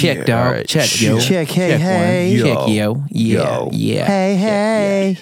Check, 0.00 0.26
dog. 0.26 0.46
all 0.46 0.52
right. 0.52 0.66
Check, 0.66 1.00
yo. 1.00 1.18
Check, 1.20 1.48
hey, 1.48 1.70
one. 1.72 1.80
hey. 1.80 2.30
Yo. 2.34 2.44
Check, 2.44 2.68
yo. 2.68 3.04
Yeah, 3.10 3.38
Yo. 3.58 3.70
yeah. 3.72 4.06
Hey, 4.06 4.36
hey. 4.36 5.18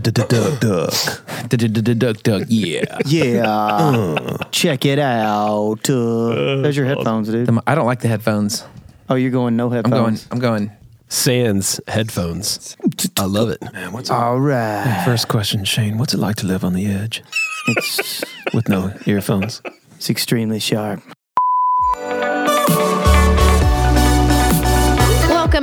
Duck, 1.98 2.24
duck, 2.24 2.44
yeah. 2.48 3.00
Yeah. 3.06 4.38
Check 4.52 4.86
it 4.86 5.00
out. 5.00 5.90
Uh, 5.90 6.62
there's 6.62 6.78
your 6.78 6.86
headphones, 6.86 7.30
dude. 7.30 7.48
Them- 7.48 7.62
I 7.68 7.76
don't 7.76 7.86
like 7.86 8.00
the 8.02 8.08
headphones. 8.08 8.64
Oh, 9.10 9.16
you're 9.16 9.32
going 9.32 9.56
no 9.56 9.70
headphones? 9.70 9.94
I'm 9.94 10.00
going. 10.00 10.14
headphones. 10.14 10.28
I'm 10.32 10.40
going. 10.40 10.72
Sans 11.08 11.80
headphones. 11.88 12.76
I 13.18 13.26
love 13.26 13.50
it. 13.50 13.62
Man, 13.74 13.92
what's 13.94 14.10
All 14.10 14.40
right. 14.40 15.04
First 15.06 15.28
question, 15.28 15.64
Shane. 15.64 15.98
What's 15.98 16.14
it 16.14 16.18
like 16.20 16.36
to 16.38 16.48
live 16.48 16.64
on 16.64 16.74
the 16.74 16.88
edge 16.88 17.24
It's, 17.68 18.24
with 18.54 18.68
no 18.68 18.92
earphones? 19.06 19.62
it's 19.96 20.10
extremely 20.10 20.60
sharp. 20.60 21.02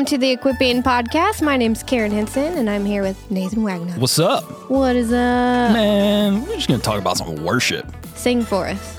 Welcome 0.02 0.19
to 0.19 0.19
the 0.19 0.30
Equipping 0.33 0.83
Podcast. 0.83 1.42
My 1.42 1.56
name's 1.56 1.84
Karen 1.84 2.11
Henson, 2.11 2.59
and 2.59 2.69
I'm 2.69 2.84
here 2.84 3.02
with 3.05 3.30
Nathan 3.30 3.62
Wagnon. 3.62 4.01
What's 4.01 4.19
up? 4.19 4.42
What 4.69 4.97
is 4.97 5.12
up? 5.12 5.73
Man, 5.73 6.42
we're 6.45 6.56
just 6.56 6.66
going 6.66 6.80
to 6.80 6.84
talk 6.84 6.98
about 6.98 7.19
some 7.19 7.37
worship. 7.45 7.87
Sing 8.16 8.42
for 8.42 8.66
us. 8.66 8.98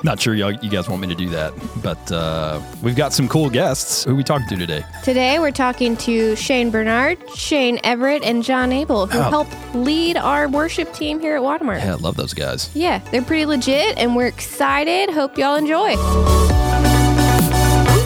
Not 0.02 0.18
sure 0.18 0.34
y'all, 0.34 0.50
you 0.50 0.68
guys 0.68 0.88
want 0.88 1.02
me 1.02 1.06
to 1.06 1.14
do 1.14 1.28
that, 1.28 1.52
but 1.84 2.10
uh, 2.10 2.60
we've 2.82 2.96
got 2.96 3.12
some 3.12 3.28
cool 3.28 3.48
guests. 3.48 4.02
Who 4.02 4.10
are 4.10 4.14
we 4.16 4.24
talking 4.24 4.48
to 4.48 4.56
today? 4.56 4.84
Today, 5.04 5.38
we're 5.38 5.52
talking 5.52 5.96
to 5.98 6.34
Shane 6.34 6.72
Barnard, 6.72 7.16
Shane 7.30 7.78
Everett, 7.84 8.24
and 8.24 8.42
Jon 8.42 8.72
Abel, 8.72 9.06
who 9.06 9.20
Oh. 9.20 9.22
help 9.22 9.48
lead 9.72 10.16
our 10.16 10.48
worship 10.48 10.92
team 10.94 11.20
here 11.20 11.36
at 11.36 11.44
Watermark. 11.44 11.80
Yeah, 11.80 11.92
I 11.92 11.94
love 11.94 12.16
those 12.16 12.34
guys. 12.34 12.70
Yeah, 12.74 12.98
they're 13.12 13.22
pretty 13.22 13.46
legit, 13.46 13.98
and 13.98 14.16
we're 14.16 14.26
excited. 14.26 15.10
Hope 15.10 15.38
y'all 15.38 15.54
enjoy. 15.54 15.94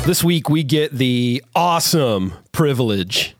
This 0.07 0.23
week, 0.23 0.49
we 0.49 0.63
get 0.63 0.93
the 0.93 1.43
awesome 1.57 2.33
privilege 2.53 3.35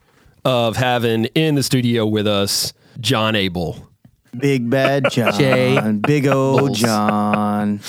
of 0.45 0.77
having 0.77 1.27
in 1.27 1.55
the 1.55 1.63
studio 1.63 2.05
with 2.07 2.27
us 2.27 2.73
Jon 2.99 3.37
Abel. 3.37 3.89
Big 4.37 4.69
bad 4.69 5.09
John. 5.13 5.33
Jay 5.35 5.81
Big 6.05 6.27
old 6.27 6.59
Bulls. 6.59 6.79
John. 6.81 7.81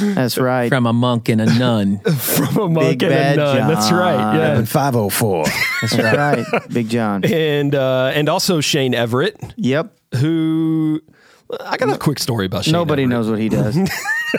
That's 0.00 0.36
right. 0.36 0.68
From 0.68 0.86
a 0.86 0.92
monk 0.92 1.28
and 1.28 1.40
a 1.40 1.46
nun. 1.58 2.00
From 2.18 2.56
a 2.58 2.68
monk 2.68 2.98
Big 2.98 3.02
and 3.04 3.12
bad 3.12 3.34
a 3.38 3.42
nun. 3.44 3.56
John. 3.56 3.68
That's 3.74 3.92
right. 3.92 4.36
Yeah. 4.36 4.64
504. 4.64 5.44
That's 5.82 5.94
right. 5.96 6.44
Big 6.72 6.88
John. 6.88 7.24
And 7.24 7.72
uh, 7.74 8.10
and 8.14 8.28
also 8.28 8.60
Shane 8.60 8.94
Everett, 8.94 9.40
Yep. 9.56 9.96
who 10.16 11.00
I 11.64 11.76
got 11.76 11.88
a 11.88 11.98
quick 11.98 12.18
story 12.18 12.46
about 12.46 12.64
Shane. 12.64 12.72
Nobody 12.72 13.04
Everett. 13.04 13.16
knows 13.16 13.30
what 13.30 13.38
he 13.38 13.48
does. 13.48 13.78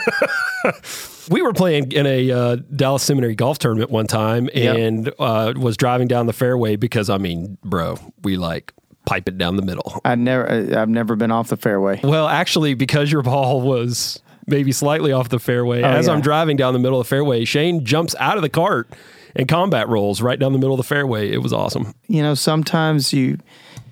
we 1.30 1.42
were 1.42 1.52
playing 1.52 1.92
in 1.92 2.06
a 2.06 2.30
uh, 2.30 2.56
Dallas 2.74 3.02
Seminary 3.02 3.34
golf 3.34 3.58
tournament 3.58 3.90
one 3.90 4.06
time 4.06 4.48
Yep. 4.54 4.76
and 4.76 5.12
uh, 5.18 5.52
was 5.56 5.76
driving 5.76 6.08
down 6.08 6.26
the 6.26 6.32
fairway 6.32 6.76
because 6.76 7.10
I 7.10 7.18
mean, 7.18 7.58
bro, 7.64 7.98
we 8.22 8.36
like 8.36 8.72
pipe 9.06 9.28
it 9.28 9.38
down 9.38 9.56
the 9.56 9.62
middle. 9.62 10.00
I've 10.04 10.18
never, 10.18 10.78
I've 10.78 10.88
never 10.88 11.16
been 11.16 11.30
off 11.30 11.48
the 11.48 11.56
fairway. 11.56 12.00
Well, 12.02 12.28
actually, 12.28 12.74
because 12.74 13.10
your 13.12 13.22
ball 13.22 13.60
was 13.60 14.20
maybe 14.46 14.72
slightly 14.72 15.12
off 15.12 15.28
the 15.28 15.38
fairway, 15.38 15.82
Oh, 15.82 15.86
as 15.88 16.06
yeah. 16.06 16.12
I'm 16.12 16.20
driving 16.20 16.56
down 16.56 16.72
the 16.72 16.78
middle 16.78 17.00
of 17.00 17.06
the 17.06 17.08
fairway, 17.08 17.44
Shane 17.44 17.84
jumps 17.84 18.14
out 18.18 18.36
of 18.36 18.42
the 18.42 18.48
cart 18.48 18.88
and 19.34 19.48
combat 19.48 19.88
rolls 19.88 20.22
right 20.22 20.38
down 20.38 20.52
the 20.52 20.58
middle 20.58 20.74
of 20.74 20.78
the 20.78 20.84
fairway. 20.84 21.30
It 21.30 21.38
was 21.38 21.52
awesome. 21.52 21.94
You 22.08 22.22
know, 22.22 22.34
sometimes 22.34 23.12
you, 23.12 23.38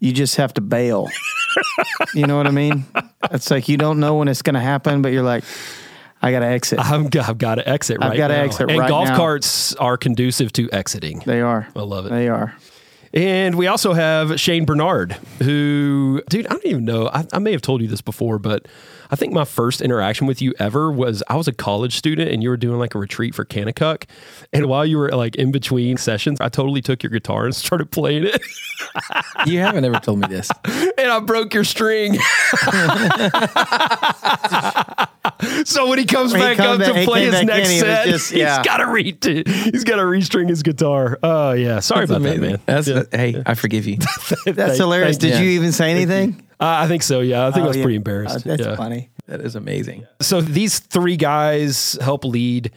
you 0.01 0.13
just 0.13 0.37
have 0.37 0.55
to 0.55 0.61
bail. 0.61 1.09
you 2.15 2.27
know 2.27 2.37
what 2.37 2.47
I 2.47 2.51
mean? 2.53 2.85
It's 3.31 3.51
like 3.51 3.71
you 3.71 3.79
don't 3.79 4.01
know 4.01 4.17
when 4.17 4.29
it's 4.29 4.43
going 4.43 4.55
to 4.55 4.61
happen, 4.61 5.01
but 5.01 5.11
you're 5.11 5.23
like, 5.23 5.45
I 6.25 6.31
got 6.31 6.41
to 6.41 6.47
exit. 6.47 6.79
I'm, 6.81 7.11
g- 7.11 7.19
I've 7.19 7.37
got 7.37 7.57
to 7.57 7.69
exit 7.69 7.99
right 8.01 8.13
I've 8.13 8.17
gotta 8.17 8.35
now. 8.35 8.43
exit 8.45 8.71
and 8.71 8.79
right 8.79 8.89
golf 8.89 9.09
now. 9.09 9.17
carts 9.17 9.75
are 9.75 9.99
conducive 9.99 10.53
to 10.55 10.71
exiting. 10.73 11.23
They 11.27 11.43
are. 11.43 11.69
I 11.77 11.81
love 11.83 12.07
it. 12.07 12.11
They 12.11 12.29
are. 12.29 12.55
And 13.13 13.57
we 13.57 13.67
also 13.69 13.93
have 13.93 14.41
Shane 14.41 14.65
Barnard, 14.65 15.13
who, 15.41 16.21
dude, 16.29 16.47
I 16.47 16.51
don't 16.51 16.65
even 16.67 16.85
know. 16.85 17.09
I, 17.13 17.25
I 17.33 17.39
may 17.39 17.53
have 17.53 17.63
told 17.63 17.81
you 17.81 17.87
this 17.87 18.01
before, 18.01 18.41
but 18.41 18.67
I 19.11 19.17
think 19.17 19.33
my 19.33 19.45
first 19.45 19.81
interaction 19.81 20.27
with 20.27 20.43
you 20.43 20.53
ever 20.59 20.91
was 20.91 21.23
I 21.29 21.37
was 21.37 21.47
a 21.47 21.53
college 21.53 21.95
student 21.95 22.31
and 22.33 22.43
you 22.43 22.49
were 22.49 22.57
doing 22.57 22.79
like 22.81 22.97
a 22.97 22.99
retreat 22.99 23.33
for 23.35 23.45
Kanakuk. 23.45 24.05
And 24.53 24.67
while 24.67 24.85
you 24.85 24.99
were 24.99 25.11
like 25.11 25.37
in 25.37 25.53
between 25.53 25.97
sessions, 25.97 26.41
I 26.41 26.49
totally 26.49 26.81
took 26.83 27.05
your 27.05 27.11
guitar 27.11 27.45
and 27.45 27.55
started 27.55 27.93
playing 27.93 28.25
it. 28.25 28.43
You 29.47 29.61
haven't 29.61 29.85
ever 29.85 30.01
told 30.01 30.19
me 30.19 30.27
this. 30.27 30.51
and 30.65 31.11
I 31.11 31.21
broke 31.21 31.55
your 31.55 31.65
string. 31.65 32.19
so 35.65 35.89
when 35.89 35.99
he 35.99 36.05
comes 36.05 36.33
When 36.33 36.41
back 36.41 36.57
comes 36.57 36.81
up 36.81 36.87
back- 36.95 37.05
to 37.05 37.11
play 37.11 37.25
his 37.27 37.43
next 37.43 37.69
in, 37.69 37.75
he 37.75 37.81
set, 37.81 38.07
just- 38.07 38.33
yeah. 38.33 38.57
he's 38.59 38.67
got 38.67 38.77
to 38.79 38.87
re- 38.87 39.17
he's 39.23 39.85
got 39.85 39.97
to 39.97 40.03
restring 40.03 40.49
his 40.49 40.63
guitar. 40.63 41.19
Oh 41.23 41.53
yeah, 41.53 41.81
sorry 41.81 42.05
about 42.05 42.23
that, 42.23 42.41
man. 42.41 42.59
That's 42.67 42.89
Yeah. 42.89 43.03
hey, 43.13 43.43
I 43.45 43.55
forgive 43.55 43.87
you. 43.87 43.99
That's 44.47 44.79
hilarious. 44.79 45.17
Did 45.19 45.31
yeah. 45.35 45.41
you 45.41 45.51
even 45.51 45.73
say 45.73 45.91
anything? 45.91 46.41
Uh, 46.61 46.85
I 46.85 46.89
think 46.89 47.03
so. 47.03 47.21
Yeah, 47.21 47.47
I 47.47 47.51
think 47.51 47.63
I 47.63 47.65
Oh, 47.65 47.69
was 47.69 47.77
yeah. 47.77 47.83
pretty 47.83 47.97
Oh, 47.97 47.99
embarrassed. 47.99 48.45
that's 48.45 48.63
yeah. 48.63 48.77
funny. 48.77 49.11
That 49.27 49.41
is 49.41 49.57
amazing. 49.57 50.07
So 50.21 50.41
these 50.41 50.79
three 50.79 51.17
guys 51.17 51.99
help 52.01 52.25
lead 52.25 52.71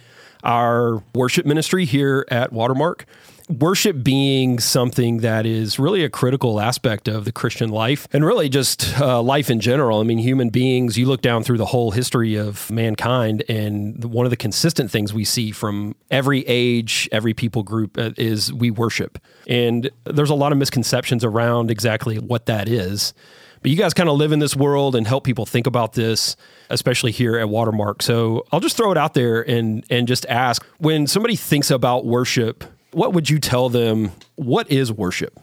our 0.43 1.03
worship 1.13 1.45
ministry 1.45 1.85
here 1.85 2.25
at 2.31 2.51
Watermark. 2.53 3.05
Worship 3.49 4.03
being 4.03 4.59
something 4.59 5.19
that 5.19 5.45
is 5.45 5.79
really 5.79 6.03
a 6.03 6.09
critical 6.09 6.59
aspect 6.59 7.07
of 7.07 7.23
the 7.23 7.31
Christian 7.31 7.69
life 7.69 8.05
and 8.11 8.25
really 8.25 8.49
just 8.49 8.99
uh, 8.99 9.21
life 9.21 9.49
in 9.49 9.61
general. 9.61 10.01
I 10.01 10.03
mean, 10.03 10.17
human 10.17 10.49
beings, 10.49 10.97
you 10.97 11.05
look 11.05 11.21
down 11.21 11.43
through 11.43 11.57
the 11.57 11.65
whole 11.65 11.91
history 11.91 12.35
of 12.35 12.69
mankind, 12.69 13.43
and 13.47 14.03
one 14.03 14.25
of 14.25 14.31
the 14.31 14.37
consistent 14.37 14.91
things 14.91 15.13
we 15.13 15.23
see 15.23 15.51
from 15.51 15.95
every 16.11 16.45
age, 16.45 17.07
every 17.13 17.33
people 17.33 17.63
group 17.63 17.97
uh, 17.97 18.11
is 18.17 18.51
we 18.51 18.69
worship. 18.69 19.17
And 19.47 19.89
there's 20.03 20.29
a 20.29 20.35
lot 20.35 20.51
of 20.51 20.57
misconceptions 20.57 21.23
around 21.23 21.71
exactly 21.71 22.19
what 22.19 22.47
that 22.47 22.67
is. 22.67 23.13
But 23.61 23.71
you 23.71 23.77
guys 23.77 23.93
kind 23.93 24.09
of 24.09 24.17
live 24.17 24.33
in 24.33 24.39
this 24.39 24.55
world 24.55 24.93
and 24.93 25.07
help 25.07 25.23
people 25.23 25.45
think 25.45 25.67
about 25.67 25.93
this, 25.93 26.35
especially 26.69 27.11
here 27.11 27.37
at 27.37 27.47
Watermark. 27.47 28.01
So 28.01 28.45
I'll 28.51 28.59
just 28.59 28.75
throw 28.77 28.91
it 28.91 28.97
out 28.97 29.13
there 29.13 29.41
and 29.41 29.85
and 29.89 30.07
just 30.07 30.25
ask 30.27 30.65
when 30.79 31.07
somebody 31.07 31.35
thinks 31.35 31.71
about 31.71 32.05
worship, 32.05 32.65
what 32.97 33.13
would 33.13 33.29
you 33.29 33.39
tell 33.39 33.69
them? 33.69 34.11
What 34.35 34.71
is 34.71 34.91
worship? 34.91 35.39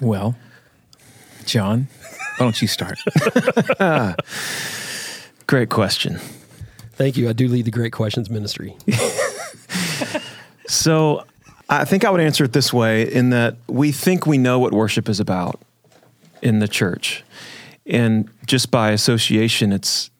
Well, 0.00 0.36
Jon, 1.44 1.88
why 2.36 2.46
don't 2.46 2.60
you 2.60 2.68
start? 2.68 2.98
Great 5.46 5.68
question. 5.68 6.18
Thank 6.92 7.16
you. 7.16 7.28
I 7.28 7.32
do 7.32 7.48
lead 7.48 7.66
the 7.66 7.70
Great 7.70 7.92
Questions 7.92 8.30
Ministry. 8.30 8.76
So 10.68 11.24
I 11.68 11.84
think 11.84 12.04
I 12.04 12.10
would 12.10 12.20
answer 12.20 12.44
it 12.44 12.52
this 12.52 12.72
way 12.72 13.10
in 13.10 13.30
that 13.30 13.56
we 13.68 13.92
think 13.92 14.26
we 14.26 14.38
know 14.38 14.58
what 14.58 14.72
worship 14.72 15.08
is 15.08 15.20
about 15.20 15.60
in 16.42 16.58
the 16.58 16.68
church. 16.68 17.24
And 17.86 18.28
just 18.46 18.70
by 18.70 18.90
association, 18.90 19.72
it's 19.72 20.10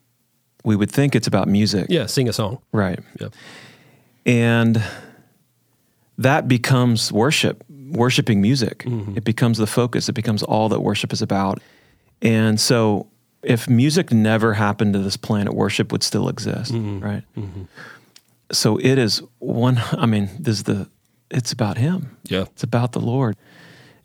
we 0.65 0.77
would 0.77 0.91
think 0.91 1.15
it's 1.15 1.27
about 1.27 1.49
music. 1.49 1.87
Yeah, 1.89 2.07
sing 2.07 2.29
a 2.29 2.33
song. 2.33 2.59
Right. 2.73 2.99
Yeah. 3.21 3.29
And 4.25 4.83
that 6.19 6.49
becomes 6.49 7.13
worship, 7.13 7.65
worshiping 7.69 8.41
music. 8.41 8.79
Mm-hmm. 8.81 9.17
It 9.17 9.25
becomes 9.25 9.59
the 9.59 9.67
focus. 9.67 10.09
It 10.09 10.15
becomes 10.15 10.43
all 10.43 10.69
that 10.71 10.81
worship 10.81 11.13
is 11.13 11.23
about. 11.23 11.61
And 12.23 12.59
so 12.59 13.09
if 13.43 13.69
music 13.69 14.13
never 14.13 14.55
happened 14.55 14.95
to 14.95 14.99
this 14.99 15.17
planet, 15.17 15.55
worship 15.55 15.93
would 15.93 16.03
still 16.03 16.29
exist, 16.29 16.73
mm-hmm. 16.73 17.01
right? 17.01 17.23
Mm-hmm. 17.37 17.65
So 18.53 18.79
it 18.79 18.99
is 18.99 19.23
one, 19.39 19.81
I 19.93 20.07
mean, 20.07 20.31
this 20.39 20.59
is 20.59 20.65
the, 20.65 20.89
it's 21.31 21.53
about 21.53 21.77
Him. 21.77 22.17
Yeah. 22.25 22.43
It's 22.43 22.63
about 22.63 22.93
the 22.93 23.01
Lord. 23.01 23.37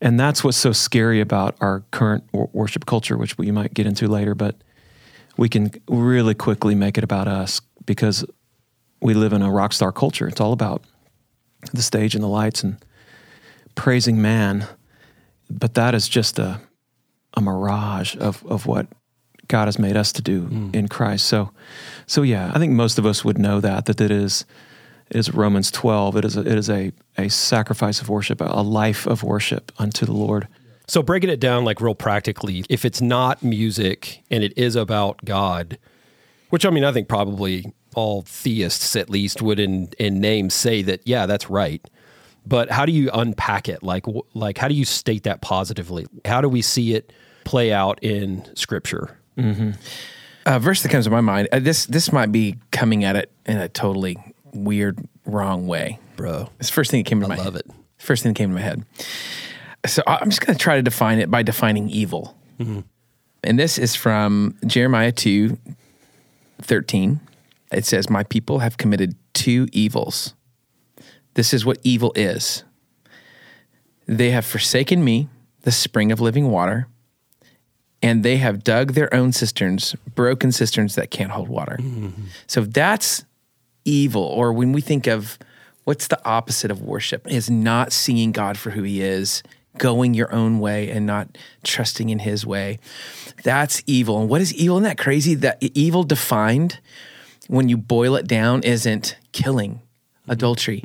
And 0.01 0.19
that's 0.19 0.43
what's 0.43 0.57
so 0.57 0.71
scary 0.71 1.21
about 1.21 1.55
our 1.61 1.83
current 1.91 2.23
worship 2.33 2.87
culture, 2.87 3.17
which 3.17 3.37
we 3.37 3.51
might 3.51 3.73
get 3.73 3.85
into 3.85 4.07
later, 4.07 4.33
but 4.33 4.55
we 5.37 5.47
can 5.47 5.71
really 5.87 6.33
quickly 6.33 6.73
make 6.73 6.97
it 6.97 7.03
about 7.03 7.27
us 7.27 7.61
because 7.85 8.25
we 8.99 9.13
live 9.13 9.31
in 9.31 9.43
a 9.43 9.51
rock 9.51 9.73
star 9.73 9.91
culture. 9.91 10.27
It's 10.27 10.41
all 10.41 10.53
about 10.53 10.83
the 11.73 11.81
stage 11.81 12.15
and 12.15 12.23
the 12.23 12.27
lights 12.27 12.63
and 12.63 12.77
praising 13.75 14.21
man. 14.21 14.67
But 15.49 15.73
that 15.73 15.93
is 15.95 16.07
just 16.07 16.39
a, 16.39 16.61
a 17.33 17.41
mirage 17.41 18.15
of, 18.17 18.45
of 18.45 18.65
what 18.65 18.87
God 19.47 19.67
has 19.67 19.77
made 19.77 19.97
us 19.97 20.11
to 20.13 20.21
do 20.21 20.43
hmm. 20.43 20.69
in 20.73 20.87
Christ. 20.87 21.25
So, 21.25 21.51
so 22.07 22.21
yeah, 22.21 22.51
I 22.53 22.59
think 22.59 22.73
most 22.73 22.97
of 22.97 23.05
us 23.05 23.25
would 23.25 23.37
know 23.37 23.59
that, 23.59 23.85
that 23.85 23.99
it 23.99 24.11
is, 24.11 24.45
it 25.09 25.17
is 25.17 25.33
Romans 25.33 25.71
12. 25.71 26.17
It 26.17 26.25
is 26.25 26.37
a, 26.37 26.39
it 26.41 26.57
is 26.57 26.69
a, 26.69 26.91
a 27.17 27.29
sacrifice 27.29 28.01
of 28.01 28.09
worship, 28.09 28.39
a 28.39 28.63
life 28.63 29.05
of 29.05 29.23
worship 29.23 29.71
unto 29.77 30.05
the 30.05 30.13
Lord. 30.13 30.47
So 30.87 31.01
breaking 31.03 31.29
it 31.29 31.39
down 31.39 31.63
like 31.63 31.79
real 31.79 31.95
practically, 31.95 32.65
if 32.69 32.85
it's 32.85 33.01
not 33.01 33.43
music 33.43 34.23
and 34.29 34.43
it 34.43 34.57
is 34.57 34.75
about 34.75 35.23
God, 35.23 35.77
which 36.51 36.65
I 36.65 36.69
mean, 36.69 36.83
I 36.85 36.91
think 36.93 37.07
probably 37.09 37.73
all 37.95 38.21
theists 38.21 38.95
at 38.95 39.09
least 39.09 39.41
would 39.41 39.59
in, 39.59 39.89
in 39.99 40.21
name 40.21 40.49
say 40.49 40.81
that, 40.83 41.01
yeah, 41.05 41.25
that's 41.25 41.49
right. 41.49 41.85
But 42.45 42.71
how 42.71 42.85
do 42.85 42.91
you 42.91 43.09
unpack 43.13 43.67
it? 43.67 43.83
Like, 43.83 44.05
like 44.33 44.57
how 44.57 44.67
do 44.67 44.73
you 44.73 44.85
state 44.85 45.23
that 45.23 45.41
positively? 45.41 46.05
How 46.25 46.39
do 46.41 46.47
we 46.49 46.61
see 46.61 46.93
it 46.95 47.11
play 47.43 47.73
out 47.73 48.01
in 48.03 48.47
Scripture? 48.55 49.17
A 50.45 50.59
verse 50.59 50.81
that 50.83 50.89
comes 50.89 51.05
to 51.05 51.11
my 51.11 51.21
mind. 51.21 51.49
Uh, 51.51 51.59
this 51.59 51.85
this 51.85 52.11
might 52.11 52.31
be 52.31 52.57
coming 52.71 53.03
at 53.03 53.15
it 53.15 53.31
in 53.45 53.57
a 53.57 53.67
totally 53.69 54.17
weird 54.53 54.99
wrong 55.25 55.67
way. 55.67 55.99
bro. 56.15 56.49
It's 56.59 56.69
the 56.69 56.73
first 56.73 56.89
thing 56.91 57.03
that 57.03 57.09
came 57.09 57.21
to 57.21 57.27
my 57.27 57.35
love 57.35 57.53
head. 57.53 57.63
it. 57.67 57.71
First 57.97 58.23
thing 58.23 58.33
that 58.33 58.37
came 58.37 58.49
to 58.49 58.55
my 58.55 58.61
head. 58.61 58.83
So 59.85 60.01
I- 60.07 60.17
I'm 60.21 60.29
just 60.29 60.41
going 60.45 60.55
to 60.57 60.61
try 60.63 60.75
to 60.77 60.81
define 60.81 61.19
it 61.19 61.29
by 61.29 61.43
defining 61.43 61.89
evil. 61.89 62.35
And 63.43 63.57
this 63.59 63.77
is 63.79 63.95
from 63.95 64.55
Jeremiah 64.65 65.11
2 65.11 65.57
13. 66.65 67.19
It 67.71 67.85
says, 67.85 68.09
My 68.09 68.23
people 68.23 68.59
have 68.59 68.77
committed 68.77 69.15
two 69.33 69.67
evils. 69.71 70.33
This 71.35 71.53
is 71.53 71.65
what 71.65 71.79
evil 71.83 72.11
is. 72.15 72.63
They 74.07 74.31
have 74.31 74.45
forsaken 74.45 75.03
me, 75.03 75.29
the 75.61 75.71
spring 75.71 76.11
of 76.11 76.19
living 76.19 76.51
water, 76.51 76.87
and 78.01 78.23
they 78.23 78.37
have 78.37 78.63
dug 78.63 78.93
their 78.93 79.13
own 79.13 79.31
cisterns, 79.31 79.95
broken 80.15 80.51
cisterns 80.51 80.95
that 80.95 81.11
can't 81.11 81.31
hold 81.31 81.47
water. 81.47 81.77
So 82.47 82.61
that's 82.61 83.23
evil. 83.85 84.23
Or 84.23 84.51
when 84.51 84.73
we 84.73 84.81
think 84.81 85.07
of 85.07 85.37
what's 85.85 86.07
the 86.07 86.19
opposite 86.27 86.71
of 86.71 86.81
worship, 86.81 87.27
is 87.31 87.49
not 87.49 87.93
seeing 87.93 88.31
God 88.31 88.57
for 88.57 88.71
who 88.71 88.83
he 88.83 89.01
is, 89.01 89.43
going 89.77 90.13
your 90.13 90.33
own 90.33 90.59
way 90.59 90.89
and 90.89 91.05
not 91.05 91.37
trusting 91.63 92.09
in 92.09 92.19
his 92.19 92.45
way. 92.45 92.79
That's 93.43 93.81
evil. 93.87 94.19
And 94.19 94.29
what 94.29 94.41
is 94.41 94.53
evil? 94.53 94.77
Isn't 94.77 94.83
that 94.83 94.97
crazy? 94.97 95.33
That 95.35 95.57
evil 95.61 96.03
defined, 96.03 96.79
when 97.47 97.69
you 97.69 97.77
boil 97.77 98.15
it 98.15 98.27
down, 98.27 98.63
isn't 98.63 99.17
killing, 99.31 99.81
adultery, 100.27 100.83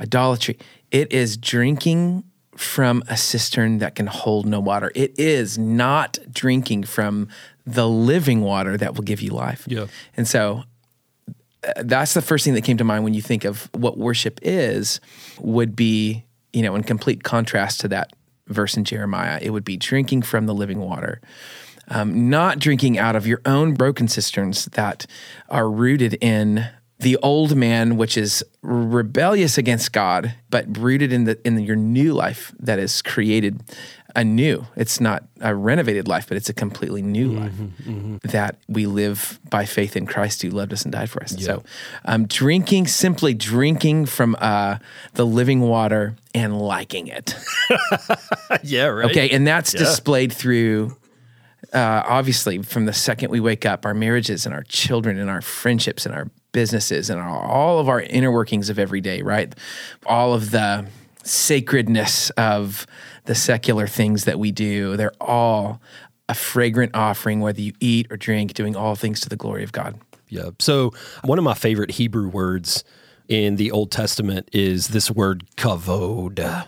idolatry. 0.00 0.58
It 0.90 1.12
is 1.12 1.36
drinking 1.36 2.24
from 2.56 3.02
a 3.08 3.16
cistern 3.16 3.78
that 3.78 3.94
can 3.94 4.06
hold 4.06 4.46
no 4.46 4.58
water. 4.60 4.90
It 4.94 5.18
is 5.18 5.58
not 5.58 6.18
drinking 6.32 6.84
from 6.84 7.28
the 7.64 7.88
living 7.88 8.40
water 8.40 8.76
that 8.76 8.94
will 8.94 9.04
give 9.04 9.20
you 9.20 9.30
life. 9.30 9.64
Yeah. 9.68 9.86
And 10.16 10.26
so 10.26 10.64
uh, 11.62 11.72
that's 11.84 12.14
the 12.14 12.22
first 12.22 12.44
thing 12.44 12.54
that 12.54 12.64
came 12.64 12.76
to 12.78 12.84
mind 12.84 13.04
when 13.04 13.14
you 13.14 13.22
think 13.22 13.44
of 13.44 13.68
what 13.74 13.98
worship 13.98 14.40
is 14.42 15.00
would 15.38 15.76
be, 15.76 16.24
you 16.52 16.62
know, 16.62 16.74
in 16.74 16.82
complete 16.82 17.22
contrast 17.22 17.80
to 17.82 17.88
that 17.88 18.12
verse 18.48 18.76
in 18.76 18.84
Jeremiah, 18.84 19.38
it 19.40 19.50
would 19.50 19.64
be 19.64 19.76
drinking 19.76 20.22
from 20.22 20.46
the 20.46 20.54
living 20.54 20.80
water. 20.80 21.20
Um, 21.90 22.28
not 22.28 22.58
drinking 22.58 22.98
out 22.98 23.16
of 23.16 23.26
your 23.26 23.40
own 23.46 23.72
broken 23.72 24.08
cisterns 24.08 24.66
that 24.66 25.06
are 25.48 25.70
rooted 25.70 26.18
in 26.20 26.68
the 26.98 27.16
old 27.18 27.56
man, 27.56 27.96
which 27.96 28.16
is 28.16 28.44
rebellious 28.60 29.56
against 29.56 29.92
God, 29.92 30.34
but 30.50 30.76
rooted 30.76 31.12
in 31.12 31.24
the 31.24 31.38
in 31.46 31.58
your 31.60 31.76
new 31.76 32.12
life 32.12 32.52
that 32.58 32.78
is 32.78 33.02
created 33.02 33.62
anew. 34.16 34.66
It's 34.76 35.00
not 35.00 35.24
a 35.40 35.54
renovated 35.54 36.08
life, 36.08 36.26
but 36.28 36.36
it's 36.36 36.48
a 36.48 36.54
completely 36.54 37.02
new 37.02 37.30
life 37.32 37.52
that 38.22 38.56
we 38.68 38.86
live 38.86 39.38
by 39.48 39.64
faith 39.64 39.96
in 39.96 40.06
Christ 40.06 40.42
who 40.42 40.50
loved 40.50 40.72
us 40.72 40.82
and 40.82 40.92
died 40.92 41.10
for 41.10 41.22
us. 41.22 41.36
So, 41.44 41.62
um, 42.04 42.26
drinking 42.26 42.86
simply 42.88 43.34
drinking 43.34 44.06
from 44.06 44.36
uh, 44.40 44.78
the 45.14 45.26
living 45.26 45.60
water 45.60 46.16
and 46.34 46.60
liking 46.60 47.08
it. 47.08 47.34
Yeah, 48.62 48.86
right. 48.86 49.10
Okay, 49.10 49.28
and 49.30 49.46
that's 49.46 49.72
displayed 49.72 50.32
through 50.32 50.96
uh, 51.72 52.02
obviously 52.06 52.62
from 52.62 52.86
the 52.86 52.92
second 52.92 53.30
we 53.30 53.40
wake 53.40 53.66
up, 53.66 53.84
our 53.84 53.94
marriages 53.94 54.46
and 54.46 54.54
our 54.54 54.62
children 54.64 55.18
and 55.18 55.28
our 55.28 55.42
friendships 55.42 56.06
and 56.06 56.14
our 56.14 56.30
businesses 56.52 57.10
and 57.10 57.20
our, 57.20 57.28
all 57.44 57.78
of 57.78 57.88
our 57.88 58.00
inner 58.00 58.32
workings 58.32 58.70
of 58.70 58.78
every 58.78 59.00
day, 59.00 59.22
right? 59.22 59.54
All 60.06 60.32
of 60.32 60.50
the 60.50 60.86
sacredness 61.24 62.30
of 62.30 62.86
the 63.24 63.34
secular 63.34 63.86
things 63.86 64.24
that 64.24 64.38
we 64.38 64.52
do, 64.52 64.96
they're 64.96 65.12
all 65.20 65.80
a 66.28 66.34
fragrant 66.34 66.94
offering, 66.94 67.40
whether 67.40 67.60
you 67.60 67.72
eat 67.80 68.06
or 68.10 68.16
drink, 68.16 68.54
doing 68.54 68.76
all 68.76 68.94
things 68.94 69.20
to 69.20 69.28
the 69.28 69.36
glory 69.36 69.64
of 69.64 69.72
God. 69.72 69.98
Yeah. 70.28 70.50
So 70.58 70.92
one 71.24 71.38
of 71.38 71.44
my 71.44 71.54
favorite 71.54 71.92
Hebrew 71.92 72.28
words 72.28 72.84
in 73.28 73.56
the 73.56 73.70
Old 73.70 73.90
Testament 73.90 74.48
is 74.52 74.88
this 74.88 75.10
word 75.10 75.44
kavod. 75.56 76.66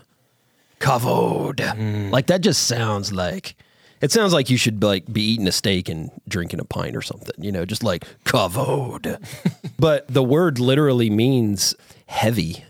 Kavod. 0.79 1.57
Mm. 1.57 2.11
Like 2.11 2.27
that 2.27 2.41
just 2.41 2.63
sounds 2.63 3.11
like 3.11 3.55
it 4.01 4.11
sounds 4.11 4.33
like 4.33 4.49
you 4.49 4.57
should 4.57 4.81
like 4.83 5.11
be 5.11 5.21
eating 5.21 5.47
a 5.47 5.51
steak 5.51 5.87
and 5.89 6.09
drinking 6.27 6.59
a 6.59 6.65
pint 6.65 6.95
or 6.95 7.03
something, 7.03 7.35
you 7.37 7.51
know, 7.51 7.65
just 7.65 7.83
like 7.83 8.05
kavod. 8.25 9.23
but 9.79 10.07
the 10.07 10.23
word 10.23 10.59
literally 10.59 11.09
means 11.09 11.75
heavy. 12.07 12.65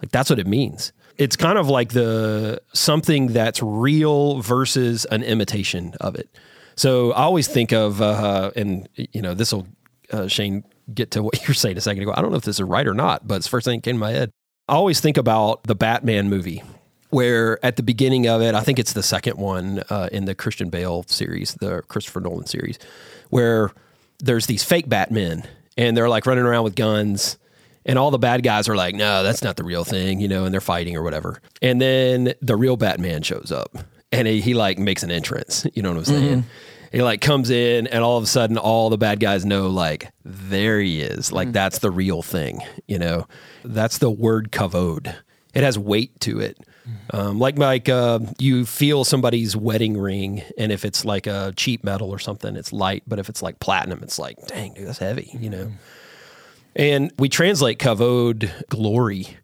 Like 0.00 0.10
that's 0.10 0.30
what 0.30 0.38
it 0.38 0.46
means. 0.46 0.92
It's 1.16 1.36
kind 1.36 1.58
of 1.58 1.68
like 1.68 1.90
the 1.90 2.60
something 2.72 3.28
that's 3.28 3.62
real 3.62 4.40
versus 4.40 5.04
an 5.06 5.22
imitation 5.22 5.94
of 6.00 6.14
it. 6.14 6.28
So 6.76 7.12
I 7.12 7.22
always 7.22 7.48
think 7.48 7.72
of, 7.72 8.02
uh, 8.02 8.50
and 8.54 8.88
you 8.96 9.22
know, 9.22 9.32
this 9.32 9.52
will 9.52 9.66
uh, 10.12 10.28
Shane 10.28 10.64
get 10.92 11.12
to 11.12 11.22
what 11.22 11.42
you're 11.48 11.54
saying 11.54 11.78
a 11.78 11.80
second 11.80 12.02
ago. 12.02 12.12
I 12.14 12.20
don't 12.20 12.30
know 12.30 12.36
if 12.36 12.44
this 12.44 12.56
is 12.56 12.62
right 12.62 12.86
or 12.86 12.94
not, 12.94 13.26
but 13.26 13.36
it's 13.36 13.46
the 13.46 13.50
first 13.50 13.64
thing 13.64 13.78
that 13.78 13.84
came 13.84 13.96
to 13.96 14.00
my 14.00 14.12
head. 14.12 14.30
I 14.68 14.74
always 14.74 15.00
think 15.00 15.16
about 15.16 15.62
the 15.64 15.74
Batman 15.74 16.28
movie, 16.28 16.62
where 17.10 17.64
at 17.64 17.76
the 17.76 17.82
beginning 17.82 18.26
of 18.26 18.42
it, 18.42 18.54
I 18.54 18.60
think 18.60 18.78
it's 18.78 18.92
the 18.92 19.02
second 19.02 19.38
one 19.38 19.82
uh, 19.90 20.08
in 20.12 20.24
the 20.24 20.34
Christian 20.34 20.70
Bale 20.70 21.04
series, 21.06 21.54
the 21.54 21.82
Christopher 21.82 22.20
Nolan 22.20 22.46
series, 22.46 22.78
where 23.30 23.70
there's 24.18 24.46
these 24.46 24.64
fake 24.64 24.88
Batmen 24.88 25.44
and 25.76 25.96
they're 25.96 26.08
like 26.08 26.26
running 26.26 26.44
around 26.44 26.64
with 26.64 26.74
guns. 26.74 27.38
And 27.86 27.98
all 27.98 28.10
the 28.10 28.18
bad 28.18 28.42
guys 28.42 28.68
are 28.68 28.76
like, 28.76 28.94
no, 28.94 29.22
that's 29.22 29.42
not 29.42 29.56
the 29.56 29.64
real 29.64 29.84
thing, 29.84 30.20
you 30.20 30.28
know, 30.28 30.44
and 30.44 30.52
they're 30.52 30.60
fighting 30.60 30.96
or 30.96 31.02
whatever. 31.02 31.40
And 31.62 31.80
then 31.80 32.34
the 32.42 32.56
real 32.56 32.76
Batman 32.76 33.22
shows 33.22 33.50
up 33.52 33.78
and 34.12 34.26
he, 34.28 34.40
he 34.40 34.54
like 34.54 34.78
makes 34.78 35.02
an 35.02 35.10
entrance. 35.10 35.66
You 35.72 35.82
know 35.82 35.90
what 35.90 35.98
I'm 35.98 36.04
saying? 36.04 36.44
He 36.92 37.02
like 37.02 37.20
comes 37.20 37.50
in 37.50 37.86
and 37.86 38.02
all 38.02 38.18
of 38.18 38.24
a 38.24 38.26
sudden 38.26 38.58
all 38.58 38.90
the 38.90 38.98
bad 38.98 39.20
guys 39.20 39.44
know 39.44 39.68
like 39.68 40.10
there 40.24 40.80
he 40.80 41.00
is. 41.00 41.30
Like 41.32 41.52
that's 41.52 41.78
the 41.78 41.90
real 41.90 42.22
thing, 42.22 42.60
you 42.86 42.98
know. 42.98 43.26
That's 43.64 43.98
the 43.98 44.10
word 44.10 44.50
kavod. 44.50 45.14
It 45.54 45.62
has 45.62 45.78
weight 45.78 46.18
to 46.20 46.40
it. 46.40 46.58
Um, 47.10 47.38
like 47.38 47.58
like 47.58 47.88
uh, 47.88 48.20
you 48.38 48.64
feel 48.64 49.04
somebody's 49.04 49.56
wedding 49.56 49.98
ring, 49.98 50.42
and 50.56 50.70
if 50.70 50.84
it's 50.84 51.04
like 51.04 51.26
a 51.26 51.52
cheap 51.56 51.82
metal 51.82 52.10
or 52.10 52.18
something, 52.18 52.56
it's 52.56 52.72
light. 52.72 53.02
But 53.06 53.18
if 53.18 53.28
it's 53.28 53.42
like 53.42 53.58
platinum, 53.58 54.02
it's 54.02 54.18
like, 54.18 54.36
dang, 54.46 54.74
dude, 54.74 54.86
that's 54.86 54.98
heavy, 54.98 55.30
you 55.38 55.50
know. 55.50 55.72
And 56.76 57.10
we 57.18 57.28
translate 57.28 57.78
kavod 57.78 58.50
glory. 58.68 59.38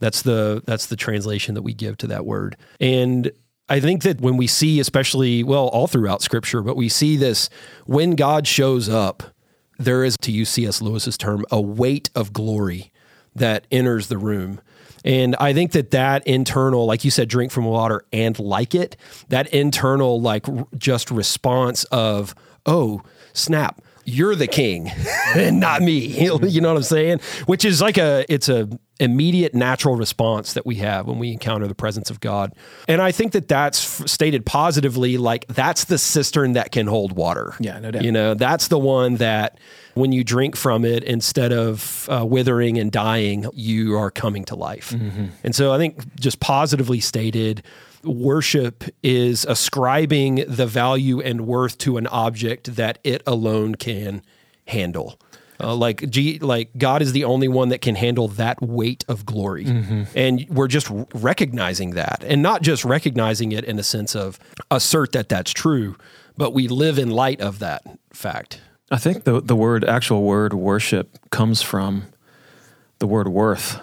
That's 0.00 0.22
the 0.22 0.62
that's 0.66 0.86
the 0.86 0.96
translation 0.96 1.54
that 1.54 1.62
we 1.62 1.74
give 1.74 1.96
to 1.98 2.08
that 2.08 2.26
word. 2.26 2.56
And 2.80 3.30
I 3.68 3.78
think 3.78 4.02
that 4.02 4.20
when 4.20 4.36
we 4.36 4.46
see, 4.46 4.80
especially 4.80 5.44
well, 5.44 5.68
all 5.68 5.86
throughout 5.86 6.22
Scripture, 6.22 6.62
but 6.62 6.76
we 6.76 6.88
see 6.88 7.16
this 7.16 7.50
when 7.86 8.16
God 8.16 8.48
shows 8.48 8.88
up, 8.88 9.22
there 9.78 10.02
is, 10.02 10.16
to 10.22 10.32
use 10.32 10.48
C.S. 10.48 10.80
Lewis's 10.82 11.16
term, 11.16 11.44
a 11.50 11.60
weight 11.60 12.10
of 12.14 12.32
glory 12.32 12.90
that 13.34 13.66
enters 13.70 14.08
the 14.08 14.18
room. 14.18 14.60
And 15.04 15.34
I 15.36 15.52
think 15.52 15.72
that 15.72 15.90
that 15.90 16.26
internal, 16.26 16.86
like 16.86 17.04
you 17.04 17.10
said, 17.10 17.28
drink 17.28 17.50
from 17.50 17.64
water 17.64 18.04
and 18.12 18.38
like 18.38 18.74
it, 18.74 18.96
that 19.28 19.52
internal, 19.52 20.20
like 20.20 20.46
just 20.78 21.10
response 21.10 21.84
of, 21.84 22.34
oh, 22.66 23.02
snap, 23.32 23.82
you're 24.04 24.34
the 24.34 24.46
king 24.46 24.90
and 25.34 25.60
not 25.60 25.82
me. 25.82 25.98
You 25.98 26.60
know 26.60 26.68
what 26.68 26.76
I'm 26.76 26.82
saying? 26.82 27.20
Which 27.46 27.64
is 27.64 27.80
like 27.80 27.98
a, 27.98 28.24
it's 28.28 28.48
a 28.48 28.68
immediate 29.00 29.54
natural 29.54 29.96
response 29.96 30.52
that 30.52 30.64
we 30.64 30.76
have 30.76 31.06
when 31.06 31.18
we 31.18 31.32
encounter 31.32 31.66
the 31.66 31.74
presence 31.74 32.08
of 32.08 32.20
God. 32.20 32.54
And 32.86 33.02
I 33.02 33.10
think 33.10 33.32
that 33.32 33.48
that's 33.48 33.78
stated 34.10 34.46
positively, 34.46 35.18
like 35.18 35.46
that's 35.48 35.84
the 35.84 35.98
cistern 35.98 36.52
that 36.52 36.70
can 36.70 36.86
hold 36.86 37.12
water. 37.12 37.54
Yeah, 37.58 37.80
no 37.80 37.90
doubt. 37.90 38.04
You 38.04 38.12
know, 38.12 38.34
that's 38.34 38.68
the 38.68 38.78
one 38.78 39.16
that 39.16 39.58
when 39.94 40.12
you 40.12 40.22
drink 40.22 40.56
from 40.56 40.84
it, 40.84 41.02
instead 41.04 41.52
of 41.52 42.08
uh, 42.08 42.24
withering 42.24 42.78
and 42.78 42.92
dying, 42.92 43.46
you 43.54 43.96
are 43.96 44.10
coming 44.10 44.44
to 44.46 44.54
life. 44.54 44.92
And 45.42 45.54
so 45.54 45.72
I 45.72 45.78
think 45.78 46.14
just 46.14 46.40
positively 46.40 47.00
stated, 47.00 47.62
worship 48.04 48.84
is 49.02 49.44
ascribing 49.44 50.44
the 50.48 50.66
value 50.66 51.20
and 51.20 51.46
worth 51.46 51.78
to 51.78 51.96
an 51.96 52.06
object 52.08 52.76
that 52.76 52.98
it 53.04 53.22
alone 53.26 53.74
can 53.74 54.22
handle. 54.68 55.18
Uh, 55.60 55.76
like 55.76 56.08
G, 56.10 56.38
like 56.40 56.70
God 56.76 57.02
is 57.02 57.12
the 57.12 57.24
only 57.24 57.46
one 57.46 57.68
that 57.68 57.80
can 57.80 57.94
handle 57.94 58.26
that 58.28 58.60
weight 58.60 59.04
of 59.06 59.24
glory, 59.24 59.64
and 60.16 60.44
we're 60.48 60.66
just 60.66 60.88
recognizing 61.14 61.90
that, 61.90 62.24
and 62.26 62.42
not 62.42 62.62
just 62.62 62.84
recognizing 62.84 63.52
it 63.52 63.64
in 63.64 63.76
the 63.76 63.84
sense 63.84 64.16
of 64.16 64.40
assert 64.72 65.12
that 65.12 65.28
that's 65.28 65.52
true, 65.52 65.96
but 66.36 66.52
we 66.52 66.66
live 66.66 66.98
in 66.98 67.10
light 67.10 67.40
of 67.40 67.60
that 67.60 67.82
fact. 68.12 68.60
I 68.90 68.96
think 68.98 69.22
the 69.22 69.40
the 69.40 69.54
word 69.54 69.84
actual 69.84 70.24
word 70.24 70.52
worship 70.52 71.30
comes 71.30 71.62
from 71.62 72.06
the 72.98 73.06
word 73.06 73.28
worth, 73.28 73.78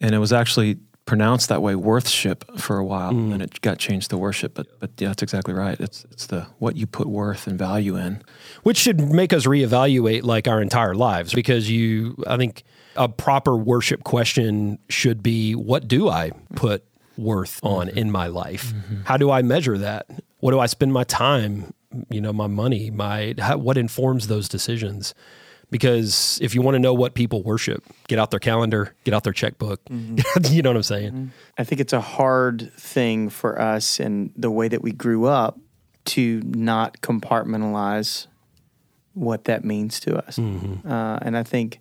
and 0.00 0.14
it 0.14 0.18
was 0.18 0.32
actually 0.32 0.78
pronounced 1.08 1.48
that 1.48 1.62
way 1.62 1.74
worthship 1.74 2.44
for 2.58 2.76
a 2.76 2.84
while, 2.84 3.12
mm. 3.12 3.32
and 3.32 3.40
it 3.40 3.62
got 3.62 3.78
changed 3.78 4.10
to 4.10 4.18
worship. 4.18 4.52
But 4.54 4.78
but 4.78 4.90
yeah, 4.98 5.08
that's 5.08 5.22
exactly 5.22 5.54
right. 5.54 5.80
It's 5.80 6.04
it's 6.10 6.26
the 6.26 6.46
what 6.58 6.76
you 6.76 6.86
put 6.86 7.08
worth 7.08 7.46
and 7.46 7.58
value 7.58 7.96
in. 7.96 8.22
which 8.62 8.76
should 8.76 9.00
make 9.00 9.32
us 9.32 9.46
reevaluate 9.46 10.22
like 10.22 10.46
our 10.46 10.60
entire 10.60 10.94
lives 10.94 11.32
because 11.32 11.70
you 11.70 12.22
i 12.26 12.36
think 12.36 12.62
a 12.96 13.08
proper 13.08 13.56
worship 13.56 14.04
question 14.04 14.78
should 14.88 15.22
be 15.22 15.54
what 15.54 15.88
do 15.88 16.08
i 16.08 16.30
put 16.54 16.84
worth 17.16 17.58
on 17.62 17.88
mm-hmm. 17.88 17.98
in 17.98 18.10
my 18.10 18.26
life 18.26 18.72
mm-hmm. 18.72 19.02
how 19.04 19.16
do 19.16 19.30
i 19.30 19.40
measure 19.42 19.78
that 19.78 20.06
what 20.40 20.50
do 20.50 20.58
i 20.58 20.66
spend 20.66 20.92
my 20.92 21.04
time 21.04 21.72
you 22.10 22.20
know 22.20 22.32
my 22.32 22.46
money 22.46 22.90
my 22.90 23.34
how, 23.38 23.56
what 23.56 23.78
informs 23.78 24.26
those 24.26 24.48
decisions 24.48 25.14
Because 25.70 26.38
if 26.40 26.54
you 26.54 26.62
want 26.62 26.76
to 26.76 26.78
know 26.78 26.94
what 26.94 27.14
people 27.14 27.42
worship, 27.42 27.84
get 28.06 28.18
out 28.18 28.30
their 28.30 28.40
calendar, 28.40 28.94
get 29.04 29.12
out 29.12 29.24
their 29.24 29.34
checkbook. 29.34 29.84
Mm-hmm. 29.86 30.40
you 30.54 30.62
know 30.62 30.70
what 30.70 30.76
I'm 30.76 30.82
saying? 30.82 31.32
I 31.58 31.64
think 31.64 31.80
it's 31.80 31.92
a 31.92 32.00
hard 32.00 32.72
thing 32.74 33.28
for 33.28 33.60
us 33.60 34.00
and 34.00 34.32
the 34.34 34.50
way 34.50 34.68
that 34.68 34.82
we 34.82 34.92
grew 34.92 35.26
up 35.26 35.58
to 36.06 36.40
not 36.44 37.00
compartmentalize 37.02 38.28
what 39.12 39.44
that 39.44 39.64
means 39.64 40.00
to 40.00 40.16
us. 40.16 40.38
Uh, 40.86 41.18
and 41.20 41.36
I 41.36 41.42
think, 41.42 41.80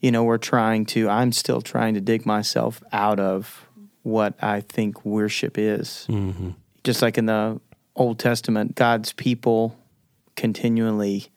you 0.00 0.10
know, 0.10 0.24
we're 0.24 0.38
trying 0.38 0.86
to, 0.86 1.08
I'm 1.08 1.30
still 1.30 1.60
trying 1.60 1.94
to 1.94 2.00
dig 2.00 2.26
myself 2.26 2.82
out 2.92 3.20
of 3.20 3.68
what 4.02 4.34
I 4.42 4.60
think 4.60 5.04
worship 5.04 5.56
is. 5.56 6.06
Just 6.82 7.00
like 7.00 7.16
in 7.16 7.26
the 7.26 7.60
Old 7.94 8.18
Testament, 8.18 8.74
God's 8.74 9.12
people 9.12 9.78
continually 10.36 11.28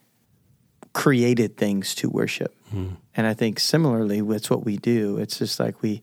created 0.98 1.56
things 1.58 1.94
to 1.94 2.10
worship. 2.10 2.56
Hmm. 2.72 2.88
And 3.16 3.28
I 3.28 3.36
think 3.36 3.60
similarly, 3.60 4.20
that's 4.22 4.50
what 4.50 4.66
we 4.66 4.78
do. 4.78 5.20
It's 5.20 5.38
just 5.38 5.60
like 5.60 5.84
we 5.84 6.02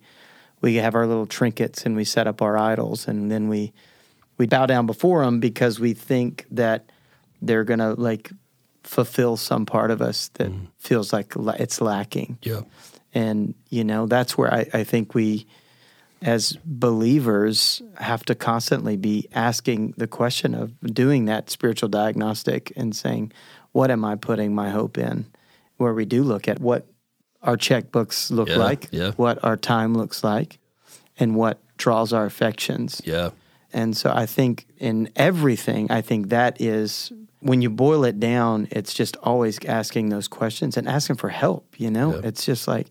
we 0.61 0.77
have 0.77 0.95
our 0.95 1.05
little 1.05 1.27
trinkets 1.27 1.85
and 1.85 1.97
we 1.97 2.05
set 2.05 2.29
up 2.29 2.41
our 2.41 2.57
idols, 2.57 3.09
and 3.09 3.29
then 3.29 3.49
we 3.49 3.73
we 4.39 4.47
bow 4.47 4.67
down 4.67 4.87
before 4.87 5.25
them 5.25 5.41
because 5.41 5.81
we 5.81 5.95
think 5.95 6.47
that 6.53 6.93
they're 7.43 7.65
gonna 7.65 7.95
like 7.95 8.31
fulfill 8.85 9.37
some 9.37 9.67
part 9.67 9.91
of 9.91 10.01
us 10.01 10.29
that 10.35 10.53
hmm. 10.53 10.67
feels 10.79 11.13
like 11.13 11.33
it's 11.59 11.81
lacking. 11.81 12.39
Yeah. 12.43 12.61
And, 13.15 13.55
you 13.71 13.83
know, 13.83 14.07
that's 14.07 14.39
where 14.39 14.53
I, 14.53 14.67
I 14.73 14.85
think 14.85 15.15
we, 15.15 15.47
as 16.23 16.57
believers, 16.65 17.83
have 17.97 18.25
to 18.27 18.35
constantly 18.35 18.97
be 18.97 19.29
asking 19.33 19.95
the 19.97 20.09
question 20.09 20.55
of 20.55 20.79
doing 20.81 21.25
that 21.25 21.49
spiritual 21.49 21.89
diagnostic 21.89 22.73
and 22.77 22.95
saying, 22.95 23.33
what 23.75 23.91
am 23.91 24.05
I 24.05 24.15
putting 24.15 24.55
my 24.55 24.71
hope 24.71 24.97
in? 24.97 25.27
Where 25.79 25.93
we 25.93 26.05
do 26.05 26.23
look 26.23 26.47
at 26.47 26.61
what 26.61 26.87
our 27.43 27.57
checkbooks 27.57 28.31
look 28.31 28.49
Yeah, 28.49 28.57
like, 28.57 28.89
yeah. 28.93 29.11
what 29.17 29.43
our 29.43 29.57
time 29.57 29.95
looks 29.95 30.23
like, 30.23 30.61
and 31.19 31.35
what 31.35 31.59
draws 31.77 32.13
our 32.13 32.25
affections. 32.25 33.03
Yeah. 33.05 33.31
And 33.73 33.97
so 33.97 34.13
I 34.15 34.27
think 34.27 34.67
in 34.79 35.11
everything, 35.17 35.91
I 35.91 36.03
think 36.03 36.29
that 36.29 36.61
is 36.61 37.13
when 37.41 37.63
you 37.63 37.69
boil 37.69 38.05
it 38.05 38.21
down, 38.21 38.69
it's 38.71 38.95
just 38.95 39.17
always 39.25 39.59
asking 39.67 40.11
those 40.11 40.29
questions 40.29 40.77
and 40.77 40.89
asking 40.89 41.17
for 41.17 41.29
help, 41.29 41.75
you 41.77 41.91
know? 41.91 42.15
Yeah. 42.15 42.29
It's 42.29 42.47
just 42.47 42.69
like, 42.69 42.87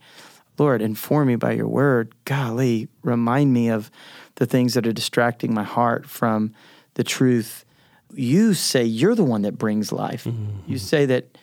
Lord, 0.60 0.82
inform 0.82 1.30
me 1.30 1.38
by 1.38 1.54
your 1.54 1.70
word. 1.70 2.14
Golly, 2.26 2.90
remind 3.04 3.54
me 3.54 3.70
of 3.70 3.90
the 4.36 4.46
things 4.46 4.74
that 4.74 4.86
are 4.86 4.92
distracting 4.92 5.54
my 5.54 5.64
heart 5.64 6.06
from 6.06 6.54
the 6.96 7.06
truth. 7.06 7.64
You 8.16 8.54
say 8.54 8.84
you're 8.84 9.16
the 9.16 9.24
one 9.24 9.44
that 9.44 9.58
brings 9.58 9.92
life. 9.92 10.24
Mm-hmm, 10.26 10.44
mm-hmm. 10.44 10.72
You 10.72 10.78
say 10.78 11.06
that 11.08 11.38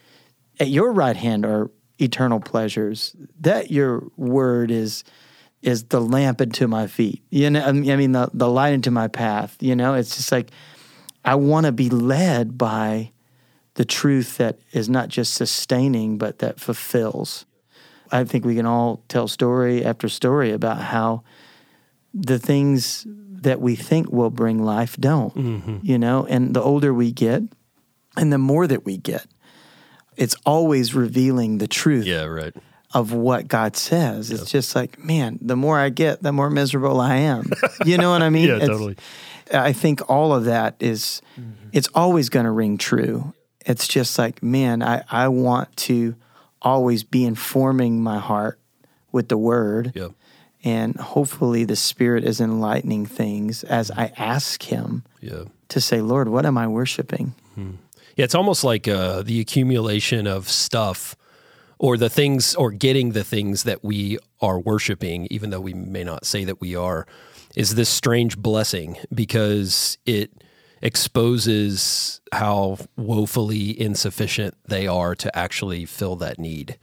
at 0.58 0.68
your 0.68 0.92
right 0.92 1.16
hand 1.16 1.44
are 1.44 1.70
eternal 1.98 2.40
pleasures. 2.40 3.14
That 3.40 3.70
your 3.70 4.04
word 4.16 4.70
is 4.70 5.04
is 5.62 5.84
the 5.84 6.00
lamp 6.00 6.40
into 6.40 6.66
my 6.66 6.86
feet. 6.86 7.22
You 7.30 7.50
know, 7.50 7.62
I 7.62 7.72
mean, 7.72 7.90
I 7.90 7.96
mean 7.96 8.12
the 8.12 8.30
the 8.32 8.48
light 8.48 8.72
into 8.72 8.90
my 8.90 9.08
path. 9.08 9.56
You 9.60 9.76
know, 9.76 9.94
it's 9.94 10.16
just 10.16 10.32
like 10.32 10.50
I 11.24 11.34
want 11.34 11.66
to 11.66 11.72
be 11.72 11.90
led 11.90 12.56
by 12.56 13.12
the 13.74 13.84
truth 13.84 14.38
that 14.38 14.58
is 14.72 14.88
not 14.88 15.08
just 15.08 15.34
sustaining, 15.34 16.18
but 16.18 16.38
that 16.38 16.58
fulfills. 16.60 17.46
I 18.10 18.24
think 18.24 18.44
we 18.44 18.56
can 18.56 18.66
all 18.66 19.02
tell 19.08 19.28
story 19.28 19.84
after 19.84 20.08
story 20.08 20.50
about 20.50 20.78
how 20.78 21.22
the 22.12 22.38
things 22.38 23.06
that 23.42 23.60
we 23.60 23.76
think 23.76 24.10
will 24.10 24.30
bring 24.30 24.62
life 24.62 24.96
don't, 24.98 25.34
mm-hmm. 25.34 25.78
you 25.82 25.98
know, 25.98 26.26
and 26.26 26.54
the 26.54 26.62
older 26.62 26.92
we 26.92 27.12
get 27.12 27.42
and 28.16 28.32
the 28.32 28.38
more 28.38 28.66
that 28.66 28.84
we 28.84 28.96
get, 28.96 29.26
it's 30.16 30.36
always 30.44 30.94
revealing 30.94 31.58
the 31.58 31.68
truth 31.68 32.04
Yeah. 32.06 32.24
Right. 32.24 32.54
of 32.92 33.12
what 33.12 33.48
God 33.48 33.76
says. 33.76 34.30
It's 34.30 34.50
just 34.50 34.74
like, 34.74 34.98
man, 34.98 35.38
the 35.40 35.56
more 35.56 35.78
I 35.78 35.88
get, 35.88 36.22
the 36.22 36.32
more 36.32 36.50
miserable 36.50 37.00
I 37.00 37.16
am. 37.16 37.50
You 37.86 37.96
know 37.96 38.10
what 38.10 38.22
I 38.22 38.28
mean? 38.30 38.48
Yeah, 38.48 38.56
It's- 38.56 38.68
totally. 38.68 38.96
I 39.52 39.72
think 39.72 40.08
all 40.08 40.32
of 40.32 40.44
that 40.44 40.76
is, 40.78 41.22
mm-hmm. 41.38 41.70
it's 41.72 41.88
always 41.94 42.28
going 42.28 42.44
to 42.44 42.52
ring 42.52 42.78
true. 42.78 43.32
It's 43.66 43.88
just 43.88 44.16
like, 44.18 44.42
man, 44.42 44.82
I, 44.82 45.02
I 45.10 45.28
want 45.28 45.76
to 45.88 46.14
always 46.62 47.02
be 47.02 47.24
informing 47.24 48.00
my 48.02 48.18
heart 48.18 48.60
with 49.12 49.28
the 49.28 49.36
word. 49.38 49.92
Yeah. 49.94 50.08
And 50.62 50.96
hopefully 50.96 51.64
the 51.64 51.76
Spirit 51.76 52.24
is 52.24 52.40
enlightening 52.40 53.06
things 53.06 53.64
as 53.64 53.90
I 53.90 54.12
ask 54.16 54.62
Him 54.64 55.04
Yeah. 55.20 55.44
to 55.68 55.80
say, 55.80 56.00
Lord, 56.00 56.28
what 56.28 56.44
am 56.44 56.58
I 56.58 56.66
worshiping? 56.66 57.34
Yeah, 58.16 58.24
it's 58.24 58.34
almost 58.34 58.64
like 58.64 58.86
uh, 58.88 59.22
the 59.22 59.40
accumulation 59.40 60.26
of 60.26 60.48
stuff 60.48 61.16
or 61.78 61.96
the 61.96 62.10
things 62.10 62.54
or 62.54 62.70
getting 62.70 63.12
the 63.12 63.24
things 63.24 63.62
that 63.62 63.82
we 63.84 64.18
are 64.40 64.58
worshiping, 64.58 65.26
even 65.30 65.50
though 65.50 65.60
we 65.60 65.72
may 65.72 66.04
not 66.04 66.26
say 66.26 66.44
that 66.44 66.60
we 66.60 66.74
are, 66.76 67.06
is 67.56 67.74
this 67.74 67.88
strange 67.88 68.36
blessing 68.36 68.98
because 69.14 69.96
it 70.04 70.30
exposes 70.82 72.20
how 72.32 72.78
woefully 72.96 73.78
insufficient 73.80 74.54
they 74.66 74.86
are 74.86 75.14
to 75.14 75.36
actually 75.36 75.84
fill 75.84 76.16
that 76.16 76.38
need. 76.38 76.78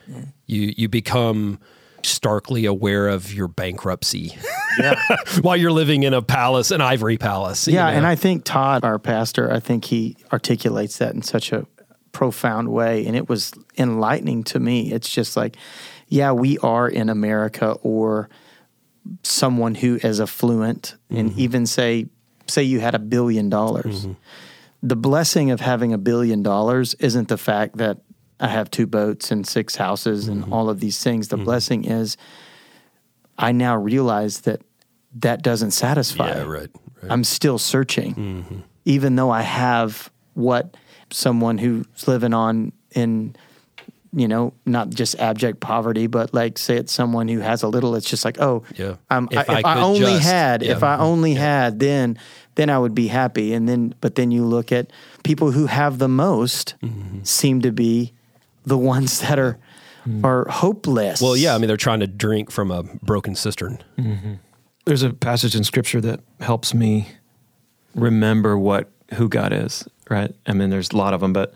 You 0.45 0.73
you 0.77 0.87
become 0.89 1.59
starkly 2.03 2.65
aware 2.65 3.07
of 3.07 3.33
your 3.33 3.47
bankruptcy 3.47 4.37
Yeah. 4.79 4.95
while 5.41 5.57
you're 5.57 5.71
living 5.71 6.03
in 6.03 6.13
a 6.13 6.21
palace, 6.21 6.71
an 6.71 6.81
ivory 6.81 7.17
palace. 7.17 7.67
you 7.67 7.73
Yeah, 7.73 7.89
know? 7.91 7.97
and 7.97 8.05
I 8.05 8.15
think 8.15 8.43
Todd, 8.43 8.83
our 8.83 8.99
pastor, 8.99 9.51
I 9.51 9.59
think 9.59 9.85
he 9.85 10.17
articulates 10.31 10.97
that 10.99 11.13
in 11.15 11.21
such 11.21 11.51
a 11.51 11.65
profound 12.11 12.69
way, 12.69 13.05
and 13.05 13.15
it 13.15 13.29
was 13.29 13.53
enlightening 13.77 14.43
to 14.45 14.59
me. 14.59 14.91
It's 14.91 15.09
just 15.09 15.37
like, 15.37 15.55
yeah, 16.07 16.31
we 16.31 16.57
are 16.59 16.87
in 16.87 17.09
America 17.09 17.73
or 17.83 18.29
someone 19.23 19.75
who 19.75 19.99
is 20.01 20.19
affluent, 20.19 20.95
and 21.09 21.31
mm-hmm. 21.31 21.39
even 21.39 21.65
say, 21.65 22.07
say 22.47 22.63
you 22.63 22.79
had 22.79 22.95
a 22.95 22.99
billion 22.99 23.49
dollars. 23.49 24.05
Mm-hmm. 24.05 24.13
The 24.83 24.95
blessing 24.95 25.51
of 25.51 25.59
having 25.59 25.93
a 25.93 25.97
billion 25.97 26.43
dollars 26.43 26.93
isn't 26.95 27.27
the 27.27 27.37
fact 27.37 27.77
that 27.77 27.99
I 28.39 28.47
have 28.49 28.69
two 28.69 28.85
boats 28.85 29.31
and 29.31 29.47
six 29.47 29.75
houses 29.75 30.27
and 30.27 30.51
all 30.53 30.69
of 30.69 30.79
these 30.79 31.01
things. 31.03 31.29
The 31.29 31.37
blessing 31.37 31.85
is 31.85 32.17
I 33.37 33.51
now 33.51 33.75
realize 33.75 34.41
that 34.41 34.61
that 35.19 35.41
doesn't 35.41 35.71
satisfy. 35.71 36.29
yeah, 36.29 36.41
right. 36.43 36.69
right. 37.01 37.11
I'm 37.11 37.23
still 37.23 37.57
searching, 37.57 38.63
even 38.85 39.15
though 39.15 39.29
I 39.31 39.41
have 39.41 40.11
what 40.33 40.75
someone 41.11 41.57
who's 41.57 42.07
living 42.07 42.33
on 42.33 42.71
in, 42.91 43.35
you 44.13 44.27
know, 44.27 44.53
not 44.65 44.89
just 44.89 45.15
abject 45.19 45.59
poverty, 45.59 46.07
but 46.07 46.33
like 46.33 46.57
say 46.57 46.77
it's 46.77 46.91
someone 46.91 47.27
who 47.27 47.39
has 47.39 47.63
a 47.63 47.67
little. 47.67 47.95
It's 47.95 48.09
just 48.09 48.25
like, 48.25 48.39
oh, 48.39 48.63
Yeah. 48.75 48.95
um, 49.09 49.27
If 49.31 49.49
I, 49.49 49.53
I 49.55 49.59
if 49.59 49.65
I, 49.65 49.81
only 49.81 49.99
just- 49.99 50.23
had, 50.23 50.63
if. 50.63 50.83
I 50.83 50.97
only 50.97 51.33
had, 51.33 51.79
then 51.79 52.17
then 52.55 52.69
I 52.71 52.77
would 52.79 52.95
be 52.95 53.07
happy. 53.07 53.53
And 53.53 53.69
then, 53.69 53.93
but 54.01 54.15
then 54.15 54.31
you 54.31 54.43
look 54.43 54.71
at 54.71 54.91
people 55.23 55.51
who 55.51 55.67
have 55.67 55.99
the 55.99 56.07
most 56.07 56.73
Mm-hmm. 56.83 57.23
seem 57.23 57.61
to 57.61 57.71
be 57.71 58.13
the 58.67 58.77
ones 58.77 59.19
that 59.21 59.39
are 59.39 59.57
hmm. 60.03 60.23
are 60.23 60.47
hopeless. 60.49 61.21
Well, 61.21 61.35
yeah, 61.35 61.55
I 61.55 61.57
mean, 61.57 61.67
they're 61.67 61.77
trying 61.77 62.01
to 62.01 62.07
drink 62.07 62.51
from 62.51 62.69
a 62.69 62.83
broken 62.83 63.33
cistern. 63.33 63.83
Mm-hmm. 63.97 64.33
There's 64.85 65.03
a 65.03 65.11
passage 65.11 65.55
in 65.55 65.63
scripture 65.63 65.99
that 66.01 66.21
helps 66.39 66.73
me 66.73 67.09
remember 67.95 68.57
what 68.57 68.91
who 69.15 69.29
God 69.29 69.53
is, 69.53 69.87
right? 70.09 70.33
I 70.45 70.53
mean, 70.53 70.69
there's 70.69 70.91
a 70.91 70.97
lot 70.97 71.13
of 71.13 71.21
them, 71.21 71.33
but 71.33 71.53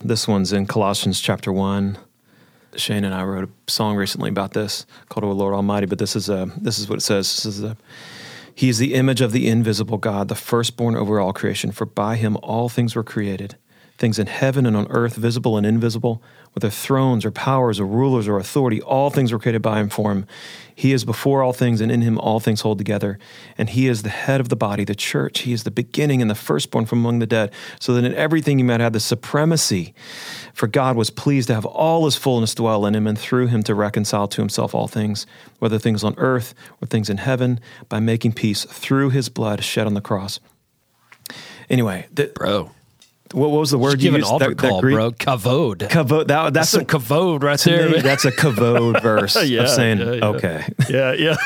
this 0.00 0.26
one's 0.26 0.52
in 0.52 0.66
Colossians 0.66 1.20
chapter 1.20 1.52
1. 1.52 1.98
Shane 2.74 3.04
and 3.04 3.14
I 3.14 3.22
wrote 3.24 3.48
a 3.48 3.70
song 3.70 3.96
recently 3.96 4.30
about 4.30 4.52
this 4.52 4.86
called 5.10 5.24
"O 5.24 5.32
Lord 5.32 5.52
Almighty," 5.52 5.86
but 5.86 5.98
this 5.98 6.16
is 6.16 6.30
a 6.30 6.50
this 6.56 6.78
is 6.78 6.88
what 6.88 6.98
it 6.98 7.02
says. 7.02 7.26
This 7.42 7.44
is 7.44 7.62
a 7.62 7.76
He 8.54 8.70
is 8.70 8.78
the 8.78 8.94
image 8.94 9.20
of 9.20 9.32
the 9.32 9.48
invisible 9.48 9.98
God, 9.98 10.28
the 10.28 10.34
firstborn 10.34 10.96
over 10.96 11.20
all 11.20 11.34
creation. 11.34 11.70
For 11.70 11.84
by 11.84 12.16
him 12.16 12.38
all 12.42 12.70
things 12.70 12.96
were 12.96 13.04
created, 13.04 13.56
things 14.02 14.18
in 14.18 14.26
heaven 14.26 14.66
and 14.66 14.76
on 14.76 14.88
earth, 14.90 15.14
visible 15.14 15.56
and 15.56 15.64
invisible, 15.64 16.20
whether 16.54 16.68
thrones 16.68 17.24
or 17.24 17.30
powers 17.30 17.78
or 17.78 17.86
rulers 17.86 18.26
or 18.26 18.36
authority, 18.36 18.82
all 18.82 19.10
things 19.10 19.30
were 19.30 19.38
created 19.38 19.62
by 19.62 19.78
him 19.78 19.88
for 19.88 20.10
him. 20.10 20.26
He 20.74 20.92
is 20.92 21.04
before 21.04 21.40
all 21.40 21.52
things, 21.52 21.80
and 21.80 21.92
in 21.92 22.02
him 22.02 22.18
all 22.18 22.40
things 22.40 22.62
hold 22.62 22.78
together. 22.78 23.16
And 23.56 23.70
he 23.70 23.86
is 23.86 24.02
the 24.02 24.08
head 24.08 24.40
of 24.40 24.48
the 24.48 24.56
body, 24.56 24.82
the 24.82 24.96
church. 24.96 25.42
He 25.42 25.52
is 25.52 25.62
the 25.62 25.70
beginning 25.70 26.20
and 26.20 26.28
the 26.28 26.34
firstborn 26.34 26.84
from 26.84 26.98
among 26.98 27.20
the 27.20 27.26
dead, 27.26 27.52
so 27.78 27.94
that 27.94 28.02
in 28.02 28.12
everything 28.16 28.58
he 28.58 28.64
might 28.64 28.80
have 28.80 28.92
the 28.92 28.98
supremacy. 28.98 29.94
For 30.52 30.66
God 30.66 30.96
was 30.96 31.10
pleased 31.10 31.46
to 31.46 31.54
have 31.54 31.64
all 31.64 32.04
his 32.04 32.16
fullness 32.16 32.56
dwell 32.56 32.84
in 32.84 32.96
him, 32.96 33.06
and 33.06 33.16
through 33.16 33.46
him 33.46 33.62
to 33.62 33.74
reconcile 33.76 34.26
to 34.26 34.42
himself 34.42 34.74
all 34.74 34.88
things, 34.88 35.28
whether 35.60 35.78
things 35.78 36.02
on 36.02 36.16
earth 36.16 36.54
or 36.80 36.88
things 36.88 37.08
in 37.08 37.18
heaven, 37.18 37.60
by 37.88 38.00
making 38.00 38.32
peace 38.32 38.64
through 38.64 39.10
his 39.10 39.28
blood 39.28 39.62
shed 39.62 39.86
on 39.86 39.94
the 39.94 40.00
cross. 40.00 40.40
Anyway, 41.70 42.08
the, 42.12 42.32
Bro. 42.34 42.72
What, 43.34 43.50
what 43.50 43.60
was 43.60 43.70
the 43.70 43.78
word 43.78 43.92
Just 43.92 44.02
you 44.04 44.10
give 44.10 44.14
an 44.14 44.20
used? 44.20 44.32
altar 44.32 44.48
That- 44.50 44.58
that 44.58 44.68
call, 44.68 44.80
Greek- 44.80 44.94
bro. 44.94 45.10
Kavod. 45.12 45.78
Kavod. 45.88 46.26
That, 46.28 46.52
that's 46.54 46.72
That's 46.72 46.82
a, 46.82 46.84
kavod 46.86 47.42
right 47.42 47.58
there. 47.60 47.90
me, 47.90 48.00
that's 48.00 48.24
a 48.24 48.32
kavod 48.32 49.02
verse 49.10 49.36
Yeah, 49.44 49.62
of 49.62 49.68
saying, 49.70 49.98
yeah, 49.98 50.12
yeah. 50.12 50.26
okay. 50.26 50.64
yeah, 50.90 51.12
yeah. 51.12 51.36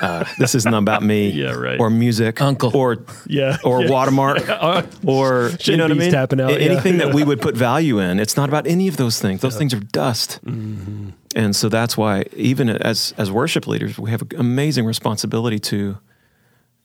uh, 0.00 0.24
this 0.38 0.54
isn't 0.54 0.72
about 0.72 1.02
me. 1.02 1.28
Yeah, 1.40 1.52
right. 1.52 1.78
Or 1.78 1.90
music, 1.90 2.40
Uncle. 2.40 2.74
or 2.76 3.04
Yeah, 3.26 3.58
or 3.64 3.82
yeah. 3.82 3.90
watermark, 3.90 4.48
Uh, 4.48 4.82
or 5.06 5.50
you 5.64 5.76
know 5.76 5.84
what 5.84 5.92
I 5.92 5.94
mean. 5.94 6.10
tapping 6.10 6.40
out, 6.40 6.50
yeah. 6.52 6.58
Anything 6.70 6.98
that 6.98 7.12
we 7.14 7.22
would 7.24 7.40
put 7.40 7.54
value 7.56 7.98
in. 7.98 8.18
It's 8.18 8.36
not 8.36 8.48
about 8.48 8.66
any 8.66 8.88
of 8.88 8.96
those 8.96 9.20
things. 9.20 9.40
Those 9.42 9.56
things 9.58 9.74
are 9.74 9.80
dust. 9.80 10.40
Mm-hmm. 10.44 11.10
And 11.36 11.54
so 11.54 11.68
that's 11.68 11.96
why, 11.96 12.24
even 12.34 12.68
as 12.70 13.14
as 13.18 13.30
worship 13.30 13.66
leaders, 13.66 13.98
we 13.98 14.10
have 14.10 14.22
an 14.22 14.28
amazing 14.38 14.84
responsibility 14.86 15.58
to 15.60 15.98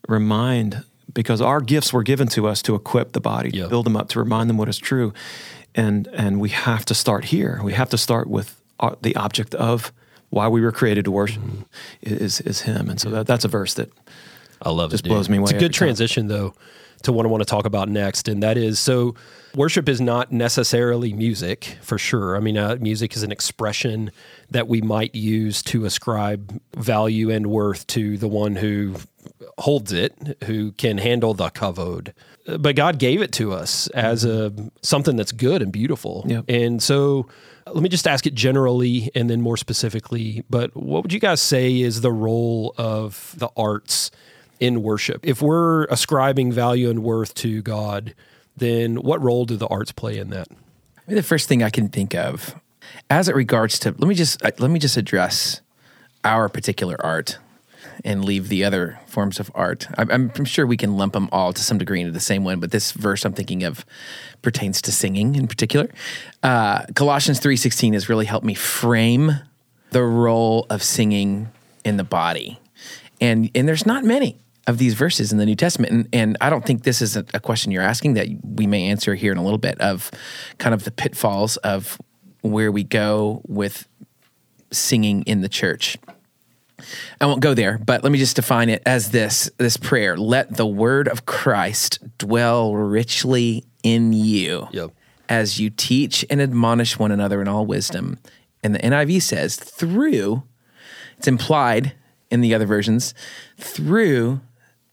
remind 0.08 0.84
because 1.12 1.40
our 1.40 1.60
gifts 1.60 1.92
were 1.92 2.02
given 2.02 2.28
to 2.28 2.46
us 2.46 2.62
to 2.62 2.74
equip 2.74 3.12
the 3.12 3.20
body, 3.20 3.50
to 3.52 3.68
build 3.68 3.86
them 3.86 3.96
up, 3.96 4.08
to 4.10 4.18
remind 4.18 4.50
them 4.50 4.56
what 4.58 4.68
is 4.68 4.78
true, 4.78 5.12
and 5.74 6.06
and 6.08 6.40
we 6.40 6.48
have 6.50 6.84
to 6.86 6.94
start 6.94 7.26
here. 7.26 7.60
We 7.62 7.72
have 7.74 7.90
to 7.90 7.98
start 7.98 8.28
with 8.28 8.60
our, 8.80 8.96
the 9.02 9.14
object 9.16 9.54
of 9.54 9.92
why 10.30 10.48
we 10.48 10.60
were 10.60 10.72
created 10.72 11.04
to 11.04 11.10
worship 11.10 11.42
Mm-hmm. 11.42 11.62
is 12.02 12.40
is 12.40 12.62
Him, 12.62 12.88
and 12.90 13.00
so 13.00 13.10
that, 13.10 13.26
that's 13.26 13.44
a 13.44 13.48
verse 13.48 13.74
that 13.74 13.90
I 14.62 14.70
love 14.70 14.90
Just 14.90 15.06
it. 15.06 15.08
blows 15.08 15.28
me 15.28 15.36
away 15.38 15.44
It's 15.44 15.52
a 15.52 15.58
good 15.58 15.72
time. 15.72 15.78
transition 15.86 16.28
though 16.28 16.54
to 17.02 17.12
what 17.12 17.26
I 17.26 17.28
want 17.28 17.42
to 17.42 17.48
talk 17.48 17.66
about 17.66 17.88
next, 17.88 18.26
and 18.26 18.42
that 18.42 18.56
is 18.56 18.78
so 18.80 19.14
worship 19.54 19.88
is 19.88 20.00
not 20.00 20.32
necessarily 20.32 21.12
music 21.12 21.76
for 21.82 21.98
sure. 21.98 22.36
I 22.36 22.40
mean, 22.40 22.56
uh, 22.58 22.76
music 22.80 23.14
is 23.14 23.22
an 23.22 23.30
expression 23.30 24.10
that 24.50 24.66
we 24.66 24.80
might 24.80 25.14
use 25.14 25.62
to 25.64 25.84
ascribe 25.84 26.58
value 26.76 27.30
and 27.30 27.46
worth 27.48 27.86
to 27.88 28.16
the 28.18 28.28
one 28.28 28.56
who 28.56 28.96
holds 29.58 29.92
it, 29.92 30.38
who 30.44 30.72
can 30.72 30.98
handle 30.98 31.34
the 31.34 31.50
kavod. 31.50 32.12
But 32.58 32.76
God 32.76 32.98
gave 32.98 33.22
it 33.22 33.32
to 33.32 33.52
us 33.52 33.88
as 33.88 34.24
a 34.24 34.52
something 34.82 35.16
that's 35.16 35.32
good 35.32 35.62
and 35.62 35.72
beautiful. 35.72 36.24
Yep. 36.26 36.44
And 36.48 36.82
so 36.82 37.26
let 37.66 37.82
me 37.82 37.88
just 37.88 38.06
ask 38.06 38.26
it 38.26 38.34
generally 38.34 39.10
and 39.14 39.28
then 39.28 39.40
more 39.40 39.56
specifically, 39.56 40.44
but 40.48 40.74
what 40.76 41.02
would 41.02 41.12
you 41.12 41.18
guys 41.18 41.40
say 41.40 41.80
is 41.80 42.00
the 42.00 42.12
role 42.12 42.74
of 42.78 43.34
the 43.36 43.48
arts 43.56 44.10
in 44.60 44.82
worship? 44.82 45.26
If 45.26 45.42
we're 45.42 45.84
ascribing 45.86 46.52
value 46.52 46.88
and 46.90 47.02
worth 47.02 47.34
to 47.36 47.62
God, 47.62 48.14
then 48.56 48.96
what 48.96 49.20
role 49.20 49.44
do 49.44 49.56
the 49.56 49.66
arts 49.66 49.92
play 49.92 50.18
in 50.18 50.30
that? 50.30 50.48
The 51.08 51.22
first 51.22 51.48
thing 51.48 51.62
I 51.62 51.70
can 51.70 51.88
think 51.88 52.14
of, 52.14 52.54
as 53.10 53.28
it 53.28 53.34
regards 53.34 53.78
to, 53.80 53.90
let 53.90 54.08
me 54.08 54.14
just 54.14 54.44
uh, 54.44 54.50
let 54.58 54.70
me 54.70 54.78
just 54.78 54.96
address 54.96 55.60
our 56.24 56.48
particular 56.48 56.96
art, 57.04 57.38
and 58.04 58.24
leave 58.24 58.48
the 58.48 58.64
other 58.64 58.98
forms 59.06 59.40
of 59.40 59.50
art. 59.54 59.86
I'm, 59.96 60.10
I'm 60.10 60.44
sure 60.44 60.66
we 60.66 60.76
can 60.76 60.96
lump 60.96 61.12
them 61.14 61.28
all 61.32 61.52
to 61.52 61.62
some 61.62 61.78
degree 61.78 62.00
into 62.00 62.12
the 62.12 62.20
same 62.20 62.44
one, 62.44 62.60
but 62.60 62.70
this 62.70 62.92
verse 62.92 63.24
I'm 63.24 63.32
thinking 63.32 63.64
of 63.64 63.84
pertains 64.42 64.82
to 64.82 64.92
singing 64.92 65.34
in 65.34 65.46
particular. 65.46 65.88
Uh, 66.42 66.84
Colossians 66.94 67.38
three 67.38 67.56
sixteen 67.56 67.94
has 67.94 68.08
really 68.08 68.26
helped 68.26 68.46
me 68.46 68.54
frame 68.54 69.32
the 69.90 70.02
role 70.02 70.66
of 70.68 70.82
singing 70.82 71.48
in 71.84 71.96
the 71.96 72.04
body, 72.04 72.58
and 73.20 73.50
and 73.54 73.68
there's 73.68 73.86
not 73.86 74.04
many 74.04 74.38
of 74.66 74.78
these 74.78 74.94
verses 74.94 75.30
in 75.30 75.38
the 75.38 75.46
New 75.46 75.54
Testament. 75.54 75.92
And, 75.92 76.08
and 76.12 76.36
I 76.40 76.50
don't 76.50 76.64
think 76.66 76.82
this 76.82 77.00
is 77.00 77.16
a, 77.16 77.24
a 77.32 77.38
question 77.38 77.70
you're 77.70 77.84
asking 77.84 78.14
that 78.14 78.26
we 78.42 78.66
may 78.66 78.86
answer 78.90 79.14
here 79.14 79.30
in 79.30 79.38
a 79.38 79.42
little 79.44 79.58
bit 79.58 79.80
of 79.80 80.10
kind 80.58 80.74
of 80.74 80.82
the 80.82 80.90
pitfalls 80.90 81.56
of 81.58 82.00
where 82.40 82.72
we 82.72 82.82
go 82.82 83.42
with 83.46 83.86
singing 84.72 85.22
in 85.22 85.40
the 85.40 85.48
church. 85.48 85.96
I 87.20 87.26
won't 87.26 87.40
go 87.40 87.54
there, 87.54 87.78
but 87.78 88.02
let 88.02 88.12
me 88.12 88.18
just 88.18 88.36
define 88.36 88.68
it 88.68 88.82
as 88.84 89.10
this 89.10 89.50
this 89.58 89.76
prayer. 89.76 90.16
Let 90.16 90.56
the 90.56 90.66
word 90.66 91.08
of 91.08 91.26
Christ 91.26 91.98
dwell 92.18 92.74
richly 92.74 93.64
in 93.82 94.12
you 94.12 94.68
Yep. 94.72 94.90
as 95.28 95.58
you 95.58 95.70
teach 95.70 96.24
and 96.28 96.40
admonish 96.40 96.98
one 96.98 97.12
another 97.12 97.40
in 97.40 97.48
all 97.48 97.66
wisdom. 97.66 98.18
And 98.62 98.74
the 98.74 98.80
NIV 98.80 99.22
says, 99.22 99.56
through, 99.56 100.42
it's 101.18 101.28
implied 101.28 101.92
in 102.30 102.40
the 102.40 102.54
other 102.54 102.66
versions, 102.66 103.14
through 103.58 104.40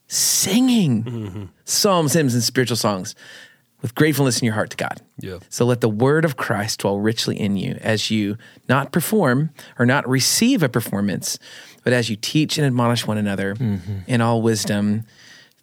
singing 0.07 1.03
mm-hmm. 1.03 1.45
psalms, 1.65 2.13
hymns, 2.13 2.33
and 2.33 2.43
spiritual 2.43 2.77
songs 2.77 3.15
with 3.83 3.93
gratefulness 3.93 4.41
in 4.41 4.45
your 4.45 4.55
heart 4.55 4.71
to 4.71 4.77
God. 4.77 5.01
Yeah. 5.19 5.39
So 5.49 5.65
let 5.65 5.81
the 5.81 5.89
word 5.89 6.25
of 6.25 6.37
Christ 6.37 6.79
dwell 6.79 6.97
richly 6.99 7.39
in 7.39 7.57
you 7.57 7.77
as 7.81 8.09
you 8.09 8.37
not 8.67 8.91
perform 8.91 9.51
or 9.77 9.85
not 9.85 10.07
receive 10.07 10.63
a 10.63 10.69
performance, 10.69 11.37
but 11.83 11.93
as 11.93 12.09
you 12.09 12.15
teach 12.15 12.57
and 12.57 12.65
admonish 12.65 13.05
one 13.05 13.17
another 13.17 13.55
mm-hmm. 13.55 13.99
in 14.07 14.21
all 14.21 14.41
wisdom 14.41 15.03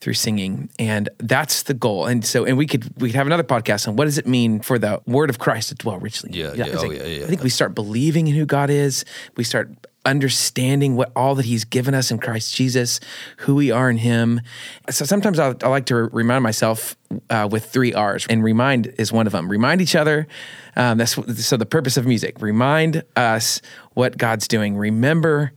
through 0.01 0.15
singing. 0.15 0.69
And 0.79 1.09
that's 1.19 1.63
the 1.63 1.75
goal. 1.75 2.07
And 2.07 2.25
so, 2.25 2.45
and 2.45 2.59
we 2.59 2.67
could, 2.67 2.85
we 3.01 3.09
could 3.09 3.17
have 3.17 3.27
another 3.27 3.43
podcast 3.43 3.89
on 3.89 3.97
what 3.97 4.05
does 4.05 4.19
it 4.19 4.27
mean 4.27 4.61
for 4.61 4.79
the 4.79 5.01
word 5.07 5.31
of 5.31 5.39
Christ 5.39 5.71
to 5.71 5.75
dwell 5.75 5.99
richly? 5.99 6.31
in 6.31 6.37
you? 6.37 6.45
Yeah, 6.45 6.55
yeah, 6.55 6.75
oh, 6.77 6.83
like- 6.83 6.99
yeah, 6.99 7.07
yeah. 7.07 7.25
I 7.25 7.27
think 7.27 7.43
we 7.43 7.51
start 7.51 7.75
believing 7.75 8.27
in 8.27 8.35
who 8.35 8.45
God 8.45 8.69
is. 8.69 9.05
We 9.37 9.45
start 9.45 9.71
understanding 10.05 10.97
what 10.97 11.13
all 11.15 11.35
that 11.35 11.45
He's 11.45 11.65
given 11.65 11.95
us 11.95 12.11
in 12.11 12.19
Christ 12.19 12.55
Jesus, 12.55 13.01
who 13.39 13.55
we 13.55 13.71
are 13.71 13.91
in 13.91 13.99
Him. 13.99 14.41
So 14.89 15.05
sometimes 15.05 15.39
I, 15.39 15.55
I 15.63 15.69
like 15.69 15.87
to 15.87 15.95
remind 15.95 16.43
myself 16.43 16.97
uh, 17.29 17.49
with 17.51 17.67
three 17.67 17.93
R's, 17.93 18.27
and 18.29 18.43
remind 18.43 18.87
is 18.99 19.13
one 19.13 19.27
of 19.27 19.33
them. 19.33 19.51
Remind 19.51 19.81
each 19.81 19.95
other. 19.95 20.27
Um, 20.77 20.99
that's 20.99 21.45
so 21.45 21.57
the 21.57 21.67
purpose 21.67 21.97
of 21.97 22.07
music. 22.07 22.41
Remind 22.41 23.03
us 23.17 23.61
what 23.93 24.17
God's 24.17 24.49
doing. 24.49 24.77
Remember 24.77 25.53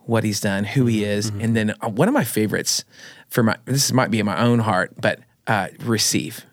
what 0.00 0.24
He's 0.24 0.40
done, 0.40 0.64
who 0.64 0.86
He 0.86 1.04
is, 1.04 1.30
and 1.40 1.56
then 1.56 1.74
uh, 1.80 1.88
one 1.88 2.08
of 2.08 2.14
my 2.14 2.24
favorites 2.24 2.84
for 3.28 3.42
my 3.42 3.56
this 3.64 3.92
might 3.92 4.10
be 4.10 4.20
in 4.20 4.26
my 4.26 4.40
own 4.40 4.60
heart, 4.60 4.92
but. 5.00 5.20
Uh, 5.48 5.68
receive, 5.84 6.44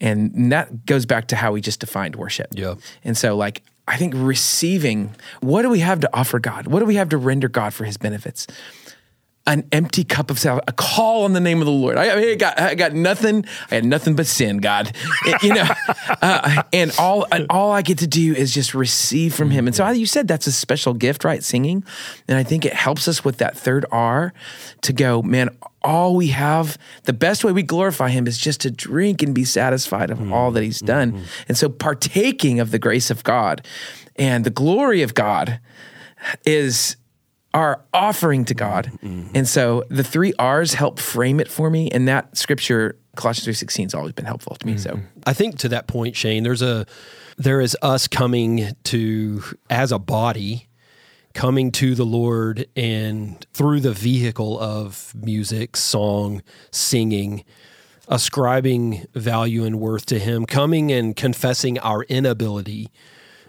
and 0.00 0.52
that 0.52 0.86
goes 0.86 1.04
back 1.04 1.26
to 1.26 1.34
how 1.34 1.50
we 1.50 1.60
just 1.60 1.80
defined 1.80 2.14
worship. 2.14 2.46
Yeah. 2.54 2.76
And 3.02 3.18
so, 3.18 3.34
like, 3.36 3.64
I 3.90 3.96
think 3.96 4.14
receiving, 4.16 5.16
what 5.40 5.62
do 5.62 5.68
we 5.68 5.80
have 5.80 5.98
to 6.00 6.10
offer 6.16 6.38
God? 6.38 6.68
What 6.68 6.78
do 6.78 6.86
we 6.86 6.94
have 6.94 7.08
to 7.08 7.16
render 7.16 7.48
God 7.48 7.74
for 7.74 7.84
his 7.84 7.96
benefits? 7.96 8.46
An 9.48 9.66
empty 9.72 10.04
cup 10.04 10.30
of 10.30 10.38
salve, 10.38 10.60
a 10.68 10.72
call 10.72 11.24
on 11.24 11.32
the 11.32 11.40
name 11.40 11.58
of 11.58 11.64
the 11.64 11.72
Lord. 11.72 11.98
I, 11.98 12.10
I, 12.10 12.16
mean, 12.16 12.28
I 12.30 12.34
got, 12.36 12.60
I 12.60 12.74
got 12.76 12.92
nothing. 12.92 13.44
I 13.68 13.74
had 13.74 13.84
nothing 13.84 14.14
but 14.14 14.28
sin, 14.28 14.58
God. 14.58 14.92
It- 15.26 15.42
you 15.42 15.54
know, 15.54 15.66
uh, 16.22 16.62
and 16.72 16.92
all, 17.00 17.26
and 17.32 17.46
all 17.50 17.72
I 17.72 17.82
get 17.82 17.98
to 17.98 18.06
do 18.06 18.32
is 18.32 18.54
just 18.54 18.74
receive 18.74 19.34
from 19.34 19.50
Him. 19.50 19.66
And 19.66 19.74
so, 19.74 19.88
you 19.90 20.06
said 20.06 20.28
that's 20.28 20.46
a 20.46 20.52
special 20.52 20.94
gift, 20.94 21.24
right? 21.24 21.42
Singing, 21.42 21.82
and 22.28 22.38
I 22.38 22.44
think 22.44 22.64
it 22.64 22.74
helps 22.74 23.08
us 23.08 23.24
with 23.24 23.38
that 23.38 23.56
third 23.58 23.86
R 23.90 24.32
to 24.82 24.92
go, 24.92 25.20
man. 25.20 25.48
All 25.82 26.14
we 26.14 26.28
have, 26.28 26.76
the 27.04 27.12
best 27.12 27.42
way 27.42 27.52
we 27.52 27.62
glorify 27.62 28.10
Him 28.10 28.26
is 28.26 28.36
just 28.38 28.60
to 28.62 28.70
drink 28.70 29.22
and 29.22 29.34
be 29.34 29.44
satisfied 29.44 30.10
of 30.10 30.18
mm-hmm. 30.18 30.32
all 30.32 30.50
that 30.50 30.62
He's 30.62 30.80
done. 30.80 31.12
Mm-hmm. 31.12 31.24
And 31.48 31.56
so, 31.56 31.68
partaking 31.68 32.60
of 32.60 32.70
the 32.70 32.78
grace 32.78 33.10
of 33.10 33.24
God 33.24 33.66
and 34.16 34.44
the 34.44 34.50
glory 34.50 35.02
of 35.02 35.14
God 35.14 35.60
is 36.44 36.96
our 37.54 37.82
offering 37.92 38.44
to 38.46 38.54
God. 38.54 38.90
Mm-hmm. 39.02 39.30
And 39.34 39.48
so 39.48 39.84
the 39.88 40.04
three 40.04 40.32
R's 40.38 40.74
help 40.74 41.00
frame 41.00 41.40
it 41.40 41.48
for 41.48 41.70
me. 41.70 41.90
And 41.90 42.06
that 42.08 42.36
scripture, 42.36 42.96
Colossians 43.16 43.60
3.16, 43.60 43.82
has 43.84 43.94
always 43.94 44.12
been 44.12 44.24
helpful 44.24 44.56
to 44.56 44.66
me. 44.66 44.78
So 44.78 45.00
I 45.26 45.32
think 45.32 45.58
to 45.58 45.68
that 45.70 45.88
point, 45.88 46.16
Shane, 46.16 46.42
there's 46.42 46.62
a 46.62 46.86
there 47.38 47.60
is 47.60 47.76
us 47.80 48.06
coming 48.06 48.68
to 48.84 49.42
as 49.70 49.92
a 49.92 49.98
body 49.98 50.68
coming 51.34 51.70
to 51.72 51.94
the 51.94 52.04
Lord 52.04 52.66
and 52.76 53.46
through 53.52 53.80
the 53.80 53.92
vehicle 53.92 54.58
of 54.58 55.14
music, 55.14 55.76
song, 55.76 56.42
singing, 56.70 57.44
ascribing 58.08 59.06
value 59.14 59.64
and 59.64 59.78
worth 59.78 60.06
to 60.06 60.18
him, 60.18 60.44
coming 60.44 60.90
and 60.90 61.14
confessing 61.14 61.78
our 61.78 62.02
inability 62.04 62.90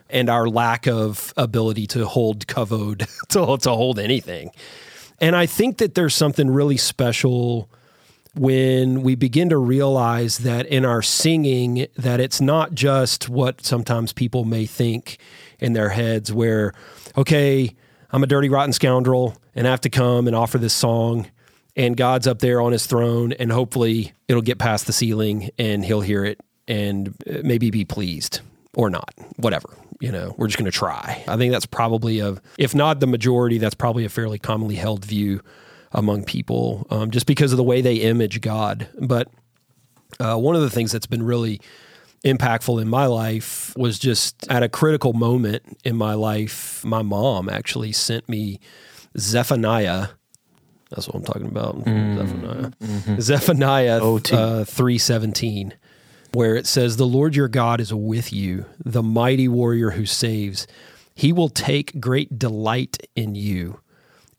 and 0.10 0.30
our 0.30 0.48
lack 0.48 0.88
of 0.88 1.34
ability 1.38 1.88
to 1.88 2.06
hold 2.06 2.46
kavod, 2.46 3.08
to, 3.30 3.58
to 3.58 3.70
hold 3.72 3.98
anything. 3.98 4.52
And 5.20 5.36
I 5.36 5.46
think 5.46 5.78
that 5.78 5.96
there's 5.96 6.16
something 6.16 6.50
really 6.50 6.78
special 6.78 7.70
when 8.36 9.02
we 9.02 9.16
begin 9.16 9.50
to 9.50 9.58
realize 9.58 10.40
that 10.40 10.66
in 10.68 10.86
our 10.86 11.02
singing 11.02 11.88
that 11.98 12.20
it's 12.20 12.40
not 12.40 12.74
just 12.74 13.28
what 13.28 13.66
sometimes 13.66 14.14
people 14.14 14.46
may 14.46 14.66
think 14.66 15.18
in 15.60 15.74
their 15.74 15.90
heads 15.90 16.32
where 16.32 16.74
okay 17.18 17.76
i'm 18.12 18.24
a 18.24 18.28
dirty 18.28 18.50
rotten 18.50 18.74
scoundrel 18.74 19.36
and 19.56 19.68
i 19.68 19.72
have 19.72 19.82
to 19.82 19.90
come 19.90 20.28
and 20.28 20.36
offer 20.36 20.58
this 20.58 20.74
song 20.74 21.30
and 21.76 21.98
god's 21.98 22.28
up 22.28 22.40
there 22.40 22.62
on 22.62 22.72
his 22.72 22.86
throne 22.86 23.32
and 23.34 23.52
hopefully 23.52 24.14
it'll 24.28 24.42
get 24.42 24.58
past 24.58 24.88
the 24.88 24.94
ceiling 24.94 25.50
and 25.58 25.86
he'll 25.86 26.02
hear 26.02 26.24
it 26.26 26.40
and 26.68 27.16
uh, 27.30 27.40
maybe 27.44 27.70
be 27.70 27.86
pleased 27.86 28.42
or 28.76 28.90
not 28.90 29.14
whatever 29.38 29.70
you 30.00 30.12
know 30.12 30.34
we're 30.38 30.48
just 30.48 30.58
going 30.58 30.70
to 30.70 30.78
try 30.78 31.24
i 31.28 31.38
think 31.38 31.52
that's 31.52 31.66
probably 31.66 32.20
a 32.20 32.36
if 32.58 32.74
not 32.74 33.00
the 33.00 33.08
majority 33.08 33.58
that's 33.58 33.76
probably 33.76 34.06
a 34.06 34.10
fairly 34.10 34.40
commonly 34.40 34.76
held 34.76 35.06
view 35.06 35.42
among 35.92 36.24
people 36.24 36.88
um, 36.90 37.12
just 37.12 37.26
because 37.26 37.52
of 37.52 37.58
the 37.58 37.64
way 37.64 37.82
they 37.82 37.96
image 37.96 38.42
God. 38.42 38.88
But 39.00 39.28
uh, 40.20 40.38
one 40.38 40.56
of 40.56 40.62
the 40.62 40.70
things 40.70 40.92
that's 40.92 41.06
been 41.06 41.24
really 41.24 41.62
impactful 42.24 42.82
in 42.82 42.88
my 42.88 43.06
life 43.06 43.74
was 43.76 43.98
just 43.98 44.48
at 44.50 44.64
a 44.64 44.70
critical 44.70 45.14
moment 45.14 45.80
in 45.84 45.96
my 45.96 46.14
life, 46.14 46.84
my 46.86 47.02
mom 47.02 47.50
actually 47.50 47.92
sent 47.92 48.30
me 48.30 48.60
Zephaniah. 49.18 50.10
That's 50.90 51.08
what 51.08 51.16
I'm 51.16 51.24
talking 51.24 51.48
about. 51.48 51.84
Mm. 51.86 52.18
Zephaniah. 52.18 52.72
Mm-hmm. 52.82 53.20
Zephaniah 53.22 54.04
uh, 54.04 54.66
317, 54.66 55.74
where 56.34 56.56
it 56.56 56.68
says, 56.68 56.98
The 56.98 57.06
Lord 57.06 57.36
your 57.36 57.48
God 57.48 57.80
is 57.80 57.94
with 57.94 58.32
you, 58.32 58.66
the 58.84 59.04
mighty 59.04 59.48
warrior 59.48 59.92
who 59.92 60.06
saves. 60.06 60.68
He 61.16 61.34
will 61.34 61.50
take 61.50 62.00
great 62.00 62.38
delight 62.38 62.98
in 63.16 63.36
you. 63.36 63.80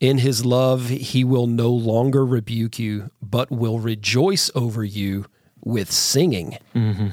In 0.01 0.18
his 0.18 0.45
love, 0.45 0.88
he 0.88 1.23
will 1.23 1.47
no 1.47 1.71
longer 1.71 2.27
rebuke 2.27 2.79
you, 2.79 3.11
but 3.23 3.51
will 3.51 3.79
rejoice 3.79 4.51
over 4.55 4.83
you 4.85 5.27
with 5.64 5.92
singing. 5.92 6.59
Mm-hmm. 6.75 7.09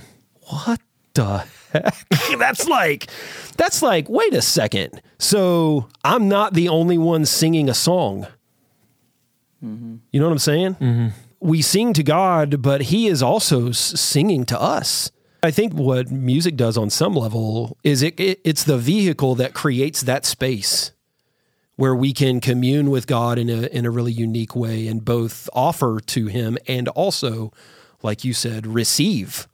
What 0.49 0.81
the 1.13 1.45
heck? 1.71 1.95
that's 2.37 2.67
like, 2.67 3.07
that's 3.55 3.81
like, 3.81 4.09
wait 4.09 4.33
a 4.33 4.41
second. 4.41 5.01
So 5.19 5.87
I'm 6.03 6.27
not 6.27 6.53
the 6.53 6.69
only 6.69 6.97
one 6.97 7.25
singing 7.25 7.69
a 7.69 7.73
song. 7.73 8.27
Mm-hmm. 9.63 9.97
You 10.11 10.19
know 10.19 10.25
what 10.25 10.31
I'm 10.31 10.39
saying? 10.39 10.75
Mm-hmm. 10.75 11.07
We 11.39 11.61
sing 11.61 11.93
to 11.93 12.03
God, 12.03 12.61
but 12.61 12.83
He 12.83 13.07
is 13.07 13.21
also 13.21 13.71
singing 13.71 14.45
to 14.45 14.59
us. 14.59 15.11
I 15.41 15.51
think 15.51 15.73
what 15.73 16.11
music 16.11 16.57
does 16.57 16.77
on 16.77 16.89
some 16.89 17.13
level 17.13 17.77
is 17.83 18.01
it, 18.01 18.19
it 18.19 18.41
it's 18.43 18.63
the 18.63 18.77
vehicle 18.77 19.35
that 19.35 19.53
creates 19.53 20.01
that 20.01 20.25
space 20.25 20.91
where 21.77 21.95
we 21.95 22.11
can 22.11 22.41
commune 22.41 22.89
with 22.89 23.07
God 23.07 23.37
in 23.37 23.49
a 23.49 23.67
in 23.67 23.85
a 23.85 23.91
really 23.91 24.11
unique 24.11 24.53
way 24.53 24.87
and 24.87 25.05
both 25.05 25.49
offer 25.53 26.01
to 26.07 26.27
Him 26.27 26.57
and 26.67 26.89
also, 26.89 27.53
like 28.01 28.25
you 28.25 28.33
said, 28.33 28.67
receive 28.67 29.47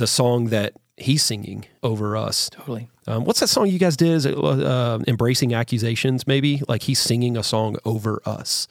the 0.00 0.06
song 0.08 0.46
that 0.46 0.72
He's 0.96 1.22
singing 1.22 1.64
over 1.82 2.14
us. 2.16 2.50
Totally. 2.50 2.88
Um, 3.06 3.24
what's 3.24 3.40
that 3.40 3.48
song 3.48 3.68
you 3.68 3.78
guys 3.78 3.96
did? 3.96 4.10
Is 4.10 4.26
it 4.26 4.36
uh, 4.36 4.98
"Embracing 5.06 5.54
Accusations"? 5.54 6.26
Maybe 6.26 6.60
like 6.68 6.82
He's 6.82 6.98
singing 6.98 7.36
a 7.36 7.42
song 7.42 7.76
over 7.84 8.20
us. 8.26 8.66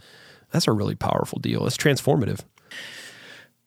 That's 0.51 0.67
a 0.67 0.71
really 0.71 0.95
powerful 0.95 1.39
deal. 1.39 1.65
It's 1.65 1.77
transformative. 1.77 2.41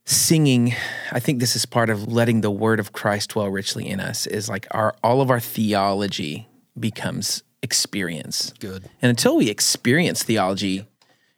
singing 0.04 0.74
i 1.12 1.20
think 1.20 1.38
this 1.38 1.54
is 1.54 1.64
part 1.64 1.88
of 1.88 2.12
letting 2.12 2.40
the 2.40 2.50
word 2.50 2.80
of 2.80 2.92
christ 2.92 3.30
dwell 3.30 3.48
richly 3.48 3.88
in 3.88 4.00
us 4.00 4.26
is 4.26 4.48
like 4.48 4.66
our 4.72 4.96
all 5.04 5.20
of 5.20 5.30
our 5.30 5.38
theology 5.38 6.48
becomes 6.78 7.44
experience 7.62 8.52
Good. 8.58 8.88
and 9.00 9.10
until 9.10 9.36
we 9.36 9.48
experience 9.48 10.24
theology 10.24 10.88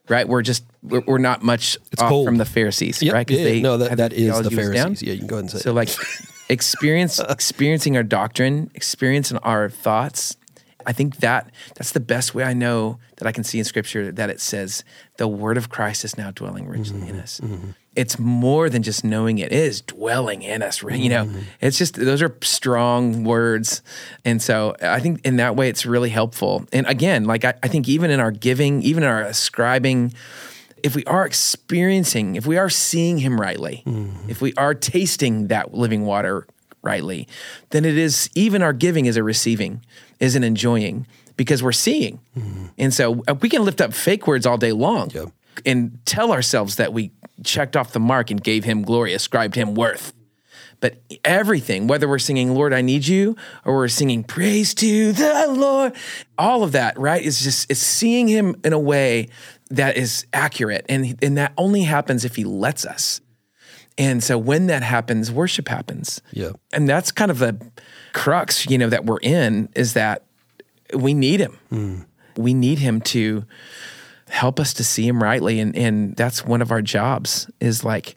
right 0.08 0.28
we're 0.28 0.42
just 0.42 0.64
we're, 0.82 1.02
we're 1.06 1.18
not 1.18 1.42
much 1.42 1.76
it's 1.92 2.02
off 2.02 2.08
cold. 2.10 2.26
from 2.26 2.36
the 2.36 2.44
pharisees 2.44 3.02
Yep. 3.02 3.14
right 3.14 3.26
'Cause 3.26 3.38
Yeah, 3.38 3.44
they 3.44 3.60
no, 3.62 3.76
that, 3.78 3.96
that 3.96 4.12
is 4.12 4.26
the 4.38 4.50
was 4.50 4.72
down. 4.72 4.74
Pharisees. 4.74 5.02
Yeah, 5.02 5.12
you 5.14 5.18
can 5.20 5.26
go 5.28 5.36
ahead 5.36 5.42
and 5.44 5.50
say 5.50 5.58
so 5.58 5.70
it. 5.70 5.74
like 5.74 5.88
experience 6.48 7.18
experiencing 7.28 7.96
our 7.96 8.02
doctrine 8.02 8.70
experiencing 8.74 9.38
our 9.38 9.70
thoughts 9.70 10.36
i 10.86 10.92
think 10.92 11.16
that 11.16 11.50
that's 11.76 11.92
the 11.92 12.00
best 12.00 12.34
way 12.34 12.44
i 12.44 12.52
know 12.52 12.98
that 13.16 13.26
i 13.26 13.32
can 13.32 13.42
see 13.44 13.58
in 13.58 13.64
scripture 13.64 14.12
that 14.12 14.28
it 14.30 14.40
says 14.40 14.84
the 15.16 15.26
word 15.26 15.56
of 15.56 15.68
christ 15.70 16.04
is 16.04 16.18
now 16.18 16.30
dwelling 16.30 16.66
richly 16.68 16.98
Mm-hmm. 17.00 17.08
in 17.08 17.20
us 17.20 17.40
it's 17.96 18.18
more 18.18 18.68
than 18.68 18.82
just 18.82 19.04
knowing 19.04 19.38
it. 19.38 19.52
It 19.52 19.58
is 19.58 19.80
dwelling 19.80 20.42
in 20.42 20.62
us. 20.62 20.82
You 20.82 21.08
know, 21.08 21.24
Mm-hmm. 21.26 21.38
it's 21.60 21.78
just 21.78 21.94
those 21.94 22.22
are 22.22 22.36
strong 22.42 23.24
words, 23.24 23.82
and 24.24 24.40
so 24.42 24.74
I 24.82 25.00
think 25.00 25.20
in 25.24 25.36
that 25.36 25.56
way 25.56 25.68
it's 25.68 25.86
really 25.86 26.10
helpful. 26.10 26.64
And 26.72 26.86
again, 26.86 27.24
like 27.24 27.44
I, 27.44 27.54
I 27.62 27.68
think 27.68 27.88
even 27.88 28.10
in 28.10 28.20
our 28.20 28.30
giving, 28.30 28.82
even 28.82 29.02
in 29.02 29.08
our 29.08 29.22
ascribing, 29.22 30.12
if 30.82 30.94
we 30.94 31.04
are 31.04 31.24
experiencing, 31.24 32.36
if 32.36 32.46
we 32.46 32.56
are 32.58 32.68
seeing 32.70 33.18
Him 33.18 33.40
rightly, 33.40 33.82
Mm-hmm. 33.86 34.28
if 34.30 34.40
we 34.42 34.52
are 34.54 34.74
tasting 34.74 35.48
that 35.48 35.72
living 35.74 36.04
water 36.04 36.46
rightly, 36.82 37.26
then 37.70 37.84
it 37.84 37.96
is 37.96 38.28
even 38.34 38.62
our 38.62 38.72
giving 38.74 39.06
is 39.06 39.16
a 39.16 39.22
receiving, 39.22 39.80
is 40.20 40.36
an 40.36 40.44
enjoying 40.44 41.06
because 41.36 41.62
we're 41.62 41.72
seeing. 41.72 42.20
And 42.78 42.92
so 42.92 43.22
uh, 43.26 43.34
we 43.40 43.48
can 43.48 43.64
lift 43.64 43.80
up 43.80 43.92
fake 43.94 44.26
words 44.26 44.46
all 44.46 44.58
day 44.58 44.72
long 44.72 45.10
Yep. 45.10 45.28
And 45.64 45.98
tell 46.04 46.32
ourselves 46.32 46.76
that 46.76 46.92
we 46.92 47.12
checked 47.42 47.76
off 47.76 47.92
the 47.92 48.00
mark 48.00 48.30
and 48.30 48.42
gave 48.42 48.64
him 48.64 48.82
glory, 48.82 49.12
ascribed 49.14 49.54
him 49.54 49.74
worth. 49.74 50.12
But 50.80 51.00
everything, 51.24 51.86
whether 51.86 52.06
we're 52.08 52.18
singing 52.18 52.54
Lord, 52.54 52.72
I 52.72 52.82
need 52.82 53.06
you, 53.06 53.36
or 53.64 53.74
we're 53.74 53.88
singing 53.88 54.22
praise 54.22 54.74
to 54.74 55.12
the 55.12 55.46
Lord, 55.48 55.94
all 56.36 56.62
of 56.62 56.72
that, 56.72 56.98
right, 56.98 57.22
is 57.22 57.40
just 57.40 57.70
is 57.70 57.80
seeing 57.80 58.28
him 58.28 58.60
in 58.64 58.72
a 58.72 58.78
way 58.78 59.28
that 59.70 59.96
is 59.96 60.26
accurate. 60.32 60.84
And, 60.88 61.18
and 61.22 61.38
that 61.38 61.52
only 61.56 61.84
happens 61.84 62.24
if 62.24 62.36
he 62.36 62.44
lets 62.44 62.84
us. 62.84 63.20
And 63.96 64.22
so 64.22 64.36
when 64.36 64.66
that 64.66 64.82
happens, 64.82 65.30
worship 65.30 65.68
happens. 65.68 66.20
Yeah. 66.32 66.50
And 66.72 66.88
that's 66.88 67.12
kind 67.12 67.30
of 67.30 67.38
the 67.38 67.58
crux, 68.12 68.68
you 68.68 68.76
know, 68.76 68.88
that 68.88 69.06
we're 69.06 69.20
in 69.22 69.68
is 69.74 69.94
that 69.94 70.24
we 70.94 71.14
need 71.14 71.40
him. 71.40 71.58
Mm. 71.72 72.06
We 72.36 72.54
need 72.54 72.78
him 72.78 73.00
to 73.02 73.44
help 74.34 74.58
us 74.58 74.74
to 74.74 74.84
see 74.84 75.06
him 75.06 75.22
rightly. 75.22 75.60
And 75.60 75.76
and 75.76 76.16
that's 76.16 76.44
one 76.44 76.60
of 76.60 76.70
our 76.70 76.82
jobs 76.82 77.48
is 77.60 77.84
like 77.84 78.16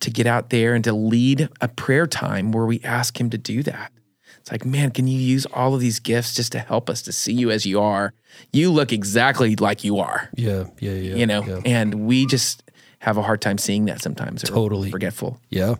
to 0.00 0.10
get 0.10 0.26
out 0.26 0.50
there 0.50 0.74
and 0.74 0.82
to 0.84 0.92
lead 0.92 1.48
a 1.60 1.68
prayer 1.68 2.06
time 2.06 2.50
where 2.52 2.66
we 2.66 2.80
ask 2.82 3.20
him 3.20 3.30
to 3.30 3.38
do 3.38 3.62
that. 3.62 3.92
It's 4.40 4.50
like, 4.50 4.66
man, 4.66 4.90
can 4.90 5.06
you 5.06 5.16
use 5.16 5.46
all 5.46 5.72
of 5.74 5.80
these 5.80 6.00
gifts 6.00 6.34
just 6.34 6.50
to 6.52 6.58
help 6.58 6.90
us 6.90 7.00
to 7.02 7.12
see 7.12 7.32
you 7.32 7.52
as 7.52 7.64
you 7.64 7.80
are? 7.80 8.12
You 8.52 8.72
look 8.72 8.92
exactly 8.92 9.54
like 9.54 9.84
you 9.84 9.98
are. 9.98 10.28
Yeah, 10.34 10.64
yeah, 10.80 10.92
yeah. 10.92 11.14
You 11.14 11.26
know, 11.26 11.44
yeah. 11.44 11.60
and 11.64 12.06
we 12.06 12.26
just 12.26 12.64
have 12.98 13.16
a 13.16 13.22
hard 13.22 13.40
time 13.40 13.56
seeing 13.56 13.84
that 13.84 14.02
sometimes. 14.02 14.42
Totally. 14.42 14.90
forgetful. 14.90 15.40
Yeah. 15.48 15.76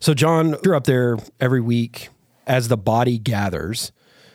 So, 0.00 0.12
Jon, 0.12 0.56
you're 0.62 0.74
up 0.74 0.84
there 0.84 1.16
every 1.40 1.62
week 1.62 2.10
as 2.46 2.68
the 2.68 2.76
body 2.76 3.16
gathers. 3.16 3.90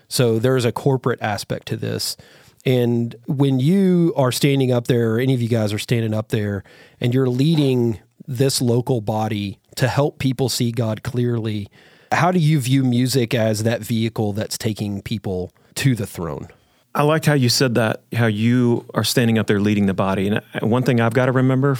So, 0.07 0.39
there's 0.39 0.65
a 0.65 0.71
corporate 0.71 1.21
aspect 1.21 1.67
to 1.67 1.77
this. 1.77 2.17
And 2.65 3.15
when 3.25 3.59
you 3.59 4.13
are 4.15 4.31
standing 4.31 4.71
up 4.71 4.87
there, 4.87 5.15
or 5.15 5.19
any 5.19 5.33
of 5.33 5.41
you 5.41 5.47
guys 5.47 5.71
are 5.73 5.79
standing 5.79 6.13
up 6.13 6.29
there, 6.29 6.63
and 6.99 7.13
you're 7.13 7.29
leading 7.29 7.99
this 8.27 8.61
local 8.61 9.01
body 9.01 9.59
to 9.75 9.87
help 9.87 10.19
people 10.19 10.49
see 10.49 10.71
God 10.71 11.03
clearly, 11.03 11.69
how 12.11 12.31
do 12.31 12.39
you 12.39 12.59
view 12.59 12.83
music 12.83 13.33
as 13.33 13.63
that 13.63 13.81
vehicle 13.81 14.33
that's 14.33 14.57
taking 14.57 15.01
people 15.01 15.51
to 15.75 15.95
the 15.95 16.05
throne? 16.05 16.49
I 16.93 17.03
liked 17.03 17.27
how 17.27 17.33
you 17.33 17.49
said 17.49 17.75
that, 17.75 18.03
how 18.13 18.25
you 18.25 18.85
are 18.93 19.03
standing 19.03 19.37
up 19.37 19.47
there 19.47 19.59
leading 19.59 19.85
the 19.85 19.93
body. 19.93 20.27
And 20.27 20.41
one 20.61 20.83
thing 20.83 20.99
I've 20.99 21.13
got 21.13 21.27
to 21.27 21.31
remember 21.31 21.77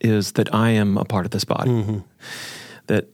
is 0.00 0.32
that 0.32 0.54
I 0.54 0.70
am 0.70 0.96
a 0.96 1.04
part 1.04 1.24
of 1.24 1.32
this 1.32 1.44
body. 1.44 1.70
Mm-hmm. 1.70 1.98
That 2.86 3.08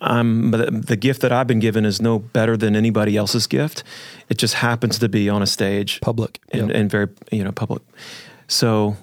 Um, 0.00 0.54
I'm 0.54 0.60
the, 0.60 0.70
the 0.70 0.96
gift 0.96 1.22
that 1.22 1.32
I've 1.32 1.46
been 1.46 1.60
given 1.60 1.84
is 1.84 2.00
no 2.00 2.18
better 2.18 2.56
than 2.56 2.76
anybody 2.76 3.16
else's 3.16 3.46
gift. 3.46 3.82
It 4.28 4.38
just 4.38 4.54
happens 4.54 4.98
to 5.00 5.08
be 5.08 5.28
on 5.28 5.42
a 5.42 5.46
stage, 5.46 6.00
Public, 6.00 6.40
and, 6.50 6.68
yep. 6.68 6.76
and 6.76 6.90
very 6.90 7.08
you 7.32 7.44
know 7.44 7.52
public. 7.52 7.82
So 8.46 8.96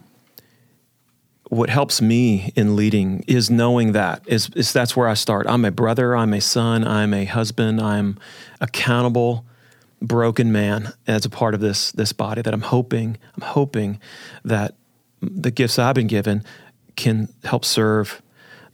what 1.50 1.70
helps 1.70 2.02
me 2.02 2.52
in 2.56 2.76
leading 2.76 3.24
is 3.28 3.50
knowing 3.50 3.92
that 3.92 4.24
is, 4.26 4.50
is 4.56 4.74
that's 4.74 4.96
where 4.96 5.08
I 5.08 5.14
start. 5.14 5.46
I'm 5.48 5.64
a 5.64 5.72
brother, 5.72 6.16
I'm 6.16 6.34
a 6.34 6.42
son, 6.42 6.86
I'm 6.86 7.14
a 7.14 7.26
husband, 7.26 7.80
I'm 7.80 8.18
accountable, 8.60 9.46
broken 10.02 10.52
man 10.52 10.94
as 11.08 11.26
a 11.26 11.30
part 11.30 11.54
of 11.54 11.62
this 11.62 11.92
this 11.94 12.12
body 12.14 12.42
that 12.42 12.54
I'm 12.54 12.62
hoping 12.62 13.18
I'm 13.36 13.48
hoping 13.48 14.00
that 14.44 14.76
the 15.22 15.52
gifts 15.52 15.80
I've 15.80 15.96
been 15.96 16.08
given 16.08 16.44
can 16.96 17.30
help 17.44 17.66
serve 17.66 18.22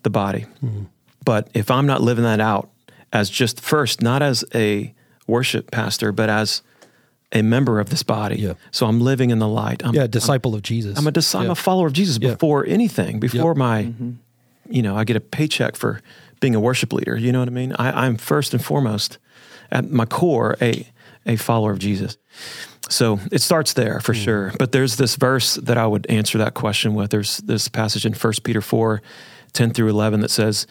the 0.04 0.10
body. 0.10 0.46
Mm-hmm. 0.64 0.84
But 1.24 1.50
if 1.54 1.70
I'm 1.70 1.86
not 1.86 2.02
living 2.02 2.24
that 2.24 2.40
out 2.40 2.70
as 3.14 3.30
just 3.30 3.62
first, 3.62 4.02
not 4.02 4.22
as 4.22 4.44
a 4.56 4.94
worship 5.28 5.72
pastor, 5.72 6.12
but 6.12 6.30
as 6.30 6.62
a 7.32 7.42
member 7.42 7.80
of 7.80 7.90
this 7.90 8.04
body. 8.04 8.36
Yeah. 8.38 8.54
So 8.72 8.86
I'm 8.88 9.00
living 9.00 9.30
in 9.30 9.40
the 9.40 9.48
light. 9.48 9.86
I'm, 9.86 9.94
Yeah, 9.94 10.08
disciple 10.08 10.54
of 10.54 10.64
Jesus. 10.64 10.98
I'm 10.98 11.08
a 11.08 11.12
dis- 11.12 11.34
I'm 11.34 11.50
a 11.50 11.56
follower 11.56 11.88
of 11.88 11.94
Jesus 11.94 12.18
Yeah. 12.22 12.32
before 12.32 12.66
anything, 12.66 13.20
before 13.20 13.52
Yep. 13.52 13.58
my, 13.58 13.84
mm-hmm. 13.84 14.12
you 14.70 14.82
know, 14.82 14.98
I 14.98 15.06
get 15.06 15.16
a 15.16 15.22
paycheck 15.22 15.76
for 15.76 16.02
being 16.42 16.56
a 16.56 16.60
worship 16.60 16.92
leader. 16.92 17.16
You 17.16 17.32
know 17.32 17.40
what 17.40 17.48
I 17.48 17.52
mean? 17.52 17.74
I, 17.80 18.06
I'm 18.06 18.18
first 18.18 18.54
and 18.54 18.64
foremost, 18.64 19.18
at 19.72 19.90
my 19.90 20.06
core, 20.06 20.58
a 20.62 20.88
a 21.26 21.36
follower 21.36 21.72
of 21.72 21.80
Jesus. 21.80 22.18
So 22.90 23.20
it 23.32 23.42
starts 23.42 23.74
there 23.74 24.00
for 24.00 24.14
hmm. 24.14 24.20
sure. 24.20 24.54
But 24.58 24.72
there's 24.72 24.98
this 24.98 25.16
verse 25.16 25.56
that 25.56 25.78
I 25.78 25.86
would 25.86 26.06
answer 26.08 26.38
that 26.40 26.54
question 26.54 26.94
with. 26.94 27.12
There's 27.12 27.38
this 27.38 27.68
passage 27.68 28.06
in 28.06 28.14
1 28.14 28.34
Peter 28.44 28.62
4, 28.62 29.02
10 29.54 29.72
through 29.72 29.90
11 29.90 30.22
that 30.22 30.32
says, 30.32 30.68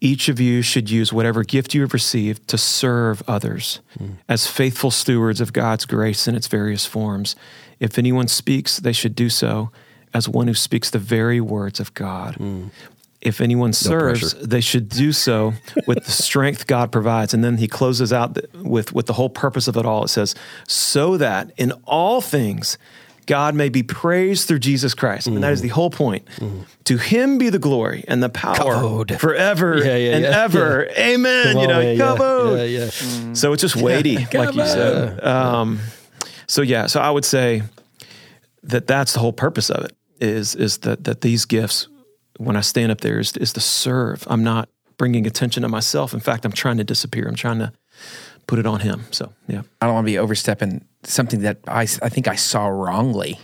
each 0.00 0.28
of 0.28 0.38
you 0.38 0.62
should 0.62 0.90
use 0.90 1.12
whatever 1.12 1.42
gift 1.42 1.74
you 1.74 1.80
have 1.80 1.94
received 1.94 2.46
to 2.48 2.58
serve 2.58 3.22
others 3.26 3.80
hmm. 3.98 4.12
as 4.28 4.46
faithful 4.46 4.90
stewards 4.90 5.40
of 5.40 5.52
God's 5.52 5.86
grace 5.86 6.28
in 6.28 6.34
its 6.34 6.48
various 6.48 6.84
forms. 6.84 7.34
If 7.80 7.98
anyone 7.98 8.28
speaks, 8.28 8.78
they 8.78 8.92
should 8.92 9.14
do 9.14 9.28
so 9.30 9.70
as 10.12 10.28
one 10.28 10.48
who 10.48 10.54
speaks 10.54 10.90
the 10.90 10.98
very 10.98 11.40
words 11.40 11.80
of 11.80 11.94
God. 11.94 12.36
Hmm. 12.36 12.66
If 13.22 13.40
anyone 13.40 13.72
serves, 13.72 14.34
pressure. 14.34 14.46
they 14.46 14.60
should 14.60 14.88
do 14.88 15.12
so 15.12 15.54
with 15.86 16.04
the 16.04 16.12
strength 16.12 16.66
God 16.66 16.92
provides. 16.92 17.34
And 17.34 17.42
then 17.42 17.56
he 17.56 17.66
closes 17.66 18.12
out 18.12 18.38
with, 18.54 18.92
with 18.92 19.06
the 19.06 19.14
whole 19.14 19.30
purpose 19.30 19.66
of 19.66 19.76
it 19.76 19.86
all. 19.86 20.04
It 20.04 20.08
says, 20.08 20.34
so 20.68 21.16
that 21.16 21.50
in 21.56 21.72
all 21.84 22.20
things, 22.20 22.78
God 23.26 23.54
may 23.54 23.68
be 23.68 23.82
praised 23.82 24.46
through 24.48 24.60
Jesus 24.60 24.94
Christ. 24.94 25.26
And 25.26 25.42
that 25.42 25.52
is 25.52 25.60
the 25.60 25.68
whole 25.68 25.90
point. 25.90 26.26
To 26.84 26.96
him 26.96 27.38
be 27.38 27.50
the 27.50 27.58
glory 27.58 28.04
and 28.06 28.22
the 28.22 28.28
power 28.28 28.54
Kavod. 28.54 29.18
forever 29.18 29.78
Yeah, 29.78 29.96
yeah, 29.96 30.14
and 30.14 30.24
yeah. 30.24 30.44
ever. 30.44 30.88
Amen. 30.96 31.58
You 31.58 31.66
know, 31.66 31.80
yeah, 31.80 32.62
yeah. 32.62 32.80
Mm. 32.86 33.36
So 33.36 33.52
it's 33.52 33.60
just 33.60 33.76
weighty, 33.76 34.16
like 34.32 34.54
you 34.54 34.66
said. 34.66 35.22
Um, 35.24 35.80
so 36.46 36.62
yeah, 36.62 36.86
so 36.86 37.00
I 37.00 37.10
would 37.10 37.24
say 37.24 37.62
that 38.62 38.86
that's 38.86 39.12
the 39.12 39.18
whole 39.18 39.32
purpose 39.32 39.70
of 39.70 39.84
it 39.84 39.96
is 40.20 40.54
is 40.54 40.78
that 40.78 41.04
that 41.04 41.20
these 41.20 41.44
gifts, 41.44 41.88
when 42.38 42.56
I 42.56 42.60
stand 42.60 42.92
up 42.92 43.00
there, 43.00 43.18
is 43.18 43.36
is 43.36 43.52
to 43.54 43.60
serve. 43.60 44.24
I'm 44.28 44.44
not 44.44 44.68
bringing 44.98 45.26
attention 45.26 45.62
to 45.62 45.68
myself. 45.68 46.14
In 46.14 46.20
fact, 46.20 46.44
I'm 46.44 46.52
trying 46.52 46.78
to 46.78 46.84
disappear. 46.84 47.26
I'm 47.26 47.34
trying 47.34 47.58
to 47.58 47.72
put 48.46 48.58
it 48.58 48.66
on 48.66 48.80
Him. 48.80 49.04
So 49.10 49.32
yeah, 49.48 49.62
I 49.80 49.86
don't 49.86 49.94
want 49.94 50.06
to 50.06 50.12
be 50.12 50.18
overstepping 50.18 50.84
something 51.02 51.40
that 51.40 51.58
I, 51.66 51.82
I 51.82 52.08
think 52.08 52.28
I 52.28 52.36
saw 52.36 52.66
wrongly 52.66 53.38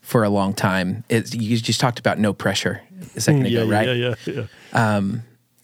for 0.00 0.24
a 0.24 0.30
long 0.30 0.54
time. 0.54 1.04
It, 1.08 1.34
you 1.34 1.56
just 1.58 1.80
talked 1.80 1.98
about 1.98 2.18
no 2.18 2.32
pressure 2.32 2.82
a 3.14 3.20
second 3.20 3.46
ago, 3.46 3.66
right? 3.66 3.88
yeah, 3.88 4.14
yeah, 4.24 4.46
yeah. 4.72 5.00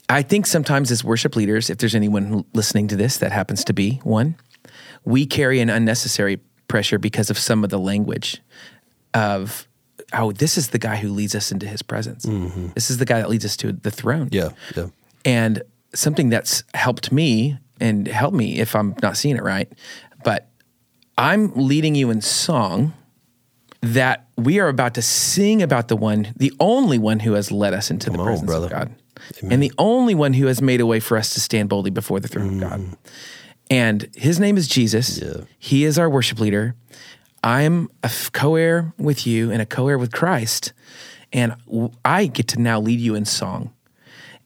I 0.09 0.23
think 0.23 0.47
sometimes 0.47 0.91
as 0.91 1.03
worship 1.03 1.35
leaders, 1.35 1.71
if 1.71 1.79
there's 1.79 1.95
anyone 1.95 2.45
listening 2.53 2.89
to 2.89 2.97
this 2.97 3.17
that 3.19 3.33
happens 3.33 3.65
to 3.65 3.73
be 3.73 4.01
one, 4.05 4.37
we 5.05 5.25
carry 5.25 5.61
an 5.61 5.71
unnecessary 5.71 6.41
pressure 6.69 6.99
because 6.99 7.31
of 7.31 7.39
some 7.39 7.65
of 7.65 7.71
the 7.71 7.79
language 7.79 8.43
of, 9.15 9.67
oh, 10.13 10.33
this 10.33 10.59
is 10.59 10.69
the 10.69 10.79
guy 10.79 10.97
who 10.97 11.09
leads 11.09 11.35
us 11.35 11.51
into 11.51 11.67
his 11.67 11.83
presence. 11.83 12.27
Mm-hmm. 12.27 12.69
This 12.75 12.91
is 12.91 12.99
the 12.99 13.07
guy 13.07 13.19
that 13.19 13.31
leads 13.31 13.45
us 13.45 13.57
to 13.59 13.73
the 13.73 13.91
throne. 13.91 14.29
Yeah, 14.31 14.51
yeah. 14.77 14.89
And 15.25 15.63
something 15.95 16.29
that's 16.29 16.65
helped 16.75 17.11
me 17.11 17.59
and 17.81 18.07
help 18.07 18.35
me 18.35 18.59
if 18.61 18.75
I'm 18.77 18.95
not 19.03 19.17
seeing 19.17 19.37
it 19.37 19.43
right, 19.43 19.71
but 20.23 20.49
I'm 21.19 21.53
leading 21.55 21.95
you 21.95 22.11
in 22.11 22.21
song 22.21 22.93
that 23.81 24.27
we 24.37 24.59
are 24.61 24.69
about 24.69 24.95
to 24.95 25.03
sing 25.03 25.63
about 25.63 25.89
the 25.89 25.97
one, 25.97 26.33
the 26.37 26.53
only 26.59 26.99
one 26.99 27.21
who 27.21 27.35
has 27.35 27.53
led 27.53 27.75
us 27.75 27.91
into 27.91 28.11
the 28.11 28.19
presence 28.19 28.47
brother. 28.47 28.67
of 28.67 28.73
God. 28.73 28.95
And 29.43 29.63
the 29.63 29.73
only 29.79 30.15
one 30.15 30.35
who 30.35 30.47
has 30.47 30.61
made 30.61 30.81
a 30.81 30.87
way 30.87 31.01
for 31.01 31.17
us 31.17 31.35
to 31.35 31.41
stand 31.41 31.69
boldly 31.69 31.91
before 31.91 32.21
the 32.21 32.29
throne 32.29 32.63
of 32.63 32.71
God. 32.71 32.97
And 33.71 34.11
his 34.15 34.41
name 34.41 34.57
is 34.57 34.69
Jesus. 34.69 35.19
Yeah. 35.19 35.45
He 35.59 35.85
is 35.85 35.99
our 35.99 36.11
worship 36.11 36.41
leader. 36.41 36.75
I'm 37.43 37.89
a 38.03 38.11
co-heir 38.33 38.93
with 38.99 39.27
you 39.27 39.51
and 39.51 39.63
a 39.63 39.67
co-heir 39.67 39.99
with 39.99 40.13
Christ. 40.13 40.73
And 41.33 41.55
I 42.05 42.27
get 42.27 42.49
to 42.49 42.61
now 42.61 42.81
lead 42.81 43.01
you 43.01 43.15
in 43.15 43.25
song. 43.25 43.73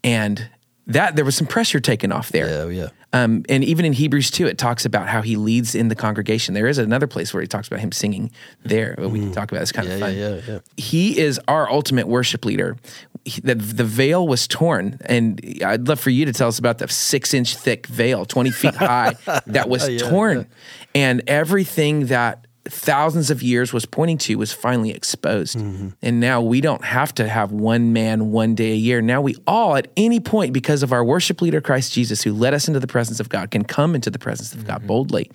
And 0.05 0.49
that 0.87 1.17
there 1.17 1.25
was 1.25 1.37
some 1.37 1.47
pressure 1.47 1.81
taken 1.81 2.13
off 2.13 2.31
there. 2.31 2.49
Yeah, 2.49 2.83
yeah. 2.83 2.89
Um, 3.13 3.45
and 3.49 3.65
even 3.65 3.87
in 3.87 3.95
Hebrews 3.95 4.31
2, 4.31 4.47
it 4.47 4.59
talks 4.59 4.85
about 4.85 5.09
how 5.09 5.23
he 5.23 5.37
leads 5.37 5.75
in 5.75 5.89
the 5.89 5.95
congregation. 5.95 6.53
There 6.55 6.67
is 6.67 6.77
another 6.77 7.07
place 7.07 7.33
where 7.33 7.41
he 7.41 7.47
talks 7.47 7.67
about 7.67 7.81
him 7.81 7.91
singing 7.91 8.31
there. 8.65 8.95
But 8.99 9.09
we 9.09 9.21
can 9.21 9.33
talk 9.33 9.51
about 9.51 9.61
it. 9.61 9.63
It's 9.63 9.73
kind 9.73 9.89
Yeah, 9.89 9.95
of 9.95 10.01
fun. 10.01 10.15
yeah, 10.17 10.41
yeah. 10.47 10.59
He 10.77 11.19
is 11.19 11.41
our 11.49 11.71
ultimate 11.71 12.07
worship 12.07 12.45
leader. 12.45 12.77
He- 13.25 13.41
the, 13.41 13.55
the 13.55 13.85
veil 13.85 14.29
was 14.29 14.47
torn. 14.47 14.99
And 15.07 15.41
I'd 15.65 15.89
love 15.89 16.01
for 16.01 16.11
you 16.11 16.27
to 16.27 16.33
tell 16.35 16.49
us 16.49 16.59
about 16.59 16.79
the 16.79 16.89
six 16.89 17.33
inch 17.33 17.57
thick 17.57 17.87
veil, 17.87 18.27
20 18.27 18.51
feet 18.51 18.75
high, 18.75 19.15
that 19.47 19.71
was 19.71 19.89
torn. 20.03 20.47
And 20.95 21.23
everything 21.27 22.07
that 22.07 22.47
thousands 22.71 23.31
of 23.31 23.43
years 23.43 23.73
was 23.73 23.87
pointing 23.87 24.19
to 24.19 24.37
was 24.37 24.53
finally 24.53 24.91
exposed. 24.91 25.57
And 26.03 26.21
now 26.21 26.41
we 26.41 26.61
don't 26.61 26.85
have 26.85 27.15
to 27.15 27.29
have 27.29 27.51
one 27.53 27.93
man 27.93 28.31
one 28.31 28.55
day 28.55 28.73
a 28.73 28.77
year. 28.77 29.01
Now 29.01 29.21
we 29.21 29.37
all, 29.47 29.77
at 29.77 29.89
any 29.97 30.21
point, 30.21 30.53
because 30.53 30.83
of 30.83 30.93
our 30.93 31.05
worship 31.05 31.41
leader, 31.43 31.61
Christ 31.61 31.93
Jesus, 31.93 32.23
who 32.23 32.33
led 32.33 32.55
us 32.55 32.69
into 32.69 32.81
the 32.81 32.87
presence 32.87 33.21
of 33.21 33.29
God, 33.29 33.51
can 33.51 33.65
come 33.65 33.95
into 33.95 34.11
the 34.11 34.19
presence 34.19 34.53
of 34.55 34.67
God 34.67 34.87
boldly. 34.87 35.31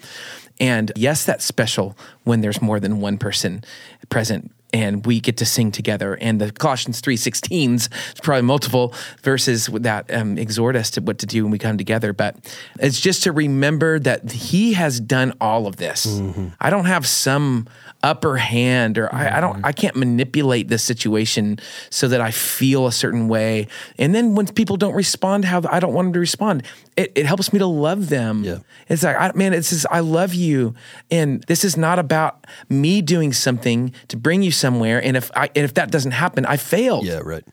And 0.59 0.91
yes, 0.95 1.25
that's 1.25 1.43
special 1.43 1.97
when 2.23 2.41
there's 2.41 2.61
more 2.61 2.79
than 2.79 3.01
one 3.01 3.17
person 3.17 3.63
present 4.09 4.51
and 4.73 5.05
we 5.05 5.19
get 5.19 5.37
to 5.37 5.45
sing 5.45 5.71
together. 5.71 6.17
And 6.19 6.41
the 6.41 6.51
Colossians 6.51 7.01
3.16s, 7.01 7.89
it's 8.11 8.19
probably 8.19 8.41
multiple 8.41 8.93
verses 9.21 9.67
that 9.67 10.11
um, 10.13 10.37
exhort 10.37 10.75
us 10.75 10.89
to 10.91 11.01
what 11.01 11.19
to 11.19 11.25
do 11.25 11.43
when 11.43 11.51
we 11.51 11.59
come 11.59 11.77
together. 11.77 12.11
But 12.11 12.35
it's 12.79 12.99
just 12.99 13.23
to 13.23 13.31
remember 13.31 13.99
that 13.99 14.31
he 14.31 14.73
has 14.73 14.99
done 14.99 15.33
all 15.39 15.67
of 15.67 15.77
this. 15.77 16.21
I 16.59 16.69
don't 16.69 16.85
have 16.85 17.05
some 17.05 17.67
upper 18.01 18.35
hand 18.35 18.97
or 18.97 19.13
I, 19.15 19.37
I 19.37 19.39
don't 19.39 19.63
I 19.63 19.71
can't 19.71 19.95
manipulate 19.95 20.67
the 20.67 20.77
situation 20.77 21.57
so 21.89 22.09
that 22.09 22.19
I 22.19 22.31
feel 22.31 22.85
a 22.85 22.91
certain 22.91 23.29
way. 23.29 23.67
And 23.97 24.13
then 24.13 24.35
when 24.35 24.47
people 24.47 24.75
don't 24.75 24.93
respond 24.93 25.45
how 25.45 25.61
I 25.69 25.79
don't 25.79 25.93
want 25.93 26.07
them 26.07 26.13
to 26.13 26.19
respond, 26.19 26.63
it, 26.97 27.11
it 27.15 27.25
helps 27.25 27.53
me 27.53 27.59
to 27.59 27.65
love 27.65 28.09
them. 28.09 28.43
Yeah. 28.43 28.59
It's 28.89 29.03
like, 29.03 29.15
I, 29.15 29.31
man, 29.35 29.53
it 29.53 29.63
says 29.63 29.87
I 29.89 30.01
love 30.01 30.33
you. 30.33 30.75
And 31.09 31.43
this 31.43 31.63
is 31.63 31.77
not 31.77 31.97
about 31.97 32.45
me 32.69 33.01
doing 33.01 33.31
something 33.31 33.93
to 34.09 34.17
bring 34.17 34.43
you 34.43 34.51
somewhere. 34.63 35.03
And 35.03 35.17
if 35.17 35.29
I, 35.35 35.49
and 35.55 35.65
if 35.65 35.73
that 35.73 35.91
doesn't 35.91 36.11
happen, 36.11 36.45
I 36.45 36.55
failed. 36.55 37.05
Yeah, 37.05 37.19
right. 37.23 37.43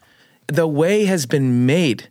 The 0.46 0.66
way 0.66 1.07
has 1.07 1.27
been 1.27 1.66
made. 1.66 2.09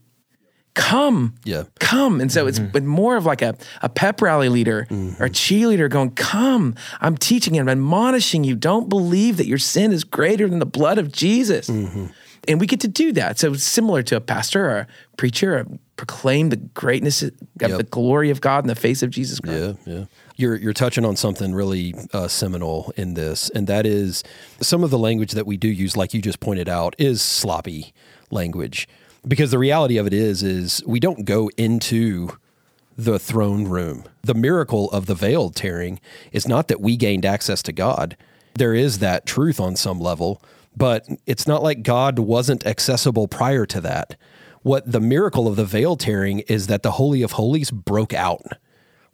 Come. 0.75 1.35
Yeah. 1.45 1.63
Come. 1.79 2.19
And 2.21 2.31
so 2.31 2.47
it's 2.47 2.59
mm-hmm. 2.59 2.71
been 2.71 2.87
more 2.87 3.15
of 3.15 3.25
like 3.25 3.41
a, 3.41 3.55
a 3.81 3.87
pep 3.89 4.21
rally 4.21 4.49
leader 4.49 4.87
or 5.19 5.25
a 5.25 5.29
cheerleader 5.29 5.89
going, 5.89 6.11
Come. 6.11 6.75
I'm 7.01 7.17
teaching 7.17 7.57
and 7.57 7.69
I'm 7.69 7.77
admonishing 7.77 8.43
you. 8.43 8.55
Don't 8.55 8.89
believe 8.89 9.37
that 9.37 9.47
your 9.47 9.57
sin 9.57 9.91
is 9.91 10.03
greater 10.03 10.47
than 10.47 10.59
the 10.59 10.65
blood 10.65 10.97
of 10.97 11.11
Jesus. 11.11 11.69
Mm-hmm. 11.69 12.07
And 12.47 12.59
we 12.59 12.67
get 12.67 12.81
to 12.81 12.87
do 12.87 13.11
that. 13.13 13.39
So 13.39 13.53
it's 13.53 13.63
similar 13.63 14.03
to 14.03 14.15
a 14.15 14.21
pastor 14.21 14.65
or 14.65 14.77
a 14.77 14.87
preacher 15.17 15.59
or 15.59 15.65
proclaim 15.99 16.47
the 16.47 16.55
greatness 16.55 17.21
of 17.21 17.33
Yep. 17.59 17.77
the 17.77 17.83
glory 17.83 18.29
of 18.29 18.39
God 18.39 18.63
in 18.63 18.69
the 18.69 18.75
face 18.75 19.03
of 19.03 19.09
Jesus 19.09 19.41
Christ. 19.41 19.77
Yeah, 19.85 19.93
yeah. 19.93 20.05
You're 20.37 20.55
you're 20.55 20.71
touching 20.71 21.03
on 21.03 21.17
something 21.17 21.53
really 21.53 21.93
uh, 22.13 22.29
seminal 22.29 22.93
in 22.95 23.15
this, 23.15 23.49
and 23.49 23.67
that 23.67 23.85
is 23.85 24.23
some 24.61 24.81
of 24.81 24.91
the 24.91 24.97
language 24.97 25.33
that 25.33 25.45
we 25.45 25.57
do 25.57 25.67
use, 25.67 25.97
like 25.97 26.13
you 26.13 26.21
just 26.21 26.39
pointed 26.39 26.69
out, 26.69 26.95
is 26.97 27.21
sloppy 27.21 27.93
language. 28.31 28.87
Because 29.27 29.51
the 29.51 29.59
reality 29.59 29.97
of 29.97 30.07
it 30.07 30.13
is, 30.13 30.41
is 30.41 30.81
we 30.87 31.01
don't 31.01 31.25
go 31.25 31.49
into 31.57 32.37
the 32.97 33.19
throne 33.19 33.65
room. 33.65 34.05
The 34.23 34.33
miracle 34.33 34.89
of 34.91 35.05
the 35.05 35.15
veil 35.15 35.49
tearing 35.49 35.99
is 36.31 36.47
not 36.47 36.69
that 36.69 36.79
we 36.79 36.95
gained 36.95 37.25
access 37.25 37.61
to 37.63 37.73
God. 37.73 38.15
There 38.53 38.73
is 38.73 38.99
that 38.99 39.25
truth 39.25 39.59
on 39.59 39.75
some 39.75 39.99
level, 39.99 40.41
but 40.77 41.05
it's 41.25 41.45
not 41.45 41.61
like 41.61 41.83
God 41.83 42.19
wasn't 42.19 42.65
accessible 42.65 43.27
prior 43.27 43.65
to 43.65 43.81
that. 43.81 44.15
What 44.61 44.91
the 44.91 44.99
miracle 44.99 45.47
of 45.47 45.55
the 45.55 45.65
veil 45.65 45.95
tearing 45.95 46.39
is 46.41 46.67
that 46.67 46.83
the 46.83 46.91
Holy 46.91 47.21
of 47.21 47.33
Holies 47.33 47.71
broke 47.71 48.13
out. 48.13 48.41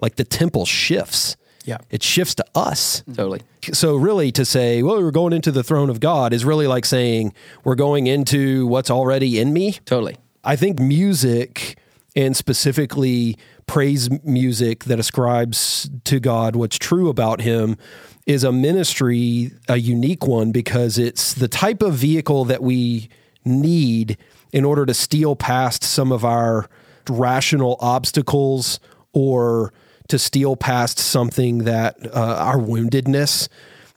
Like 0.02 0.16
the 0.16 0.24
temple 0.24 0.66
shifts. 0.66 1.38
Yeah. 1.66 1.78
It 1.90 2.04
shifts 2.04 2.36
to 2.36 2.46
us. 2.54 3.04
Totally. 3.14 3.42
So 3.74 3.96
really 3.96 4.32
to 4.34 4.46
say, 4.46 4.84
well, 4.84 5.02
we're 5.02 5.12
going 5.12 5.34
into 5.34 5.52
the 5.52 5.64
throne 5.64 5.90
of 5.90 6.00
God 6.00 6.34
is 6.34 6.46
really 6.46 6.68
like 6.68 6.86
saying 6.86 7.34
we're 7.64 7.76
going 7.76 8.08
into 8.08 8.68
what's 8.68 8.92
already 8.92 9.40
in 9.40 9.52
me. 9.54 9.74
Totally. 9.86 10.18
I 10.44 10.56
think 10.56 10.80
music 10.80 11.78
and 12.16 12.38
specifically 12.38 13.38
praise 13.68 14.10
music 14.24 14.84
that 14.86 15.00
ascribes 15.00 15.90
to 16.04 16.20
God 16.20 16.56
what's 16.56 16.78
true 16.78 17.10
about 17.10 17.42
him 17.42 17.78
is 18.26 18.44
a 18.44 18.52
ministry, 18.52 19.52
a 19.68 19.78
unique 19.78 20.26
one, 20.26 20.52
because 20.52 20.98
it's 20.98 21.34
the 21.34 21.48
type 21.48 21.82
of 21.82 21.94
vehicle 21.94 22.46
that 22.46 22.62
we 22.62 23.10
need 23.44 24.18
in 24.56 24.63
order 24.63 24.86
to 24.86 24.94
steal 24.94 25.36
past 25.36 25.84
some 25.84 26.13
of 26.13 26.24
our 26.24 26.68
rational 27.10 27.76
obstacles 27.82 28.80
or 29.12 29.74
to 30.08 30.18
steal 30.18 30.56
past 30.56 30.98
something 30.98 31.60
that 31.65 31.98
uh, 32.15 32.38
our 32.39 32.58
woundedness 32.58 33.50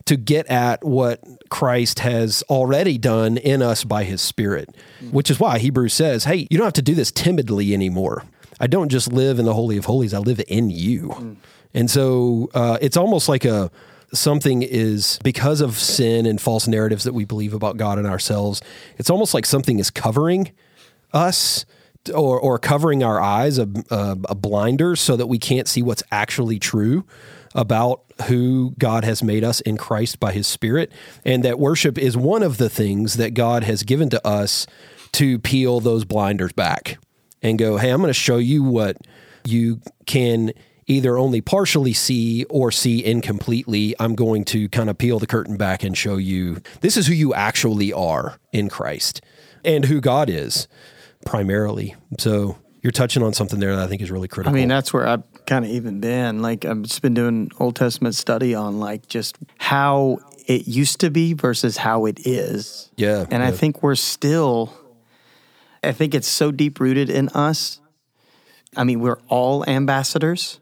to 0.06 0.16
get 0.16 0.46
at 0.48 0.84
what 0.84 1.22
Christ 1.48 2.00
has 2.00 2.42
already 2.50 2.98
done 2.98 3.36
in 3.36 3.62
us 3.62 3.84
by 3.84 4.02
his 4.02 4.20
spirit, 4.20 4.74
which 5.12 5.30
is 5.30 5.38
why 5.38 5.60
Hebrews 5.60 5.94
says, 5.94 6.24
hey, 6.24 6.48
you 6.50 6.58
don't 6.58 6.66
have 6.66 6.72
to 6.72 6.82
do 6.82 6.94
this 6.96 7.12
timidly 7.12 7.72
anymore. 7.72 8.24
I 8.58 8.66
don't 8.66 8.88
just 8.88 9.12
live 9.12 9.38
in 9.38 9.44
the 9.44 9.54
Holy 9.54 9.76
of 9.76 9.84
Holies, 9.84 10.12
I 10.12 10.18
live 10.18 10.40
in 10.48 10.70
you. 10.70 11.36
And 11.72 11.88
so 11.88 12.50
uh, 12.52 12.78
it's 12.80 12.96
almost 12.96 13.28
like 13.28 13.44
a 13.44 13.70
something 14.12 14.62
is 14.62 15.18
because 15.22 15.60
of 15.60 15.78
sin 15.78 16.26
and 16.26 16.40
false 16.40 16.66
narratives 16.66 17.04
that 17.04 17.14
we 17.14 17.24
believe 17.24 17.54
about 17.54 17.76
God 17.76 17.98
and 17.98 18.06
ourselves, 18.06 18.62
it's 18.96 19.10
almost 19.10 19.34
like 19.34 19.46
something 19.46 19.78
is 19.78 19.90
covering 19.90 20.52
us 21.12 21.64
or, 22.14 22.40
or 22.40 22.58
covering 22.58 23.02
our 23.02 23.20
eyes, 23.20 23.58
a, 23.58 23.68
a, 23.90 24.16
a 24.30 24.34
blinder, 24.34 24.96
so 24.96 25.16
that 25.16 25.26
we 25.26 25.38
can't 25.38 25.68
see 25.68 25.82
what's 25.82 26.02
actually 26.10 26.58
true 26.58 27.04
about 27.54 28.02
who 28.26 28.74
God 28.78 29.04
has 29.04 29.22
made 29.22 29.44
us 29.44 29.60
in 29.60 29.76
Christ 29.76 30.20
by 30.20 30.32
his 30.32 30.46
Spirit. 30.46 30.92
And 31.24 31.44
that 31.44 31.58
worship 31.58 31.98
is 31.98 32.16
one 32.16 32.42
of 32.42 32.58
the 32.58 32.68
things 32.68 33.14
that 33.14 33.34
God 33.34 33.64
has 33.64 33.82
given 33.82 34.10
to 34.10 34.26
us 34.26 34.66
to 35.12 35.38
peel 35.38 35.80
those 35.80 36.04
blinders 36.04 36.52
back 36.52 36.98
and 37.42 37.58
go, 37.58 37.76
hey, 37.76 37.90
I'm 37.90 38.00
going 38.00 38.08
to 38.08 38.14
show 38.14 38.36
you 38.38 38.62
what 38.62 38.96
you 39.44 39.80
can 40.06 40.52
either 40.88 41.16
only 41.16 41.40
partially 41.40 41.92
see 41.92 42.44
or 42.44 42.72
see 42.72 43.04
incompletely. 43.04 43.94
I'm 44.00 44.14
going 44.14 44.44
to 44.46 44.68
kind 44.70 44.90
of 44.90 44.98
peel 44.98 45.18
the 45.18 45.26
curtain 45.26 45.56
back 45.56 45.84
and 45.84 45.96
show 45.96 46.16
you 46.16 46.60
this 46.80 46.96
is 46.96 47.06
who 47.06 47.14
you 47.14 47.32
actually 47.34 47.92
are 47.92 48.38
in 48.52 48.68
Christ 48.68 49.20
and 49.64 49.84
who 49.84 50.00
God 50.00 50.28
is 50.28 50.66
primarily. 51.24 51.94
So 52.18 52.58
you're 52.82 52.90
touching 52.90 53.22
on 53.22 53.34
something 53.34 53.60
there 53.60 53.76
that 53.76 53.84
I 53.84 53.86
think 53.86 54.02
is 54.02 54.10
really 54.10 54.28
critical. 54.28 54.56
I 54.56 54.58
mean, 54.58 54.68
that's 54.68 54.92
where 54.92 55.06
I've 55.06 55.22
kind 55.46 55.64
of 55.64 55.70
even 55.70 56.00
been. 56.00 56.40
Like, 56.42 56.64
I've 56.64 56.82
just 56.82 57.02
been 57.02 57.14
doing 57.14 57.50
Old 57.58 57.76
Testament 57.76 58.14
study 58.14 58.54
on 58.54 58.80
like 58.80 59.08
just 59.08 59.36
how 59.58 60.18
it 60.46 60.66
used 60.66 61.00
to 61.00 61.10
be 61.10 61.34
versus 61.34 61.76
how 61.76 62.06
it 62.06 62.26
is. 62.26 62.90
Yeah, 62.96 63.26
And 63.30 63.42
I 63.42 63.50
think 63.50 63.82
we're 63.82 63.94
still, 63.94 64.72
I 65.84 65.92
think 65.92 66.14
it's 66.14 66.28
so 66.28 66.50
deep 66.50 66.80
rooted 66.80 67.10
in 67.10 67.28
us. 67.30 67.80
I 68.76 68.84
mean, 68.84 69.00
we're 69.00 69.18
all 69.28 69.68
ambassadors, 69.68 70.60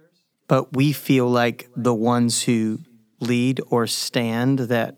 but 0.48 0.74
we 0.76 0.92
feel 0.92 1.28
like 1.28 1.68
the 1.76 1.94
ones 1.94 2.42
who 2.44 2.80
lead 3.20 3.60
or 3.68 3.86
stand 3.86 4.58
that 4.60 4.96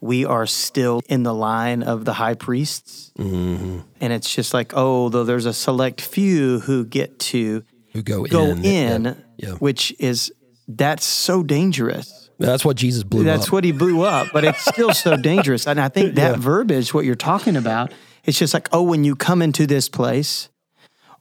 we 0.00 0.24
are 0.24 0.46
still 0.46 1.00
in 1.08 1.22
the 1.22 1.34
line 1.34 1.82
of 1.82 2.04
the 2.04 2.12
high 2.14 2.34
priests. 2.34 3.12
Mm-hmm. 3.18 3.80
And 4.00 4.12
it's 4.12 4.32
just 4.34 4.54
like, 4.54 4.72
oh, 4.76 5.08
though 5.08 5.24
there's 5.24 5.46
a 5.46 5.52
select 5.52 6.00
few 6.00 6.60
who 6.60 6.84
get 6.84 7.18
to 7.20 7.64
who 7.92 8.02
go, 8.02 8.24
go 8.24 8.44
in, 8.50 8.64
in, 8.64 9.04
Yeah. 9.04 9.14
yeah. 9.38 9.50
which 9.54 9.94
is 9.98 10.32
that's 10.68 11.04
so 11.06 11.42
dangerous 11.42 12.28
That's 12.38 12.64
what 12.64 12.76
Jesus 12.76 13.02
blew 13.04 13.24
That's 13.24 13.46
up. 13.46 13.52
what 13.52 13.64
he 13.64 13.72
blew 13.72 14.02
up, 14.02 14.28
but 14.32 14.44
it's 14.44 14.64
still 14.64 14.92
so 14.92 15.16
dangerous. 15.32 15.66
And 15.66 15.80
I 15.80 15.88
think 15.88 16.16
that 16.16 16.38
verbiage, 16.38 16.92
what 16.92 17.04
you're 17.04 17.14
talking 17.14 17.56
about, 17.56 17.92
it's 18.24 18.38
just 18.38 18.52
like, 18.52 18.68
oh, 18.72 18.82
when 18.82 19.02
you 19.04 19.16
come 19.16 19.40
into 19.40 19.66
this 19.66 19.88
place 19.88 20.48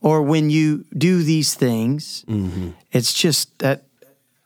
or 0.06 0.22
when 0.22 0.50
you 0.50 0.86
do 0.96 1.24
these 1.24 1.56
things, 1.56 2.24
Mm-hmm. 2.30 2.70
it's 2.92 3.12
just 3.14 3.58
that 3.60 3.82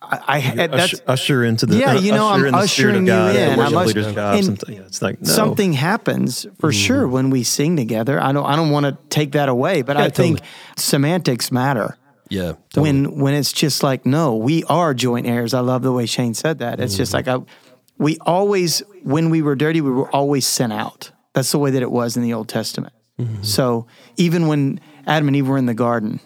I, 0.02 0.20
I 0.58 0.68
that's 0.68 0.94
usher, 0.94 1.04
usher 1.08 1.44
into 1.44 1.66
the 1.66 1.76
Yeah, 1.78 1.92
uh, 1.92 2.00
you 2.00 2.14
know, 2.14 2.28
usher 2.30 2.40
I'm 2.40 2.46
in 2.48 2.56
ushering 2.56 2.96
of 2.96 3.06
God, 3.06 3.28
you 3.28 3.40
the 3.40 3.52
in. 3.52 3.58
worship 3.60 3.74
I'm 3.74 3.78
ush- 3.78 3.88
leader's 3.88 4.14
job. 4.16 4.36
and 4.36 4.46
something. 4.46 4.76
Yeah, 4.76 4.82
It's 4.88 5.02
like 5.02 5.22
no. 5.22 5.30
something 5.30 5.74
happens 5.74 6.48
for 6.60 6.72
mm-hmm. 6.72 6.86
sure 6.86 7.08
when 7.08 7.30
we 7.30 7.44
sing 7.44 7.76
together. 7.76 8.16
I 8.20 8.32
don't 8.32 8.46
I 8.46 8.56
don't 8.56 8.72
want 8.72 8.86
to 8.88 8.98
take 9.10 9.34
that 9.34 9.50
away, 9.50 9.82
but 9.84 9.98
I 9.98 10.10
think 10.10 10.40
totally. 10.40 10.50
semantics 10.78 11.52
matter. 11.52 11.98
yeah. 12.30 12.54
totally. 12.72 12.84
when 13.04 13.20
when 13.20 13.34
it's 13.34 13.52
just 13.52 13.84
like 13.84 14.06
no 14.06 14.36
we 14.38 14.64
are 14.66 14.94
joint 14.94 15.26
heirs 15.28 15.54
i 15.54 15.60
love 15.72 15.82
the 15.82 15.92
way 15.92 16.06
shane 16.06 16.34
said 16.36 16.60
that 16.60 16.80
it's 16.80 16.96
just 16.96 17.12
mm-hmm. 17.14 17.30
like 17.30 17.42
I, 17.42 17.54
we 17.98 18.18
always 18.22 18.84
when 19.04 19.30
we 19.34 19.42
were 19.42 19.56
dirty 19.56 19.82
we 19.82 19.92
were 19.92 20.10
always 20.16 20.46
sent 20.48 20.72
out 20.72 21.12
that's 21.34 21.52
the 21.52 21.58
way 21.60 21.72
that 21.72 21.82
it 21.82 21.92
was 21.92 22.16
in 22.18 22.24
the 22.24 22.34
old 22.34 22.48
testament 22.48 22.94
mm-hmm. 23.20 23.42
so 23.44 23.88
even 24.16 24.48
when 24.48 24.80
adam 25.10 25.28
and 25.28 25.36
eve 25.36 25.48
were 25.48 25.58
in 25.58 25.66
the 25.66 25.74
garden 25.74 26.20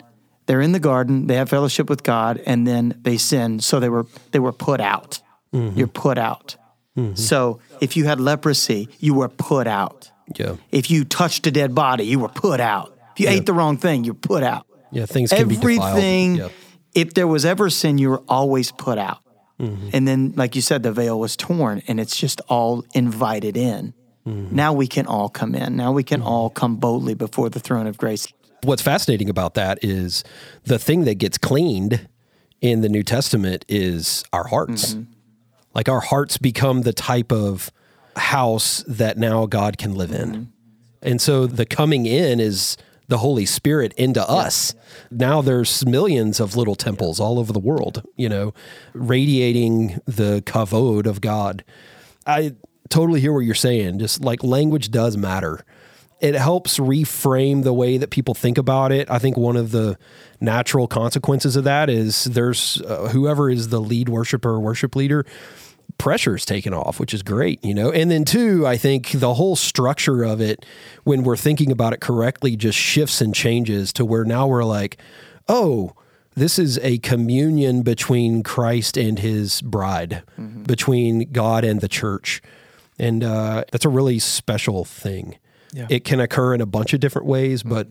they're 0.46 0.62
in 0.62 0.72
the 0.74 0.80
garden 0.80 1.28
they 1.28 1.36
have 1.36 1.50
fellowship 1.50 1.90
with 1.90 2.04
god 2.04 2.40
and 2.46 2.68
then 2.68 3.00
they 3.02 3.18
sin 3.18 3.60
so 3.60 3.80
they 3.80 3.90
were 3.90 4.06
they 4.32 4.40
were 4.40 4.54
put 4.54 4.80
out 4.80 5.20
you're 5.52 5.88
put 5.88 6.18
out 6.18 6.56
so 7.16 7.60
if 7.82 7.98
you 7.98 8.06
had 8.06 8.20
leprosy 8.20 8.88
you 9.00 9.14
were 9.16 9.30
put 9.30 9.66
out 9.66 10.12
yeah. 10.36 10.56
if 10.72 10.92
you 10.92 11.04
touched 11.04 11.48
a 11.48 11.52
dead 11.52 11.74
body 11.74 12.06
you 12.06 12.20
were 12.20 12.30
put 12.30 12.60
out 12.60 12.96
if 13.14 13.20
you 13.20 13.30
ate 13.30 13.46
the 13.46 13.54
wrong 13.54 13.78
thing 13.78 14.04
you're 14.04 14.14
put 14.14 14.44
out 14.44 14.68
Yeah. 14.94 15.06
Things 15.08 15.32
can 15.32 15.48
be 15.48 15.56
defiled. 15.56 15.98
everything. 15.98 16.36
Yeah. 16.36 16.50
If 16.94 17.14
there 17.16 17.28
was 17.28 17.46
ever 17.46 17.70
sin, 17.70 17.98
you 17.98 18.10
were 18.12 18.24
always 18.30 18.72
put 18.72 18.98
out. 19.00 19.20
Mm-hmm. 19.60 19.90
And 19.94 20.08
then, 20.08 20.34
like 20.36 20.56
you 20.56 20.62
said, 20.62 20.84
the 20.84 20.92
veil 20.92 21.20
was 21.20 21.36
torn 21.36 21.82
and 21.88 22.00
it's 22.00 22.16
just 22.16 22.42
all 22.48 22.86
invited 22.94 23.58
in. 23.58 23.94
Mm-hmm. 24.28 24.56
Now 24.56 24.74
we 24.74 24.88
can 24.88 25.08
all 25.08 25.30
come 25.30 25.56
in. 25.56 25.76
Now 25.76 25.92
we 25.92 26.04
can 26.04 26.22
all 26.22 26.50
come 26.50 26.76
boldly 26.78 27.16
before 27.16 27.50
the 27.50 27.60
throne 27.60 27.88
of 27.88 27.98
grace. 27.98 28.28
What's 28.64 28.82
fascinating 28.82 29.30
about 29.30 29.56
that 29.56 29.80
is 29.84 30.24
the 30.64 30.80
thing 30.80 31.04
that 31.06 31.16
gets 31.16 31.38
cleaned 31.38 32.08
in 32.62 32.82
the 32.82 32.90
New 32.90 33.04
Testament 33.04 33.66
is 33.68 34.24
our 34.32 34.48
hearts. 34.48 34.94
Mm-hmm. 34.94 35.12
Like 35.76 35.90
our 35.90 36.00
hearts 36.00 36.38
become 36.38 36.82
the 36.84 36.94
type 36.94 37.32
of 37.32 37.72
house 38.16 38.84
that 38.88 39.18
now 39.18 39.46
God 39.46 39.78
can 39.78 39.96
live 39.96 40.12
in. 40.12 40.30
Mm-hmm. 40.30 40.44
And 41.02 41.22
so 41.22 41.46
the 41.46 41.66
coming 41.66 42.06
in 42.06 42.40
is 42.40 42.78
the 43.08 43.18
Holy 43.18 43.46
Spirit 43.46 43.94
into 43.94 44.28
us. 44.28 44.74
Now 45.12 45.42
there's 45.42 45.86
millions 45.86 46.40
of 46.40 46.56
little 46.56 46.76
temples 46.76 47.20
all 47.20 47.38
over 47.38 47.52
the 47.52 47.60
world, 47.60 48.04
you 48.16 48.30
know, 48.30 48.54
radiating 48.94 50.00
the 50.06 50.42
kavod 50.46 51.06
of 51.06 51.20
God. 51.20 51.64
I 52.26 52.56
totally 52.90 53.20
hear 53.20 53.34
what 53.34 53.42
you're 53.42 53.56
saying. 53.56 54.00
Just 54.00 54.24
like 54.24 54.44
language 54.44 54.90
does 54.90 55.18
matter. 55.18 55.66
It 56.24 56.36
helps 56.36 56.80
reframe 56.80 57.64
the 57.64 57.74
way 57.74 57.98
that 57.98 58.10
people 58.10 58.34
think 58.34 58.58
about 58.58 58.94
it. 58.94 59.12
I 59.12 59.20
think 59.20 59.36
one 59.36 59.58
of 59.58 59.72
the 59.72 59.98
natural 60.40 60.88
consequences 60.88 61.58
of 61.58 61.66
that 61.66 61.90
is 61.90 62.24
there's 62.24 62.82
uh, 62.82 63.10
whoever 63.10 63.50
is 63.50 63.68
the 63.68 63.82
lead 63.82 64.08
worshiper 64.08 64.52
or 64.52 64.60
worship 64.62 64.96
leader, 64.96 65.26
pressure 65.98 66.36
is 66.36 66.46
taken 66.46 66.74
off, 66.74 66.98
which 66.98 67.14
is 67.14 67.24
great, 67.24 67.64
you 67.64 67.74
know. 67.74 67.92
And 67.92 68.10
then 68.10 68.24
two, 68.24 68.66
I 68.66 68.78
think 68.78 69.12
the 69.12 69.34
whole 69.34 69.58
structure 69.58 70.24
of 70.24 70.40
it, 70.40 70.66
when 71.04 71.24
we're 71.24 71.36
thinking 71.38 71.72
about 71.72 71.92
it 71.92 72.00
correctly, 72.00 72.56
just 72.56 72.78
shifts 72.78 73.20
and 73.20 73.36
changes 73.36 73.92
to 73.94 74.06
where 74.06 74.24
now 74.24 74.48
we're 74.48 74.64
like, 74.64 74.98
oh, 75.50 75.94
this 76.36 76.58
is 76.58 76.80
a 76.80 77.00
communion 77.00 77.84
between 77.84 78.44
Christ 78.44 78.98
and 78.98 79.20
his 79.20 79.62
bride, 79.62 80.24
between 80.64 81.32
God 81.34 81.64
and 81.64 81.82
the 81.82 81.90
church. 81.90 82.42
And 82.98 83.24
uh, 83.24 83.66
that's 83.72 83.86
a 83.86 83.90
really 83.90 84.20
special 84.20 84.86
thing. 84.86 85.38
It 85.90 86.04
can 86.04 86.20
occur 86.20 86.54
in 86.54 86.62
a 86.62 86.66
bunch 86.66 86.94
of 86.94 87.00
different 87.00 87.28
ways, 87.28 87.64
but 87.64 87.88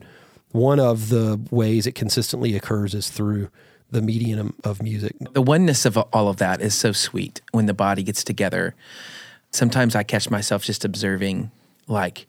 one 0.51 0.79
of 0.79 1.09
the 1.09 1.39
ways 1.51 1.87
it 1.87 1.95
consistently 1.95 2.55
occurs 2.55 2.93
is 2.93 3.09
through 3.09 3.49
the 3.91 4.01
medium 4.01 4.55
of 4.63 4.81
music. 4.81 5.15
the 5.33 5.41
oneness 5.41 5.85
of 5.85 5.97
all 5.97 6.27
of 6.27 6.37
that 6.37 6.61
is 6.61 6.73
so 6.73 6.91
sweet 6.91 7.41
when 7.51 7.67
the 7.67 7.73
body 7.73 8.01
gets 8.01 8.23
together. 8.23 8.73
Sometimes 9.51 9.95
I 9.95 10.03
catch 10.03 10.29
myself 10.31 10.63
just 10.63 10.83
observing, 10.83 11.51
like 11.87 12.27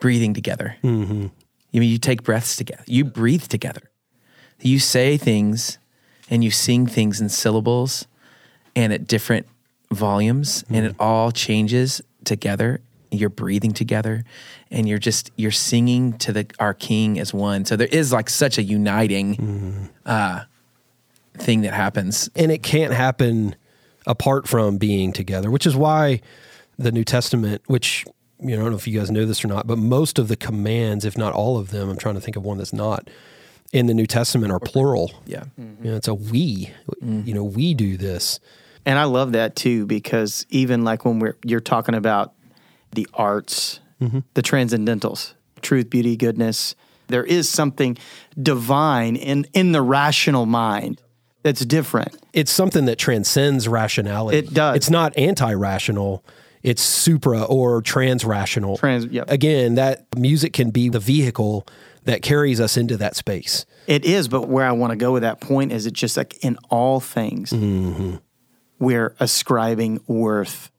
breathing 0.00 0.32
together. 0.32 0.76
Mm-hmm. 0.82 1.26
You 1.72 1.80
mean 1.80 1.90
you 1.90 1.98
take 1.98 2.22
breaths 2.22 2.56
together, 2.56 2.82
you 2.86 3.04
breathe 3.04 3.44
together, 3.44 3.90
you 4.60 4.78
say 4.78 5.16
things, 5.16 5.78
and 6.30 6.42
you 6.42 6.50
sing 6.50 6.86
things 6.86 7.20
in 7.20 7.28
syllables, 7.28 8.06
and 8.74 8.92
at 8.92 9.06
different 9.06 9.46
volumes, 9.92 10.64
and 10.70 10.86
it 10.86 10.96
all 10.98 11.30
changes 11.30 12.00
together. 12.24 12.80
You're 13.10 13.30
breathing 13.30 13.72
together, 13.72 14.24
and 14.70 14.88
you're 14.88 14.98
just 14.98 15.30
you're 15.36 15.50
singing 15.50 16.18
to 16.18 16.32
the 16.32 16.46
our 16.58 16.74
King 16.74 17.18
as 17.18 17.34
one. 17.34 17.64
So 17.64 17.76
there 17.76 17.88
is 17.88 18.12
like 18.12 18.30
such 18.30 18.58
a 18.58 18.62
uniting 18.62 19.36
mm-hmm. 19.36 19.84
uh, 20.06 20.44
thing 21.34 21.62
that 21.62 21.74
happens 21.74 22.28
and 22.36 22.52
it 22.52 22.62
can't 22.62 22.92
happen 22.92 23.56
apart 24.06 24.48
from 24.48 24.78
being 24.78 25.12
together, 25.12 25.50
which 25.50 25.66
is 25.66 25.76
why 25.76 26.20
the 26.78 26.92
New 26.92 27.04
Testament, 27.04 27.62
which 27.66 28.04
you 28.42 28.50
know, 28.50 28.60
I 28.60 28.62
don't 28.62 28.70
know 28.70 28.78
if 28.78 28.86
you 28.86 28.98
guys 28.98 29.10
know 29.10 29.26
this 29.26 29.44
or 29.44 29.48
not, 29.48 29.66
but 29.66 29.76
most 29.76 30.18
of 30.18 30.28
the 30.28 30.36
commands, 30.36 31.04
if 31.04 31.18
not 31.18 31.34
all 31.34 31.58
of 31.58 31.70
them, 31.70 31.90
I'm 31.90 31.98
trying 31.98 32.14
to 32.14 32.20
think 32.20 32.36
of 32.36 32.44
one 32.44 32.58
that's 32.58 32.72
not 32.72 33.08
in 33.72 33.86
the 33.86 33.94
New 33.94 34.06
Testament 34.06 34.50
are 34.50 34.58
plural. 34.58 35.12
Yeah. 35.26 35.44
Mm-hmm. 35.60 35.84
You 35.84 35.90
know, 35.90 35.96
it's 35.96 36.08
a 36.08 36.14
we. 36.14 36.72
Mm-hmm. 36.90 37.28
You 37.28 37.34
know, 37.34 37.44
we 37.44 37.74
do 37.74 37.96
this. 37.96 38.40
And 38.86 38.98
I 38.98 39.04
love 39.04 39.32
that 39.32 39.56
too, 39.56 39.84
because 39.84 40.46
even 40.48 40.84
like 40.84 41.04
when 41.04 41.18
we're, 41.18 41.36
you're 41.44 41.60
talking 41.60 41.94
about 41.94 42.32
the 42.92 43.06
arts, 43.14 43.80
mm-hmm. 44.00 44.20
the 44.34 44.42
transcendentals, 44.42 45.34
truth, 45.62 45.90
beauty, 45.90 46.16
goodness, 46.16 46.74
there 47.08 47.24
is 47.24 47.48
something 47.48 47.98
divine 48.40 49.16
in, 49.16 49.46
in 49.52 49.72
the 49.72 49.82
rational 49.82 50.46
mind 50.46 51.02
that's 51.42 51.64
different. 51.64 52.16
It's 52.32 52.52
something 52.52 52.84
that 52.84 52.96
transcends 52.98 53.66
rationality. 53.66 54.38
It 54.38 54.54
does. 54.54 54.76
It's 54.76 54.90
not 54.90 55.16
anti-rational. 55.16 56.24
It's 56.62 56.82
supra 56.82 57.42
or 57.42 57.80
trans-rational. 57.80 58.76
Trans- 58.76 59.06
yep. 59.06 59.30
Again, 59.30 59.76
that 59.76 60.06
music 60.16 60.52
can 60.52 60.70
be 60.70 60.88
the 60.88 61.00
vehicle 61.00 61.66
that 62.04 62.22
carries 62.22 62.60
us 62.60 62.76
into 62.76 62.96
that 62.98 63.16
space. 63.16 63.64
It 63.86 64.04
is, 64.04 64.28
but 64.28 64.48
where 64.48 64.66
I 64.66 64.72
want 64.72 64.90
to 64.90 64.96
go 64.96 65.12
with 65.12 65.22
that 65.22 65.40
point 65.40 65.72
is 65.72 65.86
it 65.86 65.94
just 65.94 66.16
like 66.16 66.36
in 66.44 66.58
all 66.68 67.00
things, 67.00 67.50
mm-hmm. 67.50 68.16
we're 68.78 69.16
ascribing 69.18 70.00
worth 70.06 70.69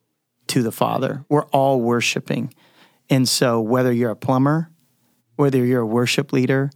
to 0.52 0.62
the 0.62 0.72
Father. 0.72 1.24
We're 1.30 1.46
all 1.46 1.80
worshiping. 1.80 2.54
And 3.10 3.28
so, 3.28 3.62
whether 3.62 3.92
you're 3.92 4.12
a 4.12 4.18
plumber, 4.18 4.70
whether 5.38 5.66
you're 5.66 5.82
a 5.82 5.86
worship 5.86 6.34
leader, 6.34 6.70